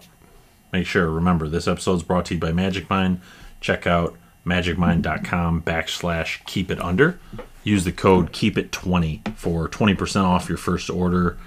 make 0.74 0.86
sure 0.86 1.10
remember 1.10 1.48
this 1.48 1.68
episode 1.68 1.96
is 1.96 2.04
brought 2.04 2.26
to 2.26 2.34
you 2.34 2.40
by 2.40 2.52
Magic 2.52 2.90
Mind. 2.90 3.22
Check 3.62 3.88
out 3.88 4.18
magicmind.com 4.46 5.62
backslash 5.62 6.44
keep 6.46 6.72
it 6.72 6.82
under. 6.82 7.20
Use 7.64 7.84
the 7.84 7.92
code 7.92 8.32
keep 8.32 8.58
it 8.58 8.72
20 8.72 9.22
for 9.36 9.68
20% 9.70 10.24
off 10.24 10.50
your 10.50 10.58
first 10.58 10.90
order. 10.90 11.38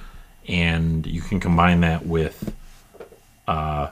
And 0.47 1.07
you 1.07 1.21
can 1.21 1.41
combine 1.41 1.81
that 1.81 2.07
with 2.07 2.55
uh, 3.47 3.91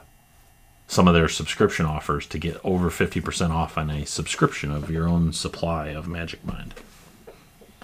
some 0.87 1.07
of 1.07 1.13
their 1.13 1.29
subscription 1.29 1.85
offers 1.85 2.25
to 2.27 2.37
get 2.37 2.59
over 2.63 2.89
50% 2.89 3.51
off 3.51 3.77
on 3.77 3.89
a 3.89 4.05
subscription 4.05 4.71
of 4.71 4.89
your 4.89 5.07
own 5.07 5.33
supply 5.33 5.89
of 5.89 6.07
Magic 6.07 6.43
Mind. 6.45 6.73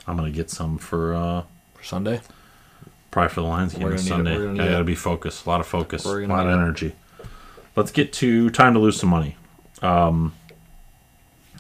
I'm 0.08 0.18
going 0.18 0.32
to 0.32 0.36
get 0.36 0.50
some 0.50 0.78
for 0.78 1.14
uh, 1.16 1.44
For 1.76 1.84
Sunday? 1.84 2.22
probably 3.12 3.30
for 3.30 3.42
the 3.42 3.48
Lions 3.48 3.74
game 3.74 3.84
on 3.84 3.90
gonna. 3.92 4.02
Sunday. 4.02 4.50
I 4.62 4.70
got 4.72 4.80
to 4.80 4.84
be 4.84 4.96
focused. 4.96 5.46
A 5.46 5.50
lot 5.50 5.62
of 5.62 5.68
focus. 5.68 6.04
A 6.04 6.10
lot 6.10 6.48
of 6.48 6.48
need 6.48 6.52
it. 6.52 6.62
energy. 6.62 6.96
Let's 7.76 7.92
get 7.92 8.12
to 8.14 8.50
time 8.50 8.74
to 8.74 8.80
lose 8.80 9.00
some 9.00 9.10
money. 9.10 9.38
Um, 9.82 10.34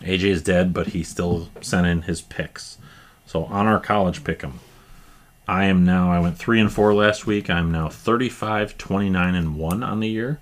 AJ 0.01 0.23
is 0.23 0.41
dead, 0.43 0.73
but 0.73 0.87
he 0.87 1.01
still 1.03 1.49
sent 1.61 1.87
in 1.87 2.03
his 2.03 2.21
picks. 2.21 2.77
So 3.25 3.45
on 3.45 3.67
our 3.67 3.79
college 3.79 4.23
pick 4.23 4.43
'em, 4.43 4.59
I 5.47 5.65
am 5.65 5.85
now. 5.85 6.11
I 6.11 6.19
went 6.19 6.37
three 6.37 6.59
and 6.59 6.71
four 6.71 6.93
last 6.93 7.25
week. 7.25 7.49
I'm 7.49 7.71
now 7.71 7.87
35, 7.89 8.77
29 8.77 9.35
and 9.35 9.55
one 9.55 9.81
on 9.83 9.99
the 10.01 10.09
year. 10.09 10.39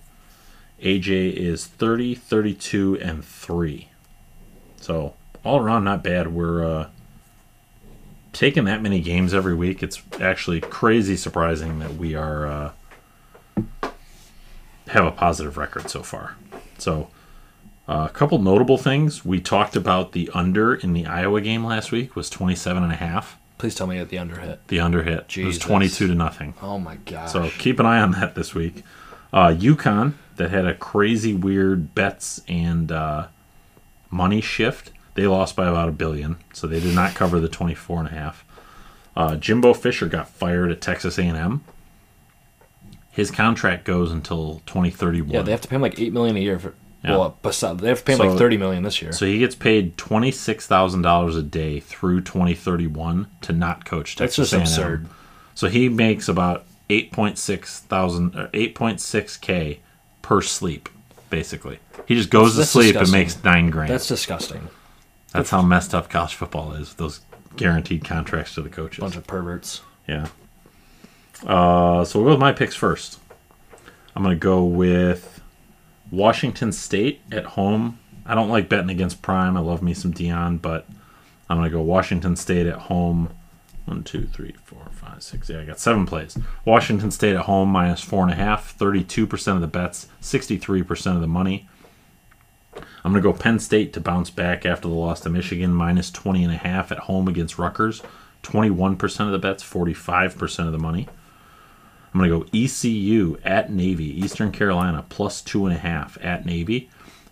AJ 0.82 1.34
is 1.34 1.66
30, 1.66 2.16
32 2.16 2.98
and 3.02 3.24
three. 3.24 3.90
So 4.78 5.14
all 5.46 5.60
around, 5.60 5.84
not 5.84 6.04
bad. 6.04 6.34
We're 6.34 6.64
uh, 6.66 6.90
taking 8.34 8.66
that 8.66 8.82
many 8.82 9.00
games 9.00 9.34
every 9.34 9.54
week. 9.56 9.82
It's 9.82 10.02
actually 10.20 10.60
crazy 10.60 11.16
surprising 11.16 11.80
that 11.80 11.96
we 11.96 12.16
are 12.16 12.48
uh, 12.48 12.72
have 14.88 15.06
a 15.06 15.12
positive 15.12 15.58
record 15.58 15.90
so 15.90 16.04
far. 16.04 16.36
So, 16.78 17.10
uh, 17.88 18.08
a 18.10 18.14
couple 18.14 18.40
notable 18.40 18.78
things. 18.78 19.24
We 19.24 19.40
talked 19.40 19.76
about 19.76 20.12
the 20.12 20.30
under 20.34 20.76
in 20.76 20.94
the 20.94 21.06
Iowa 21.06 21.42
game 21.42 21.64
last 21.64 21.92
week 21.92 22.16
was 22.16 22.30
27 22.30 22.84
and 22.84 22.92
a 22.92 22.96
half. 22.96 23.38
Please 23.58 23.76
tell 23.76 23.88
me 23.88 23.98
that 23.98 24.10
the 24.10 24.18
under 24.18 24.40
hit. 24.40 24.68
The 24.68 24.80
under 24.80 25.04
hit. 25.04 25.38
It 25.38 25.46
was 25.46 25.58
22 25.58 26.08
to 26.08 26.16
nothing. 26.16 26.54
Oh 26.62 26.80
my 26.80 26.96
god. 26.98 27.28
So 27.28 27.50
keep 27.60 27.80
an 27.80 27.86
eye 27.86 28.02
on 28.02 28.12
that 28.12 28.36
this 28.36 28.54
week. 28.54 28.84
Uh, 29.32 29.50
UConn 29.50 30.14
that 30.36 30.50
had 30.50 30.66
a 30.66 30.74
crazy 30.76 31.34
weird 31.34 31.96
bets 31.96 32.42
and 32.48 32.92
uh, 32.92 33.28
money 34.10 34.42
shift. 34.42 34.92
They 35.16 35.28
lost 35.28 35.56
by 35.56 35.68
about 35.68 35.90
a 35.90 35.92
billion, 35.92 36.38
so 36.54 36.66
they 36.68 36.80
did 36.80 36.96
not 36.96 37.14
cover 37.14 37.40
the 37.40 37.48
24 37.50 38.00
and 38.00 38.08
a 38.08 38.12
half. 38.12 38.44
Uh, 39.16 39.36
Jimbo 39.36 39.74
Fisher 39.76 40.08
got 40.08 40.28
fired 40.28 40.72
at 40.72 40.82
Texas 40.82 41.20
A&M. 41.20 41.64
His 43.12 43.30
contract 43.30 43.86
goes 43.86 44.12
until 44.12 44.62
2031. 44.66 45.30
yeah, 45.30 45.42
they 45.44 45.52
have 45.52 45.62
to 45.62 45.68
pay 45.68 45.76
him 45.76 45.82
like 45.84 46.00
eight 46.00 46.14
million 46.14 46.36
a 46.36 46.40
year 46.40 46.58
for. 46.58 46.74
Yeah. 47.04 47.18
Well, 47.18 47.38
they 47.44 47.90
have 47.90 48.00
to 48.00 48.04
pay 48.06 48.14
him 48.14 48.18
So- 48.20 48.28
like 48.30 48.38
thirty 48.38 48.56
million 48.58 48.82
this 48.84 49.02
year. 49.02 49.12
so 49.12 49.26
he 49.26 49.38
gets 49.38 49.56
paid 49.56 49.98
twenty 49.98 50.32
six 50.32 50.66
thousand 50.68 51.02
dollars 51.02 51.36
a 51.36 51.44
day 51.44 51.80
through 51.82 52.22
twenty 52.22 52.56
thirty 52.56 52.88
one 52.88 53.28
to 53.42 53.52
not 53.54 53.84
coach 53.86 54.16
That's 54.16 54.38
Texas 54.38 54.52
just 54.52 54.54
A&M. 54.54 54.62
absurd. 54.62 55.08
So 55.54 55.68
he 55.68 55.90
makes 55.90 56.28
about 56.30 56.64
eight 56.90 57.12
point 57.12 57.38
six 57.38 57.82
thousand 57.82 58.36
or 58.36 58.50
eight 58.54 58.74
point 58.74 59.02
six 59.02 59.36
k 59.38 59.80
per 60.22 60.42
sleep, 60.42 60.88
basically. 61.30 61.80
He 62.08 62.16
just 62.16 62.30
goes 62.30 62.56
That's 62.56 62.70
to 62.70 62.72
sleep 62.72 62.94
disgusting. 62.94 63.16
and 63.16 63.24
makes 63.26 63.44
nine 63.44 63.70
grand. 63.70 63.92
That's 63.92 64.08
That's, 65.34 65.50
how 65.50 65.62
messed 65.62 65.96
up 65.96 66.10
college 66.10 66.36
football 66.36 66.74
is. 66.74 66.94
Those 66.94 67.22
guaranteed 67.56 68.06
contracts 68.06 68.56
to 68.56 68.62
the 68.62 68.70
coaches. 68.70 69.02
Bunch 69.02 69.16
of 69.16 69.28
perverts. 69.28 69.82
Yeah. 70.08 70.28
Uh, 71.46 72.06
so 72.06 72.20
we'll 72.20 72.28
go 72.28 72.32
with 72.32 72.40
my 72.40 72.52
picks 72.54 72.76
first. 72.76 73.20
I'm 74.16 74.24
going 74.24 74.36
to 74.36 74.40
go 74.40 74.64
with 74.64 75.42
Washington 76.12 76.72
State 76.72 77.22
at 77.32 77.46
home. 77.46 78.00
I 78.26 78.36
don't 78.36 78.50
like 78.50 78.70
betting 78.70 78.90
against 78.90 79.22
Prime. 79.22 79.58
I 79.58 79.60
love 79.60 79.82
me 79.82 79.94
some 79.94 80.14
Deion, 80.14 80.62
but 80.62 80.88
I'm 81.50 81.58
going 81.58 81.70
to 81.70 81.76
go 81.76 81.82
Washington 81.82 82.36
State 82.36 82.68
at 82.68 82.78
home. 82.78 83.30
One, 83.86 84.04
two, 84.04 84.28
three, 84.28 84.56
four, 84.64 84.88
five, 84.92 85.22
six. 85.24 85.50
Yeah, 85.50 85.60
I 85.60 85.66
got 85.66 85.80
seven 85.80 86.06
plays. 86.06 86.38
Washington 86.64 87.12
State 87.12 87.36
at 87.36 87.42
home 87.42 87.70
minus 87.70 88.02
four 88.02 88.24
and 88.24 88.32
a 88.32 88.36
half. 88.36 88.78
32% 88.78 89.56
of 89.56 89.62
the 89.62 89.68
bets, 89.68 90.08
63% 90.22 91.16
of 91.16 91.22
the 91.22 91.28
money. 91.28 91.68
I'm 93.04 93.12
going 93.12 93.22
to 93.22 93.32
go 93.32 93.38
Penn 93.38 93.60
State 93.60 93.94
to 93.94 94.02
bounce 94.02 94.30
back 94.30 94.66
after 94.66 94.88
the 94.88 94.94
loss 94.94 95.20
to 95.22 95.30
Michigan, 95.30 95.74
minus 95.74 96.10
20 96.12 96.44
and 96.44 96.54
a 96.54 96.58
half 96.58 96.92
at 96.92 97.00
home 97.00 97.28
against 97.28 97.58
Rutgers. 97.58 98.02
21% 98.44 99.26
of 99.26 99.32
the 99.32 99.40
bets, 99.40 99.64
45% 99.64 100.66
of 100.66 100.72
the 100.72 100.78
money. 100.78 101.08
I'm 102.14 102.20
going 102.20 102.30
to 102.30 102.40
go 102.40 102.50
ECU 102.54 103.38
at 103.44 103.72
Navy, 103.72 104.06
Eastern 104.06 104.52
Carolina, 104.52 105.06
plus 105.10 105.42
two 105.42 105.66
and 105.66 105.76
a 105.76 105.80
half 105.80 106.18
at 106.22 106.46
Navy. 106.46 106.90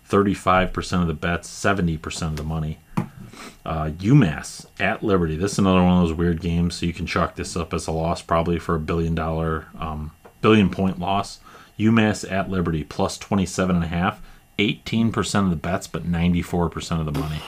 35% 0.08 1.00
of 1.00 1.06
the 1.06 1.14
bets, 1.14 1.48
70% 1.48 2.22
of 2.22 2.36
the 2.36 2.42
money. 2.42 2.78
Uh, 3.64 3.90
UMass 3.90 4.66
at 4.80 5.02
Liberty. 5.02 5.36
This 5.36 5.52
is 5.52 5.58
another 5.60 5.82
one 5.82 6.02
of 6.02 6.08
those 6.08 6.16
weird 6.16 6.40
games, 6.40 6.74
so 6.74 6.86
you 6.86 6.92
can 6.92 7.06
chalk 7.06 7.36
this 7.36 7.56
up 7.56 7.72
as 7.72 7.86
a 7.86 7.92
loss 7.92 8.20
probably 8.20 8.58
for 8.58 8.74
a 8.74 8.80
billion 8.80 9.14
dollar, 9.14 9.66
um, 9.78 10.10
billion 10.40 10.68
point 10.68 10.98
loss. 10.98 11.38
UMass 11.78 12.30
at 12.30 12.50
Liberty, 12.50 12.84
plus 12.84 13.16
27 13.16 13.76
and 13.76 13.84
a 13.84 13.88
half. 13.88 14.20
18% 14.68 15.44
of 15.44 15.50
the 15.50 15.56
bets, 15.56 15.86
but 15.86 16.04
94% 16.04 17.00
of 17.00 17.06
the 17.12 17.18
money. 17.18 17.40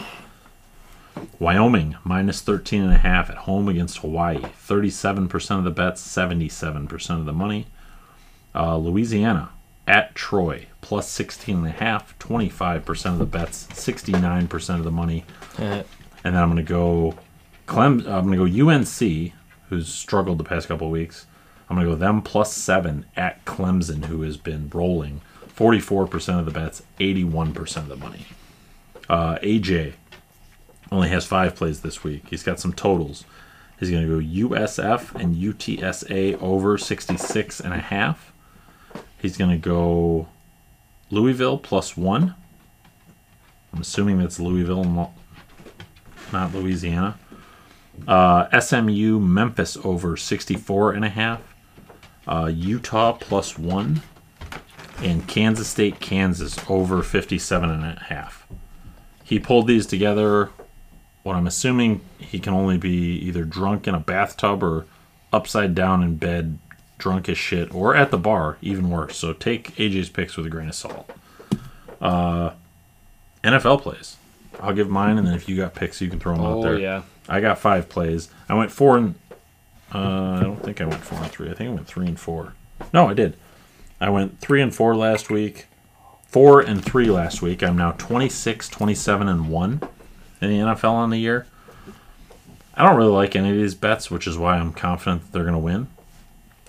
Wyoming 1.39 1.97
minus 2.05 2.41
13 2.41 2.83
and 2.83 2.93
a 2.93 2.99
half 2.99 3.31
at 3.31 3.37
home 3.39 3.69
against 3.69 3.99
Hawaii. 3.99 4.39
37% 4.39 5.59
of 5.59 5.65
the 5.65 5.71
bets, 5.71 6.07
77% 6.07 7.11
of 7.19 7.25
the 7.25 7.33
money. 7.33 7.67
Uh, 8.55 8.77
Louisiana 8.77 9.51
at 9.87 10.15
Troy 10.15 10.67
plus 10.81 11.09
16 11.09 11.57
and 11.59 11.67
a 11.67 11.71
half, 11.71 12.19
25% 12.19 13.07
of 13.13 13.19
the 13.19 13.27
bets, 13.27 13.67
69% 13.69 14.77
of 14.79 14.85
the 14.85 14.91
money. 14.91 15.25
Eh, 15.59 15.83
And 16.25 16.35
then 16.35 16.43
I'm 16.43 16.51
going 16.51 16.65
to 16.65 16.69
go 16.69 17.17
Clem 17.67 18.01
I'm 18.07 18.31
going 18.31 18.39
to 18.39 18.65
go 18.65 18.69
UNC 18.71 19.33
who's 19.69 19.89
struggled 19.89 20.39
the 20.39 20.45
past 20.45 20.69
couple 20.69 20.91
weeks. 20.91 21.27
I'm 21.69 21.77
going 21.77 21.87
to 21.89 21.93
go 21.95 21.99
them 21.99 22.23
plus 22.23 22.53
7 22.53 23.07
at 23.17 23.45
Clemson 23.45 24.05
who 24.07 24.23
has 24.23 24.37
been 24.37 24.71
rolling. 24.73 25.21
44% 25.57 26.39
of 26.39 26.47
the 26.47 26.51
bets, 26.51 26.83
81% 26.99 27.77
of 27.77 27.89
the 27.89 27.97
money. 27.97 28.27
Uh, 29.09 29.37
AJ 29.43 29.95
only 30.91 31.09
has 31.09 31.27
five 31.27 31.55
plays 31.55 31.83
this 31.83 32.03
week. 32.03 32.25
He's 32.31 32.43
got 32.43 32.59
some 32.59 32.73
totals. 32.73 33.25
He's 33.79 33.91
going 33.91 34.07
to 34.09 34.21
go 34.21 34.49
USF 34.49 35.15
and 35.15 35.35
UTSA 35.35 36.41
over 36.41 36.79
66 36.79 37.61
and 37.61 37.75
a 37.75 37.79
half. 37.79 38.33
He's 39.21 39.37
going 39.37 39.51
to 39.51 39.57
go 39.57 40.29
Louisville 41.11 41.59
plus 41.59 41.97
one. 41.97 42.35
I'm 43.73 43.81
assuming 43.81 44.19
that's 44.19 44.39
Louisville, 44.39 45.13
not 46.33 46.55
Louisiana. 46.55 47.19
Uh, 48.07 48.61
SMU 48.61 49.19
Memphis 49.19 49.77
over 49.85 50.17
64 50.17 50.93
and 50.93 51.05
a 51.05 51.09
half. 51.09 51.41
Uh, 52.27 52.51
Utah 52.53 53.13
plus 53.13 53.59
one. 53.59 54.03
And 55.03 55.27
Kansas 55.27 55.69
State 55.69 56.01
Kansas 56.01 56.59
over 56.69 57.03
57 57.03 57.69
and 57.71 57.85
a 57.85 58.01
half. 58.09 58.47
He 59.25 59.39
pulled 59.39 59.67
these 59.67 59.87
together. 59.87 60.51
What 61.23 61.37
I'm 61.37 61.47
assuming 61.47 62.01
he 62.19 62.39
can 62.39 62.53
only 62.53 62.77
be 62.79 63.17
either 63.19 63.45
drunk 63.45 63.89
in 63.89 63.95
a 63.95 64.01
bathtub 64.01 64.63
or 64.63 64.87
upside 65.33 65.75
down 65.75 66.03
in 66.03 66.17
bed, 66.17 66.59
drunk 66.99 67.29
as 67.29 67.39
shit, 67.39 67.75
or 67.75 67.97
at 67.97 68.11
the 68.11 68.19
bar, 68.19 68.59
even 68.63 68.91
worse. 68.91 69.17
So 69.17 69.33
take 69.33 69.75
AJ's 69.77 70.11
picks 70.11 70.37
with 70.37 70.47
a 70.47 70.51
grain 70.51 70.69
of 70.69 70.75
salt. 70.75 71.11
Uh, 72.01 72.51
NFL 73.43 73.81
plays. 73.83 74.17
I'll 74.61 74.75
give 74.75 74.89
mine, 74.89 75.19
and 75.19 75.27
then 75.27 75.35
if 75.35 75.49
you 75.49 75.57
got 75.57 75.75
picks, 75.75 76.01
you 76.01 76.09
can 76.09 76.21
throw 76.21 76.37
them 76.37 76.45
out 76.45 76.59
Oh 76.59 76.63
there. 76.63 76.79
yeah. 76.79 77.03
I 77.29 77.41
got 77.41 77.59
five 77.59 77.89
plays. 77.89 78.29
I 78.49 78.55
went 78.55 78.71
four 78.71 78.97
and 78.99 79.15
uh, 79.95 79.99
I 80.39 80.41
don't 80.43 80.63
think 80.63 80.81
I 80.81 80.85
went 80.85 81.03
four 81.03 81.19
and 81.19 81.31
three. 81.31 81.51
I 81.51 81.55
think 81.55 81.71
I 81.71 81.73
went 81.73 81.87
three 81.87 82.07
and 82.07 82.19
four. 82.21 82.53
No, 82.93 83.09
I 83.09 83.15
did. 83.15 83.37
I 84.05 84.11
went 84.11 84.39
three 84.39 84.61
and 84.61 84.75
four 84.75 84.95
last 84.95 85.31
week, 85.31 85.65
four 86.27 86.61
and 86.61 86.85
three 86.85 87.07
last 87.07 87.41
week. 87.41 87.63
I'm 87.63 87.79
now 87.79 87.93
26, 87.93 88.69
27 88.69 89.29
and 89.29 89.49
one 89.49 89.81
in 90.43 90.51
the 90.51 90.59
NFL 90.59 90.91
on 90.91 91.09
the 91.09 91.17
year. 91.17 91.47
I 92.75 92.87
don't 92.87 92.99
really 92.99 93.13
like 93.13 93.35
any 93.35 93.49
of 93.49 93.57
these 93.57 93.75
bets, 93.75 94.11
which 94.11 94.27
is 94.27 94.37
why 94.37 94.59
I'm 94.59 94.75
confident 94.75 95.23
that 95.23 95.33
they're 95.33 95.45
going 95.45 95.55
to 95.55 95.59
win. 95.59 95.87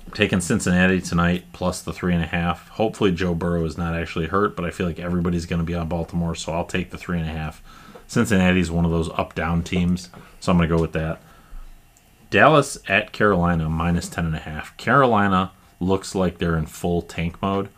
I'm 0.07 0.13
taking 0.13 0.39
Cincinnati 0.39 1.01
tonight 1.01 1.43
plus 1.51 1.81
the 1.81 1.91
three 1.91 2.13
and 2.13 2.23
a 2.23 2.27
half. 2.27 2.69
Hopefully, 2.69 3.11
Joe 3.11 3.35
Burrow 3.35 3.65
is 3.65 3.77
not 3.77 3.95
actually 3.95 4.27
hurt, 4.27 4.55
but 4.55 4.63
I 4.63 4.71
feel 4.71 4.85
like 4.85 4.99
everybody's 4.99 5.45
going 5.45 5.59
to 5.59 5.65
be 5.65 5.75
on 5.75 5.89
Baltimore, 5.89 6.35
so 6.35 6.53
I'll 6.53 6.63
take 6.63 6.91
the 6.91 6.97
three 6.97 7.19
and 7.19 7.27
a 7.27 7.33
half. 7.33 7.61
Cincinnati's 8.07 8.71
one 8.71 8.85
of 8.85 8.91
those 8.91 9.09
up 9.09 9.35
down 9.35 9.61
teams, 9.61 10.09
so 10.39 10.53
I'm 10.53 10.57
going 10.57 10.69
to 10.69 10.75
go 10.77 10.81
with 10.81 10.93
that. 10.93 11.19
Dallas 12.29 12.77
at 12.87 13.11
Carolina 13.11 13.67
minus 13.67 14.07
ten 14.07 14.25
and 14.25 14.35
a 14.35 14.39
half. 14.39 14.77
Carolina 14.77 15.51
looks 15.79 16.15
like 16.15 16.37
they're 16.37 16.57
in 16.57 16.65
full 16.65 17.01
tank 17.01 17.41
mode. 17.41 17.69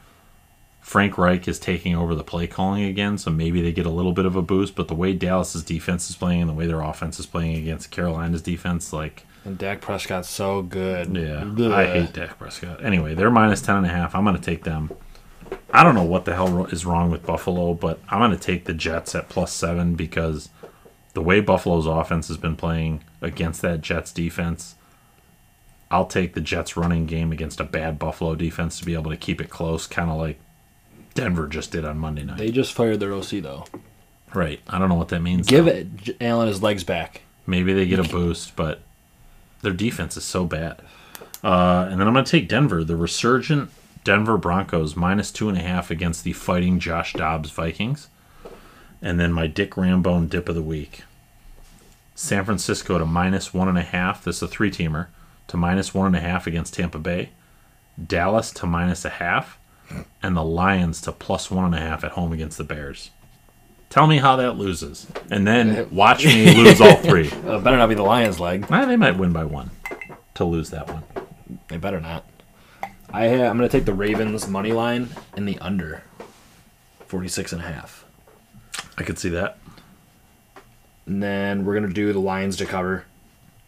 Frank 0.81 1.17
Reich 1.17 1.47
is 1.49 1.59
taking 1.59 1.95
over 1.95 2.15
the 2.15 2.23
play 2.23 2.47
calling 2.47 2.83
again, 2.83 3.17
so 3.17 3.29
maybe 3.29 3.61
they 3.61 3.73
get 3.73 3.85
a 3.85 3.89
little 3.89 4.13
bit 4.13 4.25
of 4.25 4.37
a 4.37 4.41
boost. 4.41 4.73
But 4.75 4.87
the 4.87 4.95
way 4.95 5.11
Dallas's 5.13 5.63
defense 5.63 6.09
is 6.09 6.15
playing 6.15 6.41
and 6.41 6.49
the 6.49 6.53
way 6.53 6.65
their 6.65 6.81
offense 6.81 7.19
is 7.19 7.25
playing 7.25 7.57
against 7.57 7.91
Carolina's 7.91 8.41
defense, 8.41 8.93
like 8.93 9.23
And 9.43 9.57
Dak 9.57 9.81
Prescott's 9.81 10.29
so 10.29 10.61
good. 10.61 11.13
yeah. 11.15 11.43
I 11.75 11.85
hate 11.85 12.13
Dak 12.13 12.39
Prescott. 12.39 12.83
Anyway, 12.85 13.15
they're 13.15 13.29
minus 13.29 13.61
ten 13.61 13.75
and 13.75 13.85
a 13.85 13.89
half. 13.89 14.15
I'm 14.15 14.23
going 14.23 14.37
to 14.37 14.41
take 14.41 14.63
them. 14.63 14.89
I 15.73 15.83
don't 15.83 15.95
know 15.95 16.03
what 16.03 16.23
the 16.23 16.35
hell 16.35 16.65
is 16.67 16.85
wrong 16.85 17.11
with 17.11 17.25
Buffalo, 17.25 17.73
but 17.73 17.99
I'm 18.09 18.19
going 18.19 18.31
to 18.31 18.37
take 18.37 18.63
the 18.65 18.73
Jets 18.73 19.13
at 19.13 19.27
plus 19.27 19.51
seven 19.51 19.95
because 19.95 20.47
the 21.13 21.21
way 21.21 21.41
Buffalo's 21.41 21.85
offense 21.85 22.29
has 22.29 22.37
been 22.37 22.55
playing 22.55 23.03
against 23.21 23.61
that 23.61 23.81
Jets 23.81 24.13
defense, 24.13 24.75
I'll 25.89 26.05
take 26.05 26.33
the 26.33 26.41
Jets 26.41 26.75
running 26.75 27.05
game 27.05 27.31
against 27.31 27.59
a 27.59 27.63
bad 27.63 27.97
Buffalo 27.97 28.35
defense 28.35 28.79
to 28.79 28.85
be 28.85 28.93
able 28.93 29.11
to 29.11 29.17
keep 29.17 29.39
it 29.39 29.49
close, 29.49 29.87
kind 29.87 30.09
of 30.09 30.17
like 30.17 30.39
Denver 31.13 31.47
just 31.47 31.71
did 31.71 31.85
on 31.85 31.97
Monday 31.97 32.23
night. 32.23 32.37
They 32.37 32.51
just 32.51 32.73
fired 32.73 32.99
their 32.99 33.13
OC 33.13 33.41
though. 33.41 33.65
right. 34.33 34.59
I 34.67 34.77
don't 34.77 34.89
know 34.89 34.95
what 34.95 35.09
that 35.09 35.21
means. 35.21 35.47
Give 35.47 35.65
though. 35.65 35.71
it 35.71 36.17
Allen 36.21 36.47
his 36.47 36.61
legs 36.61 36.83
back. 36.83 37.21
Maybe 37.45 37.73
they 37.73 37.85
get 37.85 37.99
a 37.99 38.03
boost, 38.03 38.55
but 38.57 38.81
their 39.61 39.71
defense 39.71 40.17
is 40.17 40.25
so 40.25 40.45
bad. 40.45 40.81
Uh, 41.43 41.87
and 41.89 41.99
then 41.99 42.07
I'm 42.07 42.13
going 42.13 42.25
to 42.25 42.31
take 42.31 42.49
Denver, 42.49 42.83
the 42.83 42.97
resurgent 42.97 43.69
Denver 44.03 44.37
Broncos, 44.37 44.95
minus 44.97 45.31
two 45.31 45.47
and 45.47 45.57
a 45.57 45.61
half 45.61 45.89
against 45.89 46.25
the 46.25 46.33
fighting 46.33 46.79
Josh 46.79 47.13
Dobbs 47.13 47.51
Vikings. 47.51 48.09
And 49.01 49.19
then 49.19 49.31
my 49.31 49.47
Dick 49.47 49.71
Rambone 49.71 50.29
dip 50.29 50.49
of 50.49 50.55
the 50.55 50.61
week. 50.61 51.03
San 52.15 52.43
Francisco 52.43 52.97
to 52.97 53.05
minus 53.05 53.53
one 53.53 53.69
and 53.69 53.77
a 53.77 53.83
half. 53.83 54.23
This 54.23 54.37
is 54.37 54.41
a 54.43 54.47
three 54.47 54.71
teamer 54.71 55.07
to 55.47 55.57
minus 55.57 55.93
one 55.93 56.07
and 56.07 56.15
a 56.15 56.19
half 56.19 56.47
against 56.47 56.73
Tampa 56.73 56.99
Bay. 56.99 57.29
Dallas 58.03 58.51
to 58.51 58.65
minus 58.65 59.05
a 59.05 59.09
half. 59.09 59.57
And 60.21 60.35
the 60.35 60.43
Lions 60.43 60.99
to 61.01 61.11
plus 61.11 61.49
one 61.49 61.65
and 61.65 61.75
a 61.75 61.79
half 61.79 62.03
at 62.03 62.11
home 62.11 62.33
against 62.33 62.57
the 62.57 62.63
Bears. 62.63 63.11
Tell 63.89 64.05
me 64.05 64.17
how 64.17 64.35
that 64.35 64.57
loses. 64.57 65.07
And 65.31 65.47
then 65.47 65.89
watch 65.95 66.25
me 66.25 66.53
lose 66.53 66.81
all 66.81 66.97
three. 66.97 67.31
Uh, 67.47 67.59
better 67.59 67.77
not 67.77 67.87
be 67.87 67.95
the 67.95 68.03
Lions' 68.03 68.39
leg. 68.41 68.65
Eh, 68.69 68.85
they 68.85 68.97
might 68.97 69.17
win 69.17 69.31
by 69.31 69.45
one 69.45 69.71
to 70.35 70.43
lose 70.43 70.69
that 70.71 70.89
one. 70.89 71.03
They 71.69 71.77
better 71.77 72.01
not. 72.01 72.25
I 73.13 73.29
ha- 73.29 73.45
I'm 73.45 73.57
going 73.57 73.69
to 73.69 73.69
take 73.69 73.85
the 73.85 73.93
Ravens 73.93 74.47
money 74.49 74.73
line 74.73 75.09
and 75.37 75.47
the 75.47 75.57
under. 75.59 76.03
46 77.05 77.53
and 77.53 77.61
a 77.61 77.65
half. 77.65 78.03
I 78.97 79.03
could 79.03 79.17
see 79.17 79.29
that. 79.29 79.57
And 81.05 81.23
then 81.23 81.63
we're 81.63 81.73
going 81.73 81.87
to 81.87 81.93
do 81.93 82.11
the 82.11 82.19
Lions 82.19 82.57
to 82.57 82.65
cover. 82.65 83.05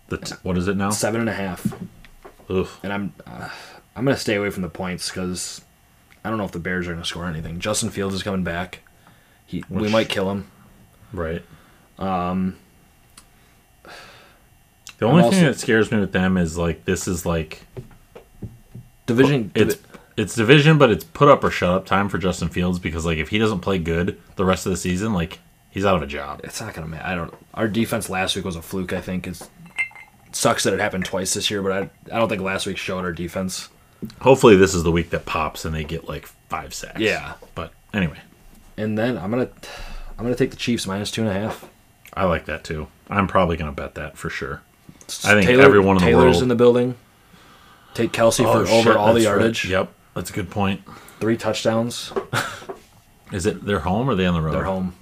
The 0.09 0.17
t- 0.17 0.35
what 0.43 0.57
is 0.57 0.67
it 0.67 0.75
now? 0.77 0.89
Seven 0.89 1.21
and 1.21 1.29
a 1.29 1.33
half. 1.33 1.73
Ugh. 2.49 2.67
And 2.83 2.91
I'm 2.93 3.13
uh, 3.27 3.49
I'm 3.95 4.05
going 4.05 4.15
to 4.15 4.21
stay 4.21 4.35
away 4.35 4.49
from 4.49 4.63
the 4.63 4.69
points 4.69 5.09
because 5.09 5.61
I 6.23 6.29
don't 6.29 6.37
know 6.37 6.45
if 6.45 6.51
the 6.51 6.59
Bears 6.59 6.87
are 6.87 6.91
going 6.91 7.01
to 7.03 7.07
score 7.07 7.25
anything. 7.27 7.59
Justin 7.59 7.89
Fields 7.89 8.15
is 8.15 8.23
coming 8.23 8.43
back. 8.43 8.79
He, 9.45 9.63
we 9.69 9.89
might 9.89 10.09
kill 10.09 10.29
him. 10.31 10.49
Right. 11.13 11.43
Um. 11.97 12.57
The 14.97 15.05
only 15.05 15.23
I'm 15.23 15.29
thing 15.31 15.39
also- 15.45 15.53
that 15.53 15.59
scares 15.59 15.91
me 15.91 15.99
with 15.99 16.11
them 16.11 16.37
is 16.37 16.57
like 16.57 16.85
this 16.85 17.07
is 17.07 17.25
like 17.25 17.61
Division. 19.05 19.51
it's 19.55 19.77
it's 20.17 20.35
division, 20.35 20.77
but 20.77 20.91
it's 20.91 21.03
put 21.05 21.29
up 21.29 21.43
or 21.43 21.49
shut 21.49 21.69
up 21.69 21.85
time 21.85 22.09
for 22.09 22.17
Justin 22.17 22.49
Fields 22.49 22.77
because 22.79 23.05
like 23.05 23.17
if 23.17 23.29
he 23.29 23.37
doesn't 23.39 23.61
play 23.61 23.77
good 23.79 24.19
the 24.35 24.43
rest 24.45 24.65
of 24.65 24.71
the 24.71 24.77
season, 24.77 25.13
like 25.13 25.39
he's 25.69 25.85
out 25.85 25.95
of 25.95 26.01
a 26.01 26.07
job. 26.07 26.41
it's 26.43 26.59
not 26.61 26.73
gonna 26.73 26.87
matter. 26.87 27.05
I 27.05 27.15
don't. 27.15 27.33
Our 27.53 27.67
defense 27.67 28.09
last 28.09 28.35
week 28.35 28.43
was 28.45 28.55
a 28.57 28.61
fluke. 28.61 28.91
I 28.93 29.01
think 29.01 29.25
it's 29.25 29.41
it 29.41 29.49
sucks 30.31 30.63
that 30.63 30.73
it 30.73 30.79
happened 30.79 31.05
twice 31.05 31.33
this 31.33 31.49
year, 31.51 31.61
but 31.61 31.71
I 31.71 31.89
I 32.13 32.19
don't 32.19 32.29
think 32.29 32.41
last 32.41 32.65
week 32.65 32.77
showed 32.77 33.03
our 33.05 33.11
defense. 33.11 33.69
Hopefully, 34.21 34.55
this 34.55 34.73
is 34.73 34.83
the 34.83 34.91
week 34.91 35.09
that 35.09 35.25
pops 35.25 35.65
and 35.65 35.75
they 35.75 35.83
get 35.83 36.07
like 36.07 36.25
five 36.49 36.73
sacks. 36.73 36.99
Yeah. 36.99 37.33
But 37.55 37.73
anyway, 37.93 38.19
And 38.77 38.97
then 38.97 39.17
I'm 39.17 39.29
gonna 39.29 39.49
I'm 40.17 40.23
gonna 40.25 40.35
take 40.35 40.51
the 40.51 40.57
Chiefs 40.57 40.87
minus 40.87 41.11
two 41.11 41.21
and 41.21 41.29
a 41.29 41.33
half. 41.33 41.67
I 42.13 42.25
like 42.25 42.45
that 42.45 42.63
too. 42.63 42.87
I'm 43.09 43.27
probably 43.27 43.57
gonna 43.57 43.71
bet 43.71 43.95
that 43.95 44.17
for 44.17 44.29
sure. 44.29 44.61
I 45.25 45.33
think 45.41 45.49
everyone 45.49 45.97
in 45.97 46.01
the 46.03 46.09
Taylor's 46.09 46.33
world- 46.35 46.43
in 46.43 46.49
the 46.49 46.55
building. 46.55 46.95
Take 47.95 48.11
Kelce 48.11 48.45
oh, 48.45 48.63
for 48.65 48.71
Oh, 48.71 48.77
over 48.77 48.97
all 48.97 49.07
the 49.07 49.21
that's 49.21 49.25
right. 49.25 49.39
yardage. 49.39 49.65
Yep, 49.65 49.91
that's 50.13 50.29
a 50.29 50.33
good 50.33 50.49
point. 50.51 50.81
Three 51.19 51.35
touchdowns. 51.37 52.13
Is 53.31 53.45
it 53.45 53.65
their 53.65 53.79
home 53.79 54.07
or 54.09 54.13
are 54.13 54.15
they 54.15 54.25
on 54.25 54.33
the 54.33 54.41
road? 54.41 54.53
They're 54.53 54.63
home. 54.63 54.93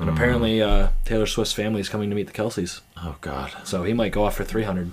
And 0.00 0.08
apparently, 0.08 0.62
uh, 0.62 0.88
Taylor 1.04 1.26
Swift's 1.26 1.52
family 1.52 1.80
is 1.80 1.88
coming 1.88 2.08
to 2.10 2.14
meet 2.14 2.28
the 2.28 2.32
Kelces, 2.32 2.80
Oh 2.98 3.16
God. 3.20 3.52
so 3.64 3.82
he 3.82 3.92
might 3.92 4.12
go 4.12 4.24
off 4.24 4.36
for 4.36 4.44
three 4.44 4.62
hundred. 4.62 4.92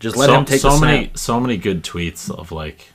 Just 0.00 0.16
let 0.16 0.26
so, 0.28 0.34
him 0.38 0.44
take 0.44 0.60
so 0.60 0.78
many 0.80 1.10
so 1.14 1.38
many 1.40 1.56
good 1.58 1.82
tweets 1.84 2.30
of 2.30 2.50
like 2.52 2.92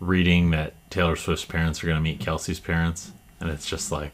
reading 0.00 0.50
that 0.50 0.74
Taylor 0.90 1.16
Swift's 1.16 1.44
parents 1.44 1.82
are 1.82 1.86
gonna 1.86 2.00
meet 2.00 2.18
Kelce's 2.20 2.60
parents, 2.60 3.12
and 3.40 3.48
it's 3.48 3.66
just 3.66 3.90
like 3.90 4.12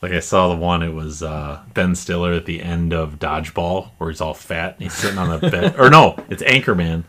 like 0.00 0.12
I 0.12 0.20
saw 0.20 0.48
the 0.48 0.56
one. 0.56 0.82
It 0.82 0.94
was 0.94 1.22
uh, 1.22 1.60
Ben 1.74 1.94
Stiller 1.94 2.32
at 2.32 2.46
the 2.46 2.62
end 2.62 2.94
of 2.94 3.18
Dodgeball, 3.18 3.90
where 3.98 4.08
he's 4.10 4.22
all 4.22 4.32
fat 4.34 4.74
and 4.74 4.84
he's 4.84 4.94
sitting 4.94 5.18
on 5.18 5.28
the 5.40 5.50
bed. 5.50 5.78
Or 5.78 5.90
no, 5.90 6.16
it's 6.30 6.42
Anchorman 6.42 7.04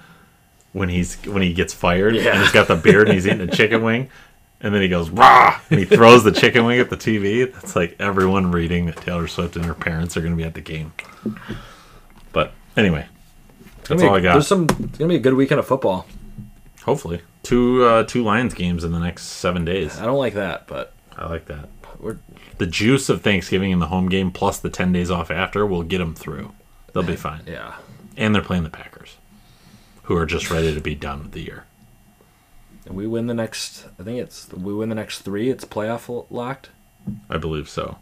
when 0.74 0.89
he's 0.89 1.16
when 1.26 1.41
he 1.41 1.54
gets 1.54 1.74
fired 1.74 2.16
Yeah. 2.16 2.32
and 2.34 2.41
he's 2.41 2.52
got 2.52 2.68
the 2.68 2.76
beard 2.76 3.08
and 3.08 3.14
he's 3.16 3.26
eating 3.28 3.41
a 3.41 3.47
chicken 3.52 3.82
wing. 3.84 4.10
And 4.64 4.74
then 4.76 4.82
he 4.82 4.88
goes 4.89 5.09
rah, 5.09 5.59
and 5.72 5.80
he 5.80 5.86
throws 5.86 6.24
the 6.24 6.32
chicken 6.32 6.66
wing 6.66 6.80
at 6.80 6.89
the 6.91 6.97
TV. 6.97 7.51
That's 7.51 7.76
like 7.76 7.95
everyone 7.99 8.51
reading 8.51 8.86
that 8.86 8.97
Taylor 8.97 9.28
Swift 9.28 9.55
and 9.55 9.66
her 9.66 9.74
parents 9.74 10.16
are 10.16 10.22
going 10.22 10.34
to 10.34 10.38
be 10.38 10.43
at 10.43 10.53
the 10.53 10.62
game. 10.62 10.93
But 12.32 12.53
anyway, 12.78 13.07
that's 13.88 14.01
all 14.03 14.09
be- 14.12 14.16
I 14.18 14.20
got. 14.22 14.34
There's 14.34 14.47
some. 14.47 14.68
It's 14.70 14.97
gonna 14.97 15.09
be 15.09 15.16
a 15.16 15.20
good 15.20 15.34
weekend 15.34 15.59
of 15.59 15.68
football. 15.68 16.05
Hopefully, 16.84 17.22
two 17.43 17.84
uh, 17.84 18.03
two 18.03 18.24
Lions 18.24 18.53
games 18.53 18.84
in 18.84 18.91
the 18.91 18.99
next 18.99 19.24
seven 19.26 19.66
days. 19.66 19.99
I 19.99 20.05
don't 20.05 20.18
like 20.18 20.34
that, 20.36 20.68
but 20.68 20.93
I 21.18 21.28
like 21.28 21.45
that. 21.45 21.70
we're 21.99 22.18
The 22.57 22.68
juice 22.68 23.09
of 23.09 23.22
Thanksgiving 23.22 23.72
in 23.72 23.80
the 23.80 23.88
home 23.88 24.09
game 24.09 24.32
plus 24.32 24.59
the 24.59 24.70
ten 24.70 24.91
days 24.93 25.09
off 25.12 25.30
after 25.32 25.66
will 25.66 25.84
get 25.84 25.97
them 25.97 26.14
through. 26.16 26.51
They'll 26.93 27.03
be 27.03 27.16
fine. 27.16 27.41
yeah. 27.47 27.76
And 28.18 28.36
they're 28.36 28.41
playing 28.41 28.64
the 28.64 28.70
Packers, 28.70 29.16
who 30.03 30.18
are 30.18 30.26
just 30.26 30.51
ready 30.51 30.74
to 30.76 30.82
be 30.82 30.93
done 30.95 31.24
with 31.24 31.32
the 31.32 31.41
year. 31.41 31.66
And 32.92 32.98
we 32.98 33.08
win 33.08 33.28
the 33.28 33.34
next. 33.34 33.86
I 33.98 34.04
think 34.04 34.20
it's 34.20 34.52
we 34.52 34.74
win 34.74 34.89
the 34.89 34.96
next 34.96 35.20
three. 35.20 35.50
It's 35.50 35.64
playoff 35.64 36.26
locked. 36.30 36.72
I 37.30 37.38
believe 37.38 37.70
so. 37.70 37.98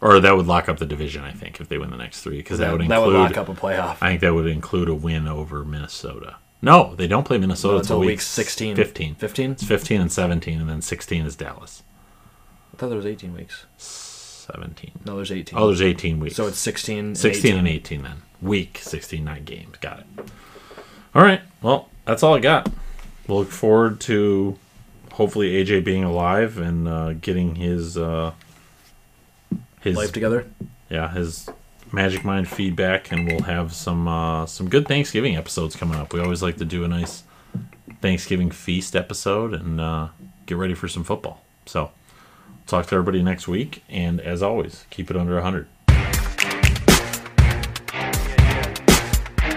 Or 0.00 0.18
that 0.18 0.36
would 0.36 0.48
lock 0.48 0.68
up 0.68 0.78
the 0.78 0.84
division, 0.84 1.22
I 1.22 1.30
think, 1.30 1.60
if 1.60 1.68
they 1.68 1.78
win 1.78 1.90
the 1.90 1.96
next 1.96 2.22
three, 2.22 2.38
because 2.38 2.58
that, 2.58 2.72
would 2.72 2.80
include. 2.80 2.90
that 2.90 3.06
would 3.06 3.14
lock 3.14 3.36
up 3.36 3.48
a 3.48 3.54
playoff. 3.54 3.98
I 4.00 4.08
think 4.08 4.22
that 4.22 4.34
would 4.34 4.48
include 4.48 4.88
a 4.88 4.94
win 4.94 5.28
over 5.28 5.64
Minnesota. 5.64 6.36
No, 6.60 6.96
they 6.96 7.06
don't 7.06 7.22
play 7.22 7.38
Minnesota 7.38 7.74
No, 7.74 7.78
until 7.78 7.96
until 7.96 8.00
week 8.00 8.16
week 8.16 8.20
16. 8.20 8.74
15. 8.74 9.14
15? 9.14 9.50
It's 9.52 9.64
15 9.64 10.00
and 10.00 10.10
17, 10.10 10.60
and 10.60 10.68
then 10.68 10.82
16 10.82 11.24
is 11.24 11.36
Dallas. 11.36 11.84
I 12.74 12.78
thought 12.78 12.88
there 12.88 12.96
was 12.96 13.06
18 13.06 13.32
weeks. 13.32 13.64
17. 13.78 14.90
No, 15.06 15.14
there's 15.14 15.30
18. 15.30 15.56
Oh, 15.56 15.68
there's 15.68 15.82
18 15.82 16.18
weeks. 16.18 16.34
so 16.34 16.48
it's 16.48 16.58
16. 16.58 16.98
and 16.98 17.16
16 17.18 17.52
18. 17.52 17.58
and 17.60 17.68
18 17.68 18.02
then. 18.02 18.22
Week 18.42 18.80
16, 18.82 19.24
nine 19.24 19.44
games. 19.44 19.76
Got 19.80 20.00
it. 20.00 20.06
All 21.14 21.22
right. 21.22 21.42
Well, 21.62 21.90
that's 22.04 22.24
all 22.24 22.34
I 22.34 22.40
got. 22.40 22.68
We'll 23.26 23.38
look 23.40 23.50
forward 23.50 24.00
to 24.02 24.58
hopefully 25.12 25.52
AJ 25.52 25.84
being 25.84 26.04
alive 26.04 26.58
and 26.58 26.86
uh, 26.86 27.12
getting 27.14 27.56
his 27.56 27.96
uh, 27.96 28.32
his 29.80 29.96
life 29.96 30.12
together. 30.12 30.46
yeah 30.88 31.12
his 31.12 31.48
Magic 31.92 32.24
Mind 32.24 32.48
feedback, 32.48 33.12
and 33.12 33.26
we'll 33.26 33.42
have 33.42 33.72
some 33.72 34.08
uh, 34.08 34.46
some 34.46 34.68
good 34.68 34.88
Thanksgiving 34.88 35.36
episodes 35.36 35.76
coming 35.76 35.98
up. 35.98 36.12
We 36.12 36.20
always 36.20 36.42
like 36.42 36.56
to 36.58 36.64
do 36.64 36.84
a 36.84 36.88
nice 36.88 37.22
Thanksgiving 38.00 38.50
feast 38.50 38.96
episode 38.96 39.54
and 39.54 39.80
uh, 39.80 40.08
get 40.46 40.56
ready 40.56 40.74
for 40.74 40.88
some 40.88 41.04
football. 41.04 41.42
So, 41.64 41.92
talk 42.66 42.86
to 42.86 42.94
everybody 42.94 43.22
next 43.22 43.48
week, 43.48 43.82
and 43.88 44.20
as 44.20 44.42
always, 44.42 44.84
keep 44.90 45.10
it 45.10 45.16
under 45.16 45.34
100. 45.34 45.66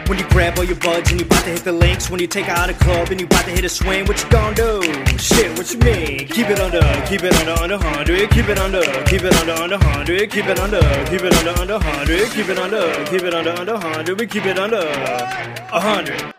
When 0.10 0.18
you 0.18 0.28
grab 0.30 0.58
all 0.58 0.64
your 0.64 0.76
buds 0.78 1.12
and 1.12 1.20
you 1.22 1.26
about 1.28 1.44
to 1.44 1.52
hit 1.52 1.64
the 1.64 1.72
links. 1.72 2.10
When 2.10 2.20
you 2.20 2.26
take 2.26 2.50
out 2.50 2.68
a 2.68 2.74
club 2.74 3.12
and 3.12 3.22
you 3.22 3.28
about 3.28 3.46
to 3.46 3.52
hit 3.52 3.64
a 3.64 3.70
swing 3.70 4.06
What 4.06 4.24
you 4.24 4.28
gonna 4.32 4.56
do? 4.56 4.82
Shit, 5.20 5.56
what 5.56 5.72
you 5.72 5.78
mean? 5.82 6.28
Keep 6.28 6.50
it 6.50 6.60
under, 6.60 6.82
keep 7.06 7.22
it 7.22 7.36
under, 7.36 7.62
under 7.62 7.78
100 7.78 8.32
Keep 8.32 8.50
it 8.50 8.58
under, 8.58 8.82
keep 9.06 9.22
it 9.22 9.36
under, 9.36 9.54
under 9.54 9.78
100 9.78 10.32
Keep 10.32 10.46
it 10.48 10.60
under, 10.60 10.82
keep 11.12 11.22
it 11.22 11.34
under, 11.36 11.62
under 11.62 11.74
100 11.74 12.32
Keep 12.32 12.50
it 12.50 12.58
under, 12.58 13.06
keep 13.06 13.22
it 13.22 13.34
under, 13.36 13.52
under 13.52 13.74
100 13.74 14.20
We 14.20 14.26
keep 14.26 14.46
it 14.48 14.58
under 14.58 14.84
100 15.70 16.39